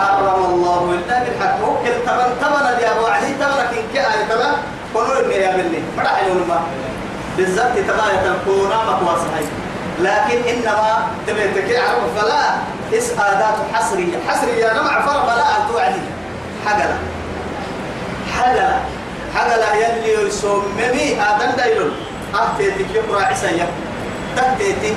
حرم 0.00 0.44
الله 0.44 0.80
إلا 0.98 1.18
بالحق 1.24 1.58
وكل 1.68 1.94
تمن 2.06 2.30
تمن 2.40 2.66
يا 2.82 2.92
أبو 2.92 3.06
علي 3.06 3.32
تمنك 3.40 3.72
إن 3.78 3.86
كان 3.94 4.28
تمن 4.28 4.52
كونوا 4.92 5.20
إني 5.20 5.34
يا 5.34 5.56
مني 5.56 5.80
مرا 5.96 6.08
حلو 6.08 6.34
ما 6.48 6.60
بالذات 7.36 7.78
تباية 7.78 8.34
الكونا 8.34 8.76
مقواس 8.84 9.20
هاي 9.20 9.44
لكن 10.00 10.48
إنما 10.48 11.06
تبيتك 11.26 11.78
عرب 11.78 12.02
فلا 12.16 12.54
إس 12.98 13.10
آدات 13.18 13.54
حصرية. 13.72 14.16
حصرية 14.28 14.72
نمع 14.72 15.06
فرق 15.06 15.26
فلا 15.26 15.56
أن 15.56 15.68
توعدي. 15.72 16.00
حقلا. 16.66 16.96
حللا 18.34 18.78
حقلا 19.34 19.74
يلي 19.74 20.26
يسممي 20.28 21.22
آدم 21.22 21.56
دايلون. 21.56 21.92
أهتيتك 22.34 22.94
يقرأ 22.94 23.24
عسى 23.24 23.66
تهتيتي. 24.36 24.94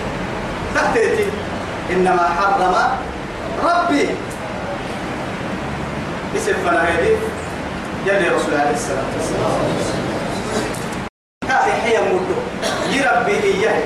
تهتيتي. 0.75 1.25
إنما 1.91 2.29
حرم 2.37 2.75
ربي. 3.63 4.09
اسم 6.35 6.53
فنهيدي 6.65 7.15
يلي 8.05 8.27
رسول 8.29 8.53
عليه 8.53 8.73
الصلاة 8.73 9.07
والسلام. 9.17 10.06
حيا 11.83 12.01
مدو 12.01 12.37
يربي 12.89 13.43
إياه 13.43 13.81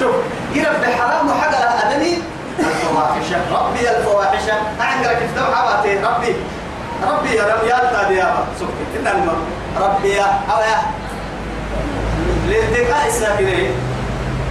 شوف 0.00 0.14
يربي 0.54 0.86
حرام 0.86 1.28
وحق 1.28 1.54
أدني 1.86 2.18
الفواحش 2.58 3.28
ربي 3.52 3.90
الفواحش. 3.90 4.42
أعنقرك 4.80 5.16
في 5.18 5.26
دم 5.36 5.54
حباتي؟ 5.54 5.98
ربي. 5.98 6.36
ربي 7.08 7.34
يا 7.34 7.44
رب 7.44 7.64
يا 7.68 7.78
تادي 7.92 8.14
يا 8.14 8.34
سبحان 8.58 8.86
إن 8.96 9.06
الم 9.06 9.28
ربي 9.80 10.08
يا 10.08 10.24
أو 10.24 10.60
يا 10.60 10.78
للدكاء 12.48 13.06
الساكنين 13.06 13.70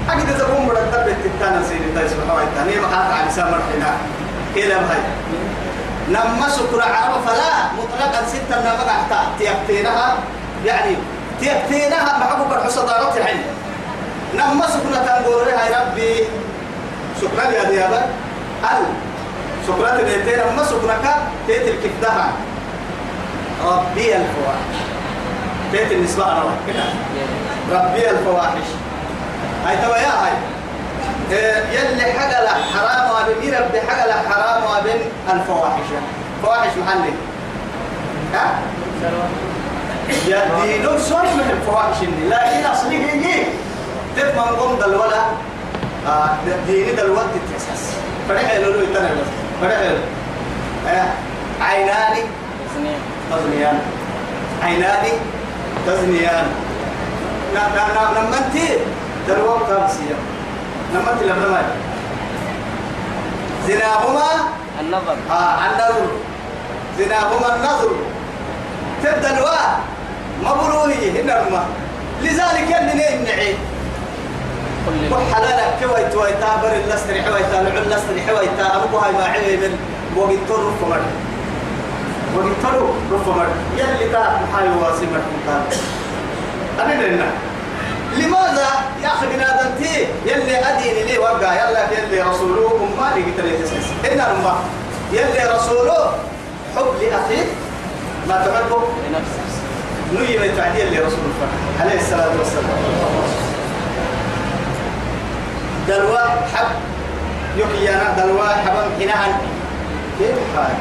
أكيد 0.09 0.37
تقوم 0.37 0.67
مرتب 0.67 1.07
التتانا 1.07 1.63
سيدي 1.69 2.09
سبحانه 2.09 2.33
وتعالى. 2.33 2.79
ما 2.79 2.87
حاطط 2.87 3.13
على 3.13 3.31
سامر 3.31 3.59
حنا 3.73 3.91
كده 4.55 4.77
بهاي 4.77 4.97
لما 6.07 6.47
شكر 6.57 6.81
عرب 6.81 7.21
فلا 7.25 7.51
مطلقا 7.77 8.21
لما 8.51 8.83
قعدت 8.83 9.39
تيقتينها 9.39 10.15
يعني 10.65 10.95
تيقتينها 11.39 12.17
محبوب 12.17 12.51
الحصة 12.51 12.85
دارت 12.85 13.17
الحين. 13.17 13.41
لما 14.33 14.67
شكر 14.67 15.05
تنقول 15.05 15.47
يا 15.47 15.79
ربي 15.79 16.27
شكرا 17.21 17.51
يا 17.51 17.63
ديابا 17.63 18.01
ال 18.63 18.85
شكرا 19.67 19.89
تنتين 19.89 20.39
لما 20.39 20.63
شكرك 20.63 21.15
تيت 21.47 21.67
الكفدها 21.67 22.31
ربي 23.65 24.15
الفواحش. 24.15 24.77
تيت 25.71 25.91
النسبة 25.91 26.23
أنا 26.31 26.43
ربي 27.71 28.09
الفواحش. 28.09 28.67
هاي 29.65 29.77
تبا 29.77 29.97
يا 29.97 30.09
هاي. 30.09 30.31
يلي 31.75 32.13
حقل 32.19 32.47
حرام 32.47 33.11
وابن 33.11 33.43
يربي 33.43 33.81
حقل 33.81 34.11
حرام 34.11 34.63
وابن؟ 34.63 34.99
الفواحش. 35.33 35.87
فواحش 36.43 36.77
محلي. 36.77 37.13
ها؟ 38.33 38.59
يا 40.27 40.41
دينو 40.61 40.97
صار 40.97 41.23
من 41.23 41.49
الفواحش 41.61 41.97
لكن 42.29 42.65
أصلي 42.65 42.97
هي 43.11 43.43
تفهم 44.17 44.55
قم 44.55 44.75
دلولا 44.79 45.21
آه 46.07 46.29
ديني 46.67 46.91
دلولا 46.91 47.21
تتحسس 47.21 47.83
فرح 48.29 48.53
لولو 48.55 48.79
يتنى 48.79 49.07
بس 49.07 49.29
فرح 49.61 49.79
آه 50.87 51.07
عيناني 51.61 52.21
تزنيان. 53.31 53.79
عيناني 54.63 55.11
تزنيان. 55.87 56.47
نعم 57.55 57.75
نعم 57.75 57.89
نعم 57.95 58.13
لما 58.25 58.37
انت 58.37 58.57
دلولا 59.27 59.59
تابسيه 59.67 60.15
لما 60.93 61.11
انت 61.13 61.23
لما 61.23 61.47
ما 61.47 61.61
زناهما 63.67 64.29
النظر. 64.81 65.15
آه 65.31 65.57
النظر 65.65 66.07
زناهما 66.99 67.55
النظر. 67.55 67.91
تبدا 69.03 69.37
الواء 69.37 69.79
مبروهي 70.45 71.21
هنا 71.21 71.65
لذلك 72.21 72.67
يلي 72.69 73.23
نعي. 73.23 73.55
كل 74.85 75.13
وحلالك 75.13 75.73
كوي 75.79 76.03
توي 76.13 76.31
تابر 76.31 76.73
اللستري 76.83 77.21
حوي 77.21 77.39
تالع 77.51 77.81
اللستري 77.81 78.21
حوي 78.27 78.47
تا 78.57 78.75
أبو 78.75 78.97
هاي 78.97 79.11
ما 79.11 79.23
عيب 79.23 79.71
وقت 80.15 80.29
تر 80.49 80.71
فمر 80.81 81.01
وقت 82.35 82.55
تر 82.63 82.87
فمر 83.25 83.47
يلي 83.77 84.09
تا 84.11 84.23
حاي 84.53 84.69
واسي 84.69 85.05
مر 85.05 85.21
أنا 86.79 87.07
لنا. 87.07 87.25
لماذا 88.17 88.67
يا 89.03 89.07
أخي 89.07 89.25
بنادمتي؟ 89.27 90.07
يلي 90.25 90.57
أديني 90.69 91.03
لي 91.03 91.17
وقع. 91.17 91.53
يلا 91.53 91.91
يلي 91.91 92.21
رسوله. 92.21 92.89
ما 92.99 93.13
لي 93.15 93.23
قلت 93.23 93.39
لي 93.39 94.13
إن 94.13 94.19
الماء 94.19 94.57
يلي 95.11 95.55
رسوله. 95.55 96.13
حب 96.75 96.85
لأخيك 97.01 97.47
ما 98.27 98.35
تحبه؟ 98.35 98.81
لنفسك. 99.09 99.54
نية 100.13 100.39
من 100.39 100.53
تعديل 100.57 100.87
لرسول 100.93 101.19
الله 101.19 101.49
عليه 101.81 101.99
الصلاة 101.99 102.29
والسلام 102.39 102.65
دلوا 105.87 106.19
حب 106.55 106.67
يحيي 107.57 107.89
أنا 107.95 108.15
دلوا 108.17 108.47
حبم 108.47 108.89
حناهن 109.01 109.33
كيف 110.19 110.35
حال؟ 110.55 110.73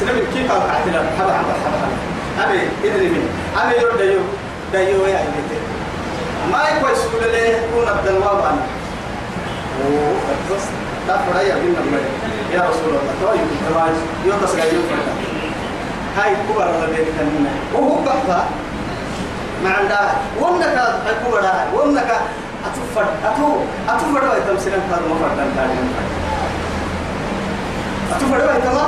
سنبي 0.00 0.20
كيف 0.34 0.52
قال 0.52 0.60
قاعدنا 0.62 0.98
حب 1.18 1.30
حب 1.30 1.44
حب 1.64 1.72
حب. 1.82 2.48
أبي 2.48 2.60
إدري 2.84 3.08
من 3.08 3.28
أبي 3.56 3.74
يرد 3.74 3.98
ديو 3.98 4.20
ديو 4.72 5.06
يا 5.06 5.18
إبتي 5.20 5.58
ما 6.52 6.58
يكوي 6.68 6.94
سكول 6.94 7.32
له 7.32 7.38
يكون 7.38 7.88
الدلوا 7.98 8.32
بان 8.34 8.58
أوه 9.86 10.14
بس 10.56 10.62
تفرع 11.08 11.42
يا 11.42 11.54
رسول 12.70 12.88
الله 12.88 13.32
يمكن 13.34 13.56
تواج 13.72 13.90
يوم 14.26 14.38
تسقى 14.44 14.74
يوم. 14.74 14.82
فردا 14.90 15.41
هاي 16.16 16.32
كبر 16.48 16.66
الذين 16.84 17.06
كنا 17.18 17.50
وهو 17.74 18.02
بقى 18.04 18.44
ما 19.64 19.70
عندها 19.70 20.14
وانك 20.40 20.76
كبر 21.26 21.44
وانك 21.74 22.10
أتفر 22.66 23.06
أتو 23.24 23.48
أتفر 23.88 24.22
وين 24.30 24.42
تمسنا 24.48 24.78
كارو 24.90 25.08
ما 25.08 25.16
فردان 25.20 25.50
كارو 25.56 25.74
أتفر 28.12 28.48
وين 28.48 28.62
تما 28.64 28.84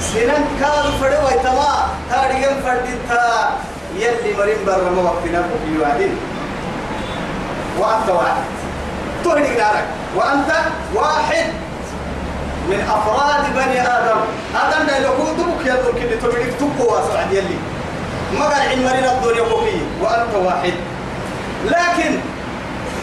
سنن 0.00 0.44
كارو 0.60 0.90
فر 1.00 1.12
وين 1.24 1.42
تما 1.44 1.70
تاريم 2.10 2.60
فردين 2.64 2.98
تا 3.08 3.50
يلي 3.96 4.36
مريم 4.38 4.58
بر 4.66 4.90
ما 4.96 5.02
وقتنا 5.02 5.42
في 5.42 5.78
وادين 5.82 6.16
وأنت 7.78 8.08
واحد. 8.08 8.42
تهني 9.24 9.56
نارك 9.56 9.86
وأنت 10.16 10.50
واحد. 10.94 11.46
من 12.68 12.80
أفراد 12.80 13.54
بني 13.54 13.80
آدم. 13.82 14.20
آدم 14.56 14.86
ده 14.86 14.98
لو 14.98 15.12
كنت 15.12 15.40
بك 15.40 15.66
يا 15.66 15.74
دول 15.74 15.94
كده 16.02 16.16
تبريك 16.20 16.54
تبقوا 16.60 16.92
واسعد 16.96 17.32
يلي. 17.32 17.56
ما 18.38 18.44
قال 18.44 18.62
عمرين 18.62 19.04
الدنيا 19.04 19.42
بقي 19.42 19.78
وأنت 20.02 20.34
واحد. 20.34 20.72
لكن 21.64 22.18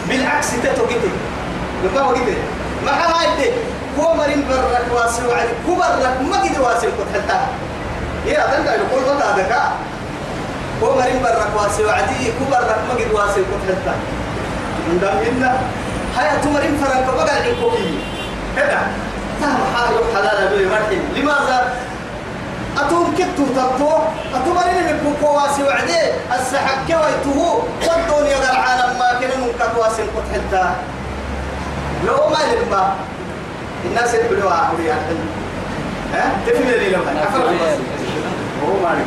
بالعكس 0.08 0.46
تتوقيته 0.62 1.10
لما 1.84 2.02
وقيته 2.02 2.36
ما 2.84 2.92
هاي 2.92 3.26
دي 3.42 3.50
هو 4.00 4.14
مريم 4.14 4.44
برك 4.50 4.86
واسع 4.94 5.26
وعلي. 5.26 5.48
كبرك 5.66 6.16
ما 6.30 6.36
قد 6.36 6.58
واسع 6.60 6.88
كنت 6.88 7.10
حتى 7.14 7.38
يا 8.26 8.54
آدم 8.54 8.64
ده 8.64 8.74
يقول 8.74 9.02
وضع 9.04 9.36
ذكاء 9.36 9.72
هو 10.82 10.94
مريم 10.98 11.22
برك 11.22 11.50
واسع 11.62 11.84
وعدي 11.86 12.14
كبرك 12.40 12.76
ما 12.88 12.94
قد 12.94 13.12
واسع 13.12 13.34
كنت 13.34 13.64
حتى 13.70 13.94
دام 15.00 15.16
إن 15.16 15.58
حياة 16.16 16.44
مريم 16.54 16.84
فرق 16.84 17.14
بقى 17.24 17.50
الكوكي 17.50 17.98
هذا 18.56 18.80
تهم 19.40 19.60
حاله 19.76 20.00
حلال 20.14 20.58
بي 20.58 20.66
مرحب 20.66 21.02
لماذا؟ 21.16 21.58
أتوم 22.78 23.14
كتو 23.18 23.44
تبتو 23.56 23.90
أتومرين 24.34 24.84
من 24.86 24.96
كوكو 25.20 25.34
واسي 25.36 25.62
وعدي. 25.62 26.00
السحك 26.40 26.78
كويته 26.86 27.38
والدنيا 27.86 28.36
قال 28.36 28.56
عالم 28.56 28.98
ما 28.98 29.08
كنا 29.20 29.36
ننكت 29.36 29.76
واسي 29.78 30.02
قد 30.02 30.24
حتى 30.34 30.64
لو 32.06 32.16
ما 32.30 32.36
لما 32.52 32.94
الناس 33.84 34.14
يقولوا 34.14 34.52
عقولي 34.52 34.90
عقل 34.92 35.16
ها؟ 36.14 36.30
تفل 36.46 36.66
لي 36.78 36.88
لما 36.90 37.20
عفوا 37.20 37.40
هو 38.62 38.72
ما 38.82 38.92
لك 38.98 39.06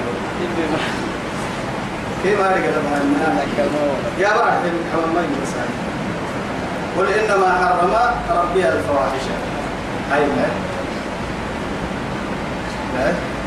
كيف 2.23 2.39
ما 2.41 2.45
لك 2.47 2.63
لما 2.75 3.91
يا 4.19 4.27
بعد 4.37 4.53
من 4.63 4.89
حوام 4.93 5.09
ما 5.15 5.21
يمسان 5.21 5.69
قل 6.97 7.07
إنما 7.13 7.49
حرم 7.61 7.93
ربي 8.39 8.67
الفواحش. 8.69 9.25
أي 10.13 10.25
لا 10.25 10.47
لا 12.95 13.38